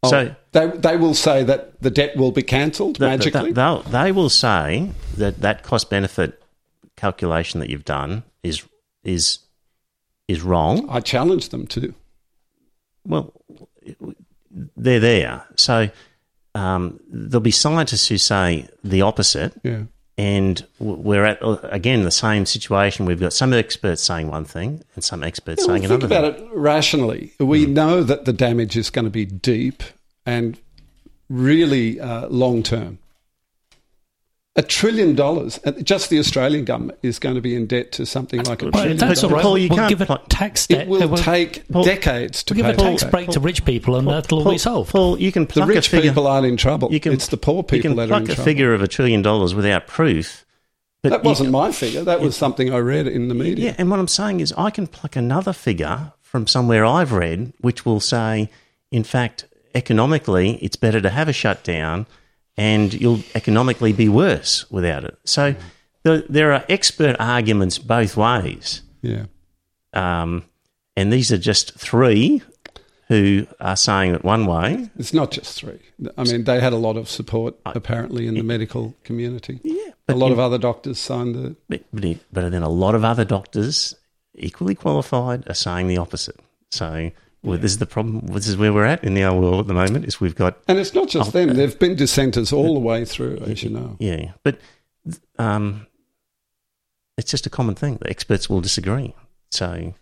[0.03, 3.51] Oh, so they, they will say that the debt will be cancelled th- th- magically.
[3.51, 6.41] they'll, they will say that that cost benefit
[6.95, 8.63] calculation that you've done is
[9.03, 9.39] is
[10.27, 10.87] is wrong.
[10.89, 11.93] I challenge them to.
[13.05, 13.33] Well,
[14.75, 15.45] they're there.
[15.55, 15.89] So
[16.53, 19.53] um, there'll be scientists who say the opposite.
[19.63, 19.83] Yeah.
[20.17, 23.05] And we're at uh, again the same situation.
[23.05, 26.27] We've got some experts saying one thing and some experts Yeah, well, saying think another.
[26.27, 26.47] about thing.
[26.47, 27.33] it rationally.
[27.39, 29.83] We know that the damage is going to be deep
[30.25, 30.59] and
[31.29, 32.99] really uh, long term.
[34.57, 38.41] A trillion dollars, just the Australian government is going to be in debt to something
[38.43, 40.73] like a Well, trillion that's all Paul, you we'll can't give a pl- tax It
[40.75, 40.87] debt.
[40.87, 43.11] will we'll, take Paul- decades to we'll give a tax back.
[43.11, 44.89] break to rich people, and that'll all be solved.
[44.91, 46.09] Paul, you can The pluck rich a figure.
[46.09, 46.91] people aren't in trouble.
[46.91, 49.53] you can, it's the poor people that are pluck a figure of a trillion dollars
[49.53, 50.43] without proof.
[51.03, 52.03] But that wasn't my figure.
[52.03, 53.65] That was something I read in the media.
[53.67, 57.53] Yeah, and what I'm saying is, I can pluck another figure from somewhere I've read,
[57.61, 58.49] which will say,
[58.89, 62.07] in fact, economically, it's better to have a shutdown,
[62.57, 65.17] and you'll economically be worse without it.
[65.25, 65.55] So,
[66.03, 68.81] there, there are expert arguments both ways.
[69.01, 69.25] Yeah.
[69.93, 70.43] Um,
[70.95, 72.41] and these are just three
[73.07, 74.89] who are saying it one way.
[74.97, 75.79] It's not just three.
[76.17, 79.59] I mean, they had a lot of support apparently in the medical community.
[79.63, 81.55] Yeah, A lot in- of other doctors signed the.
[81.69, 81.83] But,
[82.33, 83.95] but then a lot of other doctors,
[84.35, 86.39] equally qualified, are saying the opposite.
[86.71, 87.11] So
[87.47, 88.27] well, this is the problem.
[88.27, 90.05] This is where we're at in the old world at the moment.
[90.05, 91.55] Is we've got And it's not just Oh, them.
[91.55, 93.95] There've been dissenters all the way through, as you know.
[93.99, 94.59] yeah, but
[95.39, 95.87] um,
[97.17, 97.97] it's just a common thing.
[98.01, 99.15] The experts will disagree.
[99.51, 99.93] So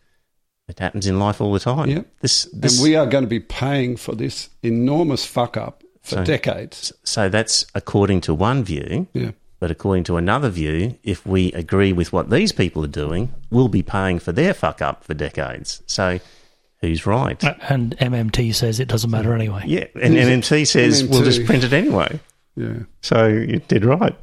[0.68, 1.90] it happens in life all the time.
[1.90, 2.02] Yeah.
[2.22, 6.16] This, this And we are going to be paying for this enormous fuck up for
[6.16, 6.92] So- decades.
[7.04, 9.08] so that's according to one view.
[9.14, 9.32] Yeah.
[9.60, 13.70] But according to another view, if we agree with what these people are doing, we'll
[13.70, 15.82] be paying for their fuck up for decades.
[15.88, 16.20] So
[16.88, 17.42] who's right?
[17.44, 19.64] Uh, and MMT says it doesn't matter anyway.
[19.66, 22.20] Yeah, and MMT says we'll just print it anyway.
[22.56, 22.80] Yeah.
[23.02, 24.16] So you did right.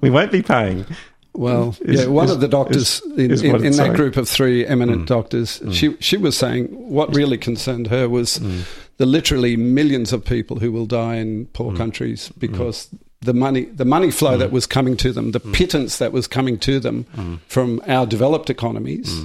[0.00, 0.86] We won't be paying.
[1.34, 3.92] Well, Is- yeah, one is- of the doctors is- in, is in, in that saying.
[3.94, 5.06] group of three eminent mm.
[5.06, 5.72] doctors, mm.
[5.72, 8.62] she she was saying what really concerned her was mm.
[8.98, 12.88] the literally millions of people who will die in poor countries because
[13.20, 16.58] the money the money flow that was coming to them, the pittance that was coming
[16.58, 19.24] to them from our developed economies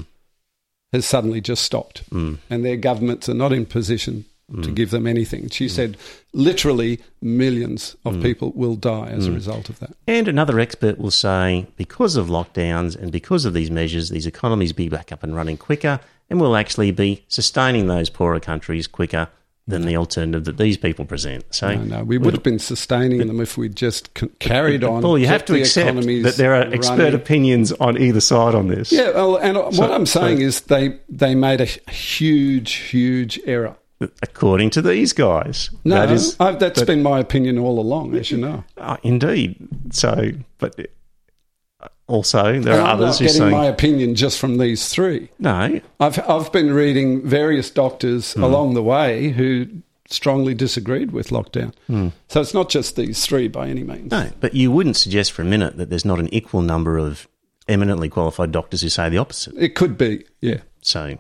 [0.91, 2.37] has suddenly just stopped, mm.
[2.49, 4.75] and their governments are not in position to mm.
[4.75, 5.47] give them anything.
[5.49, 5.69] She mm.
[5.69, 5.97] said,
[6.33, 9.91] literally millions of people will die as a result of that.
[10.07, 14.73] And another expert will say because of lockdowns and because of these measures, these economies
[14.73, 15.99] be back up and running quicker,
[16.29, 19.27] and we'll actually be sustaining those poorer countries quicker
[19.69, 21.43] than the alternative that these people present.
[21.51, 25.01] So No, no, we would have been sustaining them if we'd just c- carried on.
[25.01, 27.13] Paul, you have to accept that there are expert running.
[27.15, 28.91] opinions on either side on this.
[28.91, 33.75] Yeah, well, and what I'm saying is they they made a huge, huge error.
[34.21, 35.69] According to these guys.
[35.83, 38.63] No, that is, I've, that's but- been my opinion all along, as you know.
[38.77, 39.55] uh, indeed.
[39.91, 40.79] So, but
[42.09, 45.29] also there And are I'm others who getting say my opinion just from these three.
[45.39, 45.79] no.
[45.99, 48.43] I've I've been reading various doctors Hmm.
[48.43, 49.67] along the way who
[50.09, 51.71] strongly disagreed with lockdown.
[52.29, 54.11] So it's not just these three by any means.
[54.11, 57.27] No, but you wouldn't suggest for a minute that there's not an equal number of
[57.67, 59.53] eminently qualified doctors who say the opposite.
[59.55, 60.61] It could be, yeah.
[60.81, 61.19] So,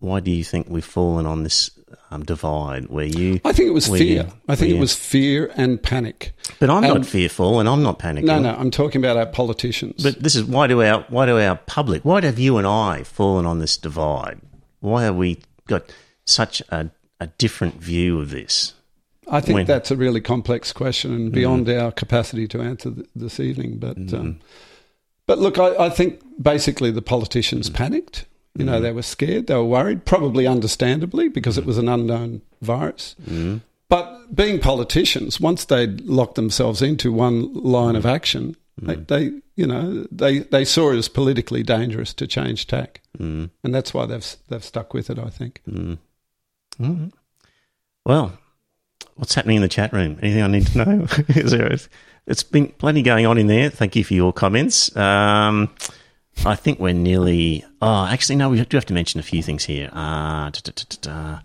[0.00, 1.70] why do you think we've fallen on this
[2.10, 3.40] um, divide where you?
[3.44, 4.24] I think it was fear.
[4.24, 6.32] you- I think it was fear and panic.
[6.58, 8.24] But I'm not fearful, and I'm not panicking.
[8.24, 10.02] No, no, I'm talking about our politicians.
[10.02, 12.04] But this is why do our why do our public?
[12.04, 14.40] Why have you and I fallen on this divide?
[14.80, 15.38] Why have we
[15.68, 15.84] got
[16.24, 16.90] such a,
[17.20, 18.74] a different view of this?
[19.30, 23.06] I think when- that's a really complex question and beyond our capacity to answer th-
[23.14, 23.78] this evening.
[23.78, 24.40] But um,
[25.26, 28.26] but look, I, I think basically the politicians panicked.
[28.54, 28.82] You know, mm.
[28.82, 31.68] they were scared, they were worried, probably understandably because it mm.
[31.68, 33.16] was an unknown virus.
[33.24, 33.62] Mm.
[33.88, 39.66] But being politicians, once they'd locked themselves into one line of action, they, they you
[39.66, 43.50] know they, they saw it as politically dangerous to change tack, mm.
[43.62, 45.18] and that's why they've they've stuck with it.
[45.18, 45.60] I think.
[48.04, 48.38] Well,
[49.16, 50.18] what's happening in the chat room?
[50.22, 51.06] Anything I need to know?
[51.28, 51.70] Is there,
[52.26, 53.70] it's been plenty going on in there.
[53.70, 54.94] Thank you for your comments.
[54.96, 55.70] Um,
[56.44, 57.64] I think we're nearly.
[57.80, 58.48] Oh, actually, no.
[58.50, 59.90] We do have to mention a few things here.
[59.92, 61.38] Uh, da, da, da, da, da.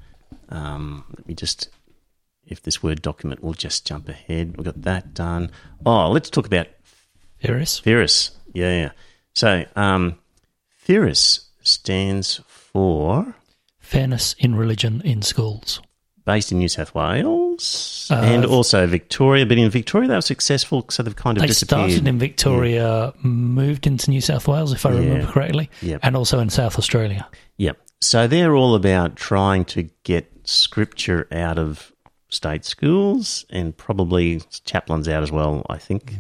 [0.50, 1.70] Um, let me just.
[2.46, 4.56] If this word document, we'll just jump ahead.
[4.56, 5.52] We've got that done.
[5.86, 6.68] Oh, let's talk about
[7.44, 7.80] Iris?
[7.80, 8.32] FIRIS.
[8.54, 8.92] Yeah, yeah.
[9.34, 10.18] So, um,
[11.62, 13.36] stands for
[13.80, 15.82] Fairness in religion in schools.
[16.26, 17.47] based in New South Wales
[18.10, 19.46] Uh, and also Victoria.
[19.46, 21.92] But in Victoria, they were successful, so they've kind of They disappeared.
[21.92, 26.00] started in Victoria, moved into New South Wales, if I remember correctly, Yep.
[26.04, 27.28] and also in South Australia.
[27.58, 27.78] Yep.
[28.02, 31.92] So they're all about trying to get scripture out of
[32.30, 35.66] state schools and probably chaplains out as well.
[35.70, 36.14] I think.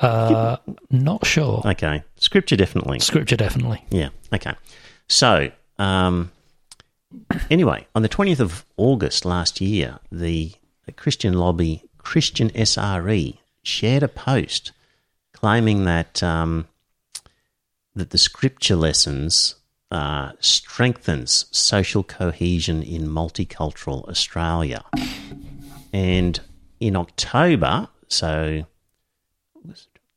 [0.00, 0.56] Uh,
[0.90, 1.62] not sure.
[1.64, 2.98] Okay, scripture definitely.
[2.98, 3.84] Scripture, definitely.
[3.90, 4.08] Yeah.
[4.34, 4.54] Okay.
[5.08, 6.32] So, um,
[7.50, 10.52] anyway, on the 20th of August last year, the,
[10.86, 14.72] the Christian lobby, Christian SRE, shared a post
[15.32, 16.66] claiming that um,
[17.94, 19.56] that the scripture lessons
[19.90, 24.84] uh, strengthens social cohesion in multicultural Australia.
[25.92, 26.40] And
[26.80, 28.64] in October, so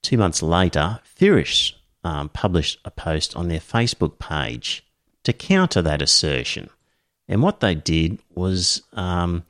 [0.01, 1.73] two months later, Firis
[2.03, 4.85] um, published a post on their Facebook page
[5.23, 6.69] to counter that assertion.
[7.27, 9.43] And what they did was um,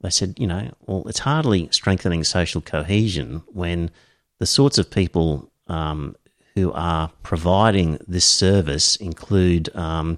[0.00, 3.90] they said, you know, well, it's hardly strengthening social cohesion when
[4.38, 6.14] the sorts of people um,
[6.54, 10.16] who are providing this service include um,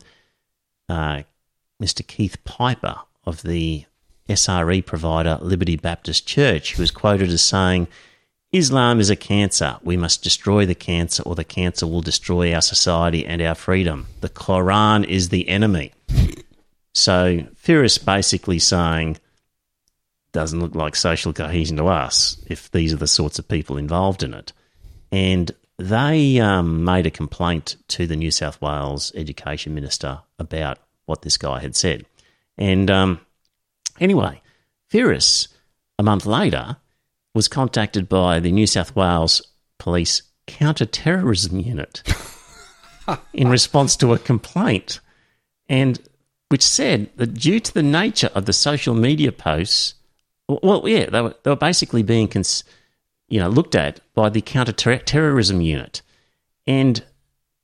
[0.89, 1.23] uh,
[1.83, 2.07] Mr.
[2.07, 3.85] Keith Piper of the
[4.29, 7.89] SRE provider Liberty Baptist Church, who was quoted as saying,
[8.53, 9.79] Islam is a cancer.
[9.83, 14.07] We must destroy the cancer, or the cancer will destroy our society and our freedom.
[14.21, 15.93] The Quran is the enemy.
[16.93, 19.19] So Firis basically saying
[20.33, 24.23] doesn't look like social cohesion to us if these are the sorts of people involved
[24.23, 24.53] in it.
[25.13, 31.23] And they um, made a complaint to the New South Wales Education Minister about what
[31.23, 32.05] this guy had said.
[32.59, 33.21] And um,
[33.99, 34.43] anyway,
[34.89, 35.49] Firis,
[35.99, 36.77] a month later,
[37.35, 39.41] was contacted by the New South Wales
[39.79, 42.03] Police Counter-Terrorism Unit
[43.33, 45.01] in response to a complaint,
[45.69, 45.99] and
[46.49, 49.95] which said that due to the nature of the social media posts,
[50.63, 52.65] well, yeah, they were, they were basically being, cons-
[53.29, 56.03] you know, looked at by the Counter-Terrorism Unit,
[56.67, 57.05] and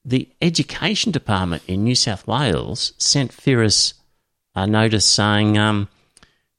[0.05, 3.95] the Education Department in New South Wales sent Firis
[4.55, 5.89] a notice saying, um,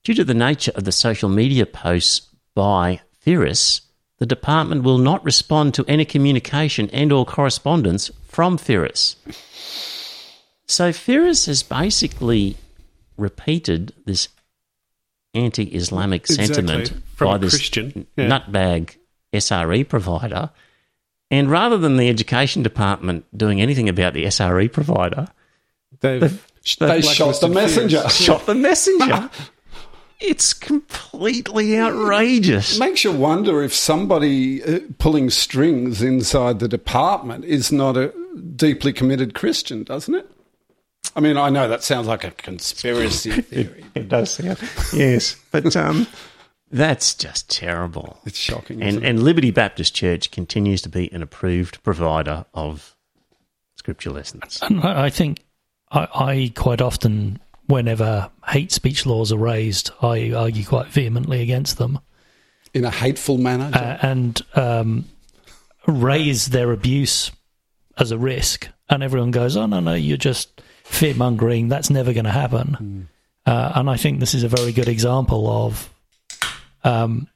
[0.04, 3.82] due to the nature of the social media posts by Firis,
[4.20, 9.16] the department will not respond to any communication and or correspondence from Firis.
[10.66, 12.58] So Firis has basically
[13.16, 14.28] repeated this
[15.38, 16.46] anti-Islamic Exactly.
[16.56, 18.08] sentiment From by this Christian.
[18.16, 18.28] Yeah.
[18.40, 18.96] nutbag
[19.34, 20.50] SRE provider.
[21.30, 25.28] And rather than the education department doing anything about the SRE provider,
[26.00, 26.22] They've,
[26.80, 28.08] They they've shot the messenger.
[28.10, 29.30] Shot the messenger.
[30.20, 32.76] it's completely outrageous.
[32.76, 38.14] It Makes you wonder if somebody uh, pulling strings inside the department is not a
[38.56, 40.30] deeply committed Christian, doesn't it?
[41.16, 43.86] I mean, I know that sounds like a conspiracy theory.
[43.96, 44.60] It does sound
[44.94, 46.06] yes, but um,
[46.70, 48.20] that's just terrible.
[48.26, 48.82] It's shocking.
[48.82, 49.10] And isn't it?
[49.10, 52.96] and Liberty Baptist Church continues to be an approved provider of
[53.76, 54.60] scripture lessons.
[54.62, 55.44] And I I think
[55.92, 61.78] I, I quite often, whenever hate speech laws are raised, I argue quite vehemently against
[61.80, 62.00] them
[62.74, 63.72] in a hateful manner.
[63.74, 65.06] uh, and um,
[65.88, 67.32] raise their abuse
[67.98, 68.68] as a risk.
[68.90, 71.68] And everyone goes, "Oh no, no, you're just fear mongering.
[71.70, 73.08] That's never going to happen."
[73.46, 75.90] Uh, and I think this is a very good example of
[76.84, 77.28] um,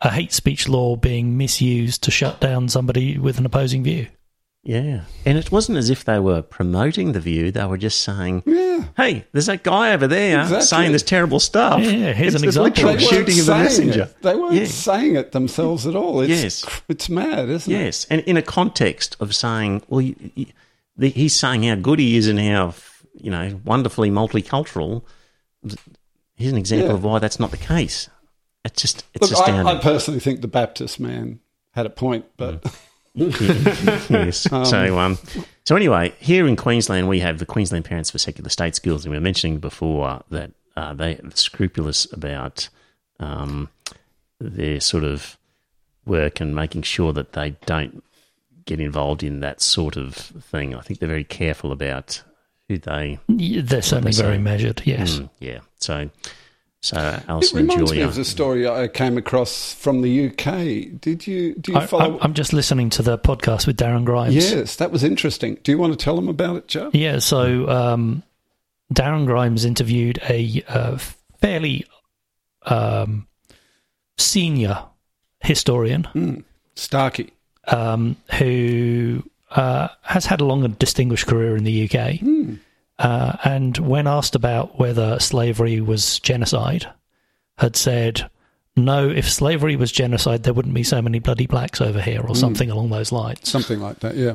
[0.00, 4.06] a hate speech law being misused to shut down somebody with an opposing view.
[4.62, 8.42] Yeah, and it wasn't as if they were promoting the view; they were just saying,
[8.44, 8.84] yeah.
[8.94, 10.66] "Hey, there's that guy over there Exactly.
[10.66, 12.64] saying this terrible stuff." Yeah, here's It's- an it's example.
[12.64, 14.02] literally They weren't shooting of the saying messenger.
[14.02, 14.22] It.
[14.22, 14.64] They weren't Yeah.
[14.66, 16.20] saying it themselves at all.
[16.20, 16.66] It's, Yes.
[16.90, 17.78] It's mad, isn't it?
[17.84, 20.46] Yes, and in a context of saying, well, you, you,
[21.00, 22.74] the, he's saying how good he is and how
[23.14, 25.02] you know wonderfully multicultural.
[26.36, 26.94] Here's an example Yeah.
[26.94, 28.08] of why that's not the case.
[28.64, 29.66] It's just it's Look, I, astounding.
[29.76, 31.40] I personally think the Baptist man
[31.72, 32.64] had a point, but
[33.14, 34.38] yes.
[34.70, 35.18] so um,
[35.64, 39.10] so anyway, here in Queensland, we have the Queensland Parents for Secular State Schools, and
[39.12, 42.68] we were mentioning before that uh, they are scrupulous about
[43.18, 43.68] um,
[44.38, 45.36] their sort of
[46.06, 48.02] work and making sure that they don't
[48.64, 50.74] get involved in that sort of thing.
[50.74, 52.22] I think they're very careful about
[52.68, 53.18] who they.
[53.28, 54.82] Yeah, They're certainly they very measured.
[54.84, 55.18] Yes.
[55.18, 55.58] Mm, yeah.
[55.78, 56.10] So
[56.82, 60.98] so it Alison and reminds me of the story I came across from the UK.
[60.98, 62.18] Did you do you I, follow?
[62.22, 64.34] I'm just listening to the podcast with Darren Grimes.
[64.34, 65.58] yes, that was interesting.
[65.62, 66.90] Do you want to tell them about it, Joe?
[66.94, 68.22] Yeah, so um,
[68.94, 70.96] Darren Grimes interviewed a uh,
[71.38, 71.84] fairly
[72.62, 73.26] um,
[74.16, 74.84] senior
[75.40, 76.44] historian
[76.76, 77.32] Starkey.
[77.70, 82.20] Um, who uh, has had a long and distinguished career in the UK.
[82.98, 86.86] Uh, and when asked about whether slavery was genocide,
[87.58, 88.28] had said,
[88.76, 92.36] no, if slavery was genocide, there wouldn't be so many bloody blacks over here, or
[92.36, 93.48] something along those lines.
[93.48, 94.34] Something like that, yeah.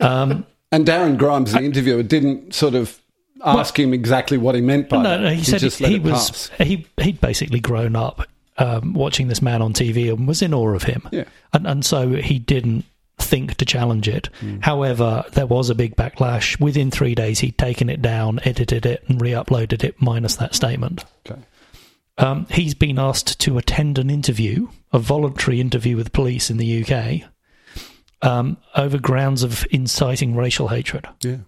[0.00, 3.00] Um, And Darren Grimes, the interviewer, didn't sort of
[3.44, 5.20] ask him exactly what he meant by no, that.
[5.20, 6.50] no, he, said just he, he was pass.
[6.58, 8.26] he he'd basically grown up
[8.58, 11.24] um, watching this man on TV and was in awe of him, Yeah.
[11.52, 12.84] and and so he didn't
[13.18, 14.28] think to challenge it.
[14.40, 14.60] Hmm.
[14.60, 16.60] However, there was a big backlash.
[16.60, 21.04] Within three days, he'd taken it down, edited it, and re-uploaded it minus that statement.
[21.28, 21.40] Okay.
[22.18, 26.82] Um, he's been asked to attend an interview, a voluntary interview with police in the
[26.84, 27.22] UK,
[28.22, 31.38] um, over grounds of inciting racial hatred Yeah.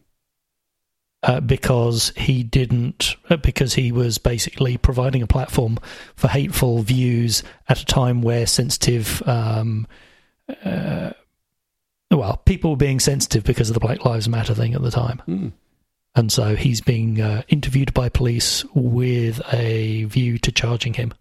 [1.23, 5.78] Uh, because he didn't, uh, because he was basically providing a platform
[6.16, 9.86] for hateful views at a time where sensitive, um,
[10.65, 11.11] uh,
[12.11, 15.19] well, people were being sensitive because of the Black Lives Matter thing at the time.
[15.27, 15.49] Hmm.
[16.15, 21.12] And so he's being uh, interviewed by police with a view to charging him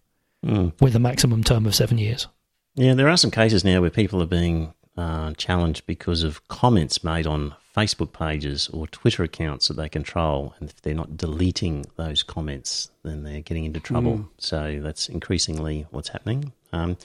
[0.46, 0.72] Mm.
[0.80, 2.28] with a maximum term of seven years.
[2.76, 7.04] Yeah, there are some cases now where people are being uh, challenged because of comments
[7.04, 10.56] made on Facebook pages or Twitter accounts that they control.
[10.60, 14.28] And if they're not deleting those comments, then they're getting into trouble.
[14.40, 16.52] So that's increasingly what's happening.
[16.74, 16.98] Um,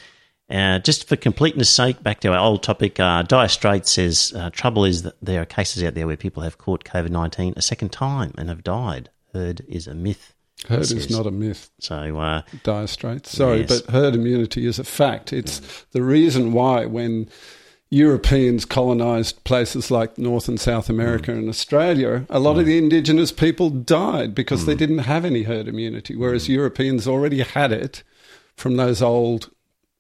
[0.50, 4.50] Uh, just for completeness sake, back to our old topic, uh, Dire Straits says uh,
[4.50, 7.62] trouble is that there are cases out there where people have caught COVID 19 a
[7.62, 9.08] second time and have died.
[9.32, 10.34] Herd is a myth.
[10.68, 11.70] Herd is not a myth.
[11.80, 13.30] So, uh, Dire Straits.
[13.30, 13.80] Sorry, Yes.
[13.82, 15.32] but herd immunity is a fact.
[15.32, 15.60] It's
[15.92, 17.28] the reason why when
[17.92, 21.40] Europeans colonised places like North and South America mm.
[21.40, 22.68] and Australia, a lot of mm.
[22.68, 24.78] the indigenous people died because they mm.
[24.78, 28.02] didn't have any herd immunity, whereas Europeans already had it
[28.56, 29.50] from those old.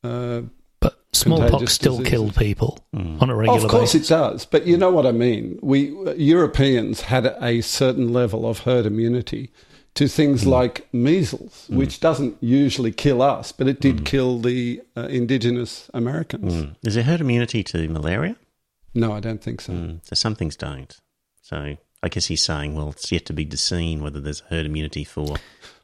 [0.02, 0.40] Uh,
[0.80, 2.10] But smallpox still diseases.
[2.10, 3.64] killed people on a regular basis.
[3.64, 4.10] of course, basis.
[4.10, 5.58] it does, but you know what I mean.
[5.60, 9.52] We uh, Europeans had a certain level of herd immunity
[9.94, 15.02] to things like measles, which doesn't usually kill us, but it did kill the uh,
[15.02, 16.52] indigenous Americans.
[16.54, 16.76] mm.
[16.82, 18.36] is there herd immunity to malaria?
[18.94, 19.72] No, I don't think so.
[19.72, 20.96] Mm, so some things don't.
[21.42, 25.04] So I guess he's saying, well, it's yet to be seen whether there's herd immunity
[25.04, 25.36] for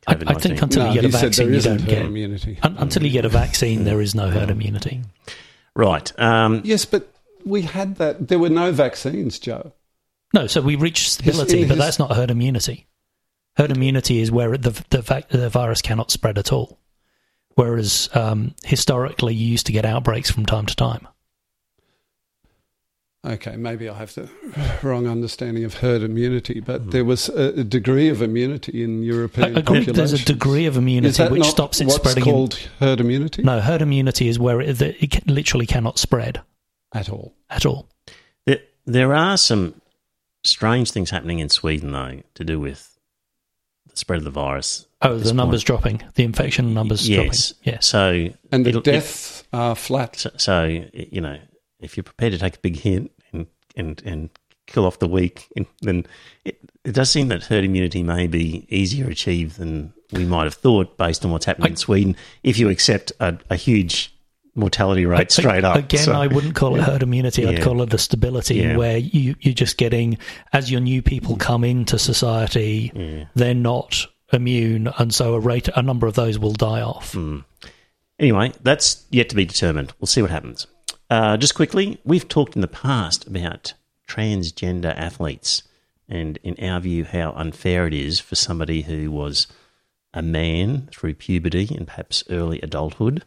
[0.07, 0.39] I, COVID I 19.
[0.41, 2.05] think until No, you get a vaccine, there you don't herd get.
[2.07, 2.59] immunity.
[2.63, 5.03] Un- until you get a vaccine, there is no herd immunity.
[5.75, 6.19] right.
[6.19, 7.13] Um, Yes, but
[7.45, 8.29] we had that.
[8.29, 9.73] There were no vaccines, Joe.
[10.35, 12.87] No, so we reached stability, in but his- that's not herd immunity.
[13.59, 16.79] Herd immunity is where the the, vac- the virus cannot spread at all.
[17.57, 21.09] Whereas um, historically, you used to get outbreaks from time to time.
[23.27, 24.31] Okay, maybe I have the
[24.83, 29.57] wrong understanding of herd immunity, but there was a, a degree of immunity in European
[29.57, 29.97] I agree, populations.
[29.97, 32.25] there's a degree of immunity which stops it what's spreading.
[32.25, 36.41] in- called herd immunity no, herd immunity is where it, it literally cannot spread
[36.95, 37.35] at all?
[37.51, 37.89] at all.
[38.47, 39.75] there, there are some
[40.45, 42.98] strange things happening in Sweden, though, to do with the
[43.99, 44.87] spread of the virus.
[45.03, 45.67] Oh, the numbers point.
[45.67, 47.53] dropping, the infection numbers Yes.
[47.53, 47.73] dropping.
[47.75, 47.87] Yes.
[47.87, 50.17] So And the it'll- it- deaths are flat.
[50.17, 51.39] So, so you know,
[51.81, 53.47] if you're prepared to take a big hit and
[53.77, 54.31] and and
[54.67, 56.05] kill off the weak, and, then
[56.45, 60.55] it, it does seem that herd immunity may be easier achieved than we might have
[60.55, 62.17] thought, based on what's happening in Sweden.
[62.43, 64.13] If you accept a, a huge
[64.59, 67.47] mortality rate straight up, Again, So- I wouldn't call it herd immunity.
[67.47, 67.65] I'd Yeah.
[67.65, 68.77] call it a stability Yeah.
[68.77, 70.19] where you, you're just getting,
[70.53, 74.89] as your new people come into society, they're not immune.
[74.99, 77.13] And so a rate, a number of those will die off.
[77.13, 77.39] Hmm.
[78.19, 79.93] Anyway, that's yet to be determined.
[80.01, 80.67] We'll see what happens.
[81.09, 83.73] Uh, just quickly, we've talked in the past about
[84.09, 85.63] transgender athletes
[86.09, 89.47] and, in our view, how unfair it is for somebody who was
[90.15, 93.23] a man through puberty and perhaps early adulthood,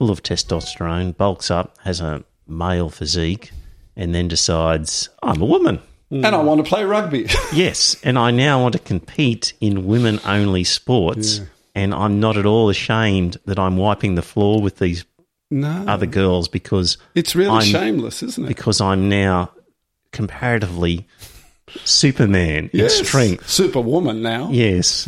[0.00, 3.50] full of testosterone, bulks up, has a male physique,
[3.94, 5.78] and then decides, I'm a woman.
[6.10, 7.26] And I want to play rugby.
[7.52, 11.42] Yes, and I now want to compete in women only sports,
[11.74, 15.04] and I'm not at all ashamed that I'm wiping the floor with these
[15.50, 15.84] no.
[15.86, 18.48] other girls because it's really I'm- shameless, isn't it?
[18.48, 19.52] because I'm now
[20.12, 21.06] comparatively
[21.84, 23.00] Superman yes.
[23.00, 23.50] in strength.
[23.50, 24.48] Superwoman now.
[24.50, 25.06] Yes,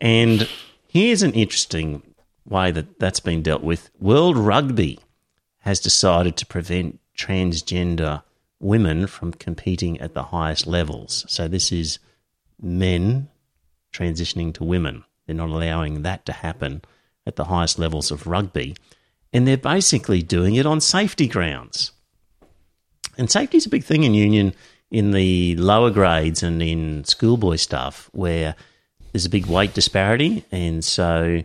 [0.00, 0.48] and
[0.88, 2.02] here's an interesting
[2.46, 3.90] way that that's been dealt with.
[3.98, 4.98] World Rugby
[5.60, 8.22] has decided to prevent transgender
[8.60, 11.24] women from competing at the highest levels.
[11.28, 11.98] So this is
[12.60, 13.28] men
[13.92, 15.04] transitioning to women.
[15.26, 16.82] They're not allowing that to happen
[17.26, 18.76] at the highest levels of rugby.
[19.32, 21.92] And they're basically doing it on safety grounds.
[23.16, 24.54] And safety is a big thing in union
[24.90, 28.54] in the lower grades and in schoolboy stuff where
[29.12, 30.44] there's a big weight disparity.
[30.52, 31.42] And so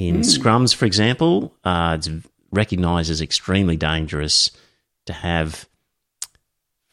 [0.00, 2.08] in scrums, for example, uh, it's
[2.50, 4.50] recognised as extremely dangerous
[5.04, 5.68] to have,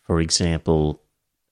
[0.02, 1.02] for example,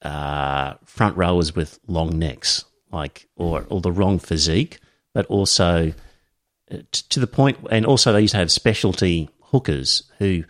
[0.02, 4.80] uh, front rowers with long necks, like or or the wrong physique,
[5.14, 5.94] but also
[6.70, 10.44] uh, t- to the point, and also they used to have specialty hookers who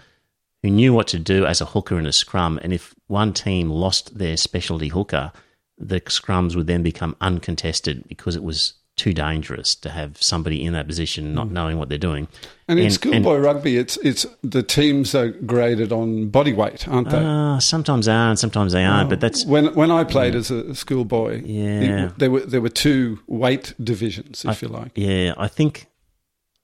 [0.63, 3.69] who knew what to do as a hooker in a scrum, and if one team
[3.69, 5.31] lost their specialty hooker,
[5.77, 10.73] the scrums would then become uncontested because it was too dangerous to have somebody in
[10.73, 12.27] that position not knowing what they're doing.
[12.67, 17.09] And in And- schoolboy rugby, it's it's the teams are graded on body weight, aren't
[17.09, 17.17] they?
[17.17, 20.49] Uh, sometimes they are and sometimes they aren't, but that's when when I played as
[20.51, 22.05] a schoolboy, Yeah.
[22.05, 24.91] it- there were there were two weight divisions, if you like.
[24.95, 25.87] Yeah, I think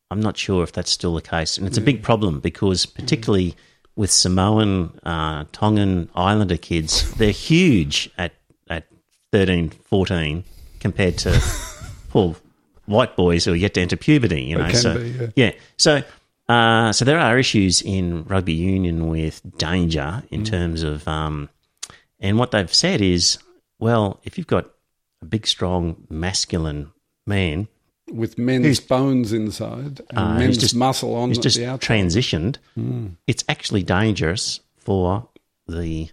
[0.10, 3.56] I'm not sure if that's still the case, and it's a big problem because particularly
[3.96, 8.34] with Samoan, uh, Tongan Islander kids, they're huge at
[8.70, 8.86] at
[9.34, 10.44] 13, 14
[10.80, 11.30] compared to
[12.12, 12.36] poor
[12.86, 14.44] white boys who are yet to enter puberty.
[14.44, 15.52] You know, so be, yeah.
[15.78, 16.04] so.
[16.50, 21.48] Uh, so there are issues in rugby union with danger in terms of, um,
[22.20, 23.38] and what they've said is,
[23.80, 24.70] well, if you've got
[25.22, 26.92] a big, strong, masculine
[27.26, 27.70] man
[28.12, 31.88] with men's bones inside and uh, men's just, muscle on who's the just outside.
[31.88, 32.58] transitioned,
[33.28, 35.28] it's actually dangerous for
[35.68, 36.10] the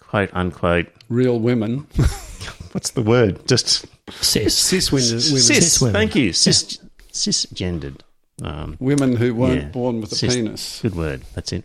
[0.00, 0.88] quote unquote.
[1.08, 1.86] Real women.
[2.72, 3.46] What's the word?
[3.46, 3.86] Just
[4.20, 4.56] Cis.
[4.56, 5.08] Cis women.
[5.08, 5.20] women.
[5.20, 5.46] cis.
[5.46, 5.92] cis women.
[5.94, 6.32] Thank you.
[6.32, 6.78] Cis
[7.12, 8.00] cisgendered
[8.42, 9.68] Um, Women who weren't Yeah.
[9.68, 10.78] born with a Cis- penis.
[10.82, 11.22] Good word.
[11.34, 11.64] That's it.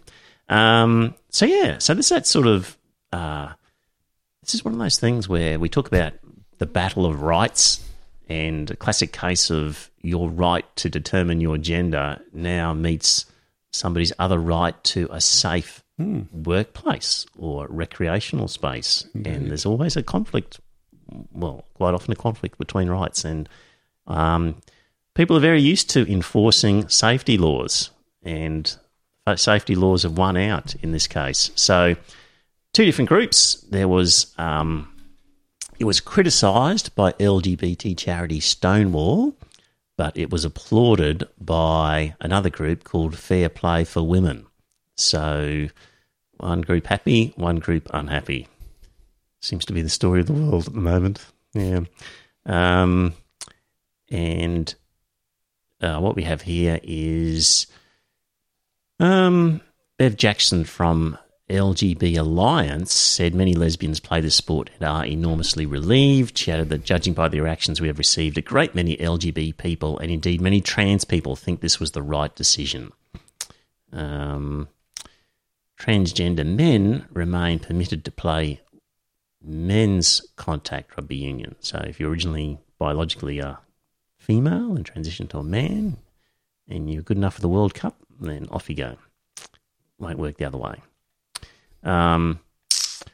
[0.49, 2.77] Um, so yeah, so this that sort of
[3.11, 3.49] uh,
[4.41, 6.13] this is one of those things where we talk about
[6.57, 7.79] the battle of rights,
[8.27, 13.25] and a classic case of your right to determine your gender now meets
[13.71, 15.83] somebody's other right to a safe
[16.31, 20.59] workplace or recreational space, and there's always a conflict.
[21.31, 23.47] Well, quite often a conflict between rights and
[24.07, 24.55] um,
[25.15, 27.89] people are very used to enforcing safety laws,
[28.23, 28.75] and
[29.35, 31.51] safety laws have won out in this case.
[31.55, 31.95] So,
[32.73, 33.55] two different groups.
[33.69, 34.89] There was um,
[35.79, 39.35] it was criticised by LGBT charity Stonewall,
[39.97, 44.45] but it was applauded by another group called Fair Play for Women.
[44.95, 45.67] So,
[46.37, 48.47] one group happy, one group unhappy.
[49.43, 51.19] Seems to be the story of the world at the moment.
[51.53, 51.81] Yeah.
[52.45, 53.13] Um,
[54.09, 54.73] and
[55.81, 57.67] uh, what we have here is
[59.01, 59.59] um,
[59.97, 61.17] Bev Jackson from
[61.49, 66.37] LGB Alliance said many lesbians play the sport and are enormously relieved.
[66.37, 69.99] She added that judging by the reactions we have received, a great many LGB people
[69.99, 72.93] and indeed many trans people think this was the right decision.
[73.91, 74.69] Um,
[75.77, 78.61] transgender men remain permitted to play
[79.43, 81.55] men's contact rugby union.
[81.59, 83.59] So if you're originally biologically a
[84.17, 85.97] female and transition to a man
[86.67, 88.95] and you're good enough for the World Cup, then off you go.
[89.99, 90.81] Won't work the other way.
[91.83, 92.39] Um,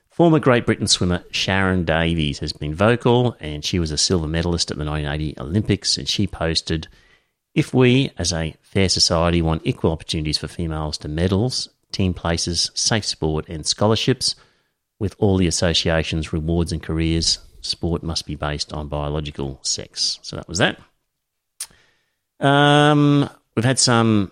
[0.09, 4.71] former Great Britain swimmer Sharron Davies has been vocal, and she was a silver medalist
[4.71, 5.97] at the 1980 Olympics.
[5.97, 6.87] And she posted,
[7.55, 12.69] "If we, as a fair society, want equal opportunities for females to medals, team places,
[12.75, 14.35] safe sport, and scholarships,
[14.99, 20.35] with all the associations, rewards, and careers, sport must be based on biological sex." So
[20.35, 20.79] that was that.
[22.39, 24.31] Um, we've had some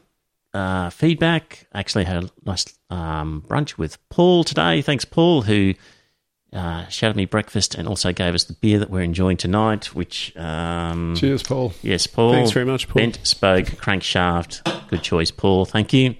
[0.53, 1.67] uh, feedback.
[1.73, 4.81] Actually, had a nice um, brunch with Paul today.
[4.81, 5.73] Thanks, Paul, who
[6.53, 9.93] uh, shouted me breakfast and also gave us the beer that we're enjoying tonight.
[9.93, 11.73] Which, um, Cheers, Paul.
[11.81, 12.31] yes, Paul.
[12.33, 13.01] Thanks very much, Paul.
[13.01, 14.87] Bentspoke crankshaft.
[14.89, 15.65] Good choice, Paul.
[15.65, 16.15] Thank you.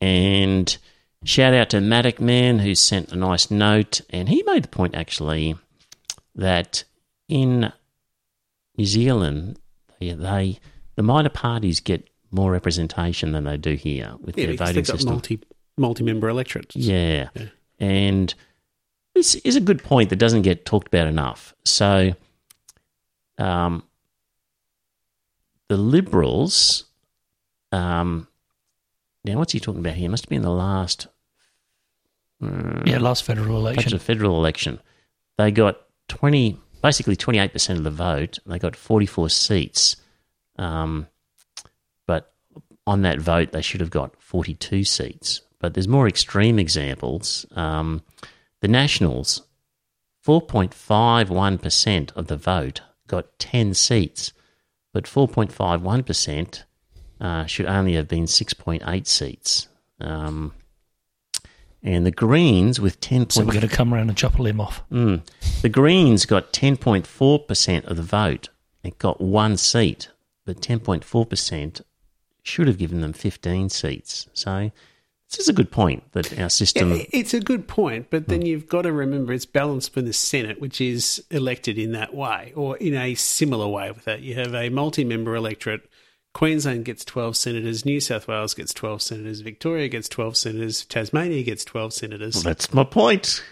[0.00, 0.76] And
[1.24, 4.94] shout out to Maddock Man who sent a nice note, and he made the point
[4.94, 5.56] actually
[6.34, 6.84] that
[7.28, 7.72] in
[8.76, 9.58] New Zealand,
[9.98, 10.58] they, they
[10.96, 15.10] the minor parties get more representation than they do here with Yeah, their voting system.
[15.10, 15.40] multi
[15.76, 16.76] multi member electorates.
[16.76, 17.28] Yeah.
[17.78, 18.32] And
[19.14, 21.54] this is a good point that doesn't get talked about enough.
[21.64, 22.14] So,
[23.38, 23.82] um,
[25.68, 26.84] the Liberals,
[27.72, 28.28] um,
[29.24, 30.10] now what's he talking about here?
[30.10, 31.06] Must have been the last
[32.40, 33.98] Yeah, last federal election.
[33.98, 34.80] federal election.
[35.36, 35.78] They got
[36.08, 38.38] 20, basically 28% of the vote.
[38.46, 39.96] They got 44 seats.
[40.56, 41.06] Um,
[42.06, 42.32] but
[42.86, 45.42] on that vote, they should have got 42 seats.
[45.58, 47.44] But there's more extreme examples.
[47.52, 48.02] Um,
[48.60, 49.42] the Nationals,
[50.26, 54.32] 4.51% of the vote got 10 seats,
[54.92, 56.64] but 4.51%
[57.20, 59.68] uh, should only have been 6.8 seats.
[60.00, 60.52] Um,
[61.82, 63.30] and the Greens with 10.
[63.30, 64.82] So we're going to come around and chop a limb off.
[64.90, 65.22] Mm.
[65.62, 68.48] The Greens got 10.4% of the vote.
[68.82, 70.10] It got one seat,
[70.44, 71.82] but 10.4%
[72.42, 74.26] should have given them 15 seats.
[74.32, 74.70] So
[75.30, 76.92] this is a good point that our system.
[76.92, 80.12] Yeah, it's a good point, but then you've got to remember it's balanced for the
[80.12, 84.22] Senate, which is elected in that way or in a similar way with that.
[84.22, 85.88] You have a multi member electorate.
[86.32, 91.42] Queensland gets 12 senators, New South Wales gets 12 senators, Victoria gets 12 senators, Tasmania
[91.42, 92.42] gets 12 senators.
[92.42, 93.42] That's my point.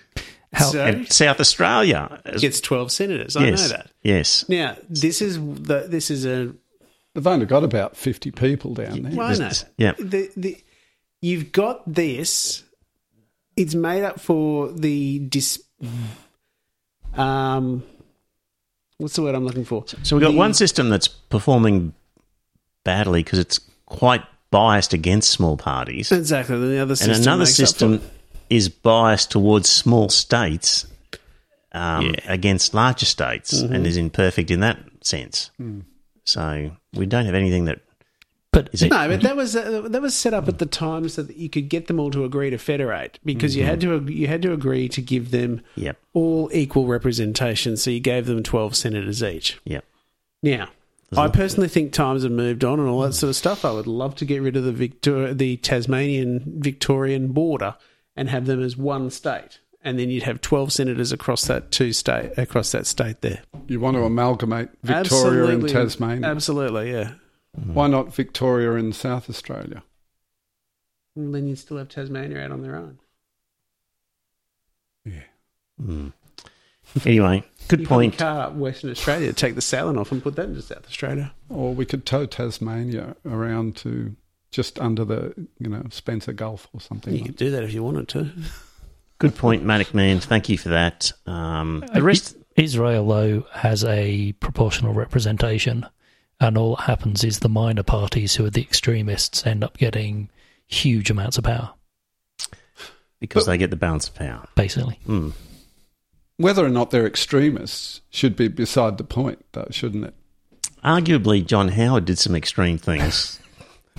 [0.53, 2.21] How, So- And South Australia.
[2.25, 3.37] as- gets 12 senators.
[3.37, 3.91] I yes, know that.
[4.03, 4.49] Yes.
[4.49, 6.55] Now, this is the, this is a
[7.15, 9.13] They've only got about 50 people down there.
[9.17, 9.49] Well, I know.
[9.49, 9.93] This- yeah.
[9.99, 10.57] The, the,
[11.21, 12.63] you've got this.
[13.57, 15.61] It's made up for the dis.
[17.15, 17.83] Um,
[18.99, 19.85] what's the word I'm looking for?
[20.05, 21.93] So we've got The- one system that's performing
[22.85, 26.11] badly because it's quite biased against small parties.
[26.13, 26.57] Exactly.
[26.59, 28.05] The other system and another system for-
[28.51, 30.87] is biased towards small states
[31.73, 32.11] um, Yeah.
[32.13, 32.31] Mm-hmm.
[32.33, 35.51] against larger states and is imperfect in that sense.
[35.59, 35.81] Hmm.
[36.25, 37.81] So we don't have anything that
[38.51, 38.91] but is it.
[38.91, 41.51] No, but that was uh, that was set up at the time so that you
[41.51, 44.53] could get them all to agree to federate because you had to you had to
[44.55, 47.77] agree to give them Yep, all equal representation.
[47.77, 49.59] So you gave them twelve senators each.
[49.65, 49.85] yep.
[50.43, 50.69] Now,
[51.17, 53.65] I personally think times have moved on and all that sort of stuff.
[53.65, 57.77] I would love to get rid of the Victor- the Tasmanian Victorian border
[58.15, 61.93] and have them as one state, and then you'd have twelve senators across that two
[61.95, 63.43] state across that state there.
[63.69, 66.27] You want to amalgamate Victoria and Tasmania.
[66.29, 67.13] Absolutely, yeah.
[67.53, 69.83] Why not Victoria and South Australia?
[71.17, 72.99] Well, then you'd still have Tasmania out on their own.
[75.05, 75.23] Yeah.
[75.83, 76.13] Mm.
[77.05, 78.13] Anyway, good you point.
[78.15, 81.33] Put car up Western Australia, take the Salon off and put that into South Australia.
[81.49, 84.17] Or we could tow Tasmania around to
[84.51, 87.13] just under the, you know, Spencer Gulf or something.
[87.13, 88.31] You like could do that if you wanted to.
[89.19, 90.21] Good point, Manic Man.
[90.21, 91.13] Thank you for that.
[91.27, 95.87] Um, the rest, Israel, though, has a proportional representation,
[96.41, 100.31] and all that happens is the minor parties who are the extremists end up getting
[100.67, 101.71] huge amounts of power,
[103.21, 104.47] because they get the balance of power.
[104.55, 104.99] basically.
[105.07, 105.33] Mm.
[106.39, 110.15] Whether or not they're extremists should be beside the point, though, shouldn't it?
[110.85, 113.39] Arguably, John Howard did some extreme things.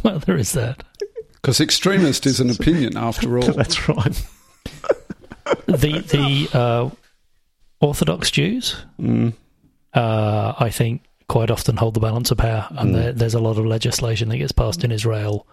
[0.02, 0.82] Well, there is that.
[1.34, 3.52] Because extremist is an opinion, after all.
[3.52, 4.26] That's right.
[5.66, 6.90] The the uh,
[7.82, 9.34] Orthodox Jews, Mm.
[9.94, 12.94] uh, I think, quite often hold the balance of power, and Mm.
[12.94, 15.48] there, there's a lot of legislation that gets passed in Israel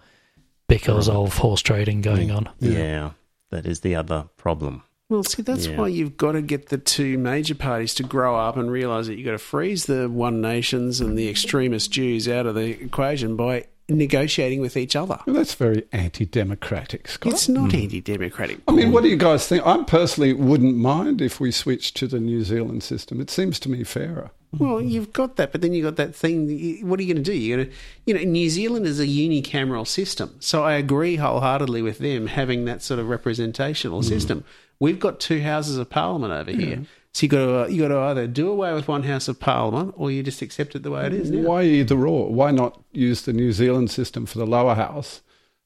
[0.67, 2.47] because of horse trading going on.
[2.59, 3.11] Yeah.
[3.49, 4.83] that is the other problem.
[5.09, 5.77] Well, see, that's Yeah.
[5.77, 9.15] why you've got to get the two major parties to grow up and realise that
[9.15, 13.37] you've got to freeze the one nations and the extremist Jews out of the equation
[13.37, 15.17] by negotiating with each other.
[15.25, 17.31] Well, that's very anti-democratic, Scott.
[17.31, 18.59] It's not anti-democratic.
[18.67, 19.65] I mean, what do you guys think?
[19.65, 23.21] I personally wouldn't mind if we switched to the New Zealand system.
[23.21, 24.31] It seems to me fairer.
[24.57, 26.79] Well, you've got that, but then you've got that thing.
[26.87, 27.37] What are you going to do?
[27.37, 27.75] You're going to,
[28.05, 30.35] you know, New Zealand is a unicameral system.
[30.39, 34.07] So I agree wholeheartedly with them having that sort of representational hmm.
[34.07, 34.43] system.
[34.79, 36.83] We've got two houses of parliament over here.
[37.13, 39.39] So you got to uh, you got to either do away with one house of
[39.39, 41.47] parliament or you just accept it the way it is now.
[41.47, 42.31] Why either or?
[42.31, 45.21] Why not use the New Zealand system for the lower house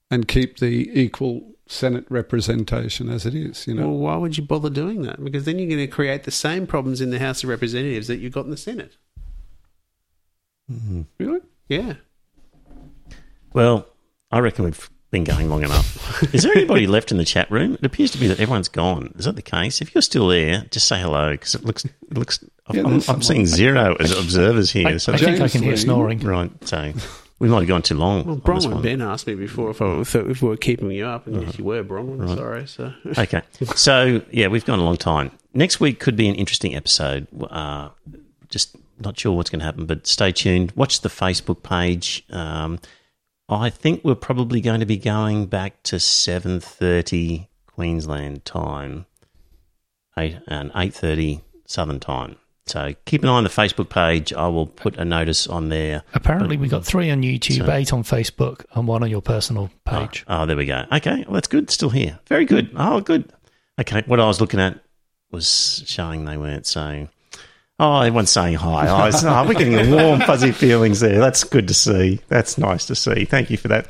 [0.10, 3.68] and keep the equal Senate representation as it is?
[3.68, 5.22] You know, Well, why would you bother doing that?
[5.22, 8.20] Because then you're going to create the same problems in the House of Representatives that
[8.20, 8.96] you've got in the Senate.
[11.20, 11.42] really?
[11.68, 11.96] Yeah.
[13.54, 13.88] Well,
[14.32, 16.24] I reckon we've been going long enough.
[16.34, 17.74] Is there anybody left in the chat room?
[17.76, 19.14] It appears to be that everyone's gone.
[19.18, 19.82] Is that the case?
[19.82, 21.86] If you're still there, just say hello because it looks.
[21.86, 22.44] It looks.
[22.72, 24.88] Yeah, I'm, I'm seeing zero as observers here.
[24.88, 26.20] I, so I think I can hear snoring.
[26.20, 26.94] right, so
[27.40, 28.24] we might have gone too long.
[28.24, 28.82] Well, Bronwyn one.
[28.82, 31.58] Ben asked me before if, I, if, if we were keeping you up, and yes,
[31.58, 32.26] you were, Bronwyn.
[32.28, 32.38] Right.
[32.38, 32.68] Sorry.
[32.68, 33.42] So Okay.
[33.76, 35.32] So, yeah, we've gone a long time.
[35.54, 37.28] Next week could be an interesting episode.
[37.50, 37.90] Uh,
[38.48, 40.72] just not sure what's going to happen, but stay tuned.
[40.74, 42.24] Watch the Facebook page.
[42.30, 42.80] Um,
[43.52, 49.06] I think we're probably going to be going back to 7.30 Queensland time
[50.18, 52.36] eight, and 8.30 Southern time.
[52.68, 54.32] So keep an eye on the Facebook page.
[54.34, 56.03] I will put a notice on there.
[56.14, 59.72] Apparently, we've got three on YouTube, So- eight on Facebook, and one on your personal
[59.86, 60.23] page.
[60.28, 60.86] Oh, there we go.
[60.91, 61.69] Okay, well, that's good.
[61.69, 62.19] Still here.
[62.28, 62.69] Very good.
[62.76, 63.32] Oh, good.
[63.80, 64.80] Okay, what I was looking at
[65.32, 67.10] was showing they weren't saying.
[67.84, 68.88] Oh, everyone's saying hi.
[68.88, 71.18] Oh, it's, oh, we're getting warm, fuzzy feelings there.
[71.18, 72.22] That's good to see.
[72.28, 73.26] That's nice to see.
[73.26, 73.88] Thank you for that.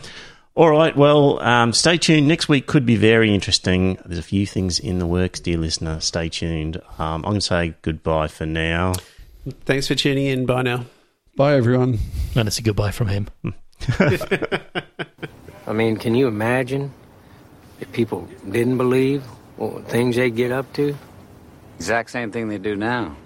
[0.55, 0.95] All right.
[0.95, 2.25] Well, um, stay tuned.
[2.25, 3.97] Next week could be very interesting.
[4.05, 5.99] There's a few things in the works, dear listener.
[5.99, 6.77] Stay tuned.
[6.99, 8.93] Um, I'm going to say goodbye for now.
[9.65, 10.45] thanks for tuning in.
[10.45, 10.85] Bye now.
[11.35, 11.99] Bye, everyone.
[12.33, 13.27] And it's a goodbye from him.
[15.67, 16.93] I mean, can you imagine
[17.81, 19.23] if people didn't believe
[19.57, 20.97] what things they'd get up to?
[21.75, 23.17] Exact same thing they do now,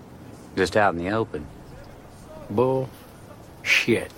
[0.55, 1.45] just out in the open.
[2.49, 2.89] Bull
[3.63, 4.11] shit.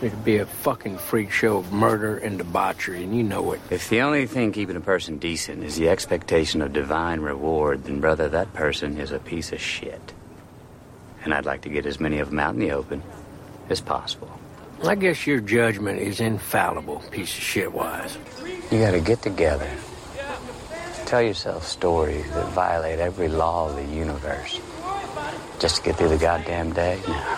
[0.00, 3.60] It'd be a fucking freak show of murder and debauchery, and you know it.
[3.70, 8.00] If the only thing keeping a person decent is the expectation of divine reward, then,
[8.00, 10.12] brother, that person is a piece of shit.
[11.22, 13.00] And I'd like to get as many of them out in the open
[13.68, 14.28] as possible.
[14.84, 18.18] I guess your judgment is infallible, piece of shit wise.
[18.72, 19.70] You gotta get together.
[21.12, 24.58] Tell yourself stories that violate every law of the universe.
[25.58, 27.02] Just to get through the goddamn day?
[27.06, 27.36] Now.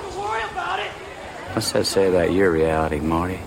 [1.54, 3.40] What's that say about your reality, Marty?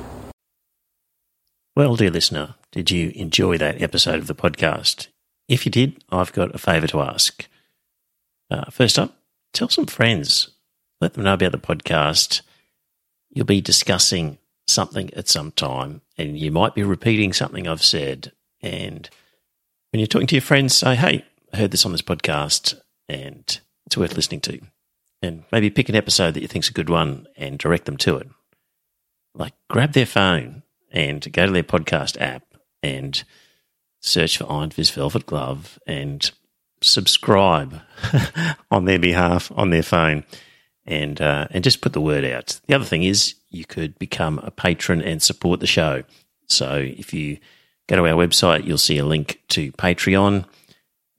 [1.78, 5.08] Well, dear listener, did you enjoy that episode of the podcast?
[5.48, 7.48] If you did, I've got a favour to ask.
[8.52, 9.16] Uh, first up,
[9.54, 10.50] tell some friends.
[11.00, 12.42] Let them know about the podcast.
[13.30, 18.34] You'll be discussing something at some time, and you might be repeating something I've said.
[18.62, 19.10] And
[19.92, 23.60] when you're talking to your friends, say, hey, I heard this on this podcast, and
[23.86, 24.60] it's worth listening to.
[25.22, 28.18] And maybe pick an episode that you think's a good one and direct them to
[28.18, 28.28] it.
[29.34, 32.44] Like, grab their phone and go to their podcast app
[32.84, 33.24] and
[34.00, 36.30] search for Iron Fist Velvet Glove and
[36.82, 37.82] subscribe
[38.72, 40.24] on their behalf on their phone
[40.86, 42.60] and uh, and just put the word out.
[42.68, 46.04] The other thing is you could become a patron and support the show.
[46.48, 47.38] So if you
[47.88, 50.46] go to our website, you'll see a link to Patreon,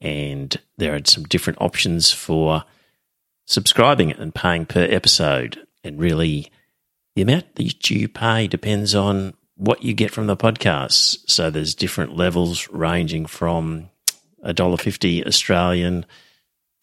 [0.01, 2.63] and there are some different options for
[3.45, 5.65] subscribing and paying per episode.
[5.83, 6.51] And really,
[7.15, 11.29] the amount that you pay depends on what you get from the podcast.
[11.29, 13.89] So there's different levels ranging from
[14.45, 16.05] $1.50 Australian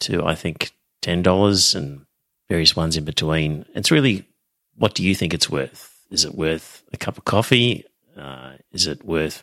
[0.00, 0.72] to I think
[1.02, 2.04] $10 and
[2.48, 3.64] various ones in between.
[3.74, 4.26] It's really
[4.76, 5.98] what do you think it's worth?
[6.10, 7.84] Is it worth a cup of coffee?
[8.16, 9.42] Uh, is it worth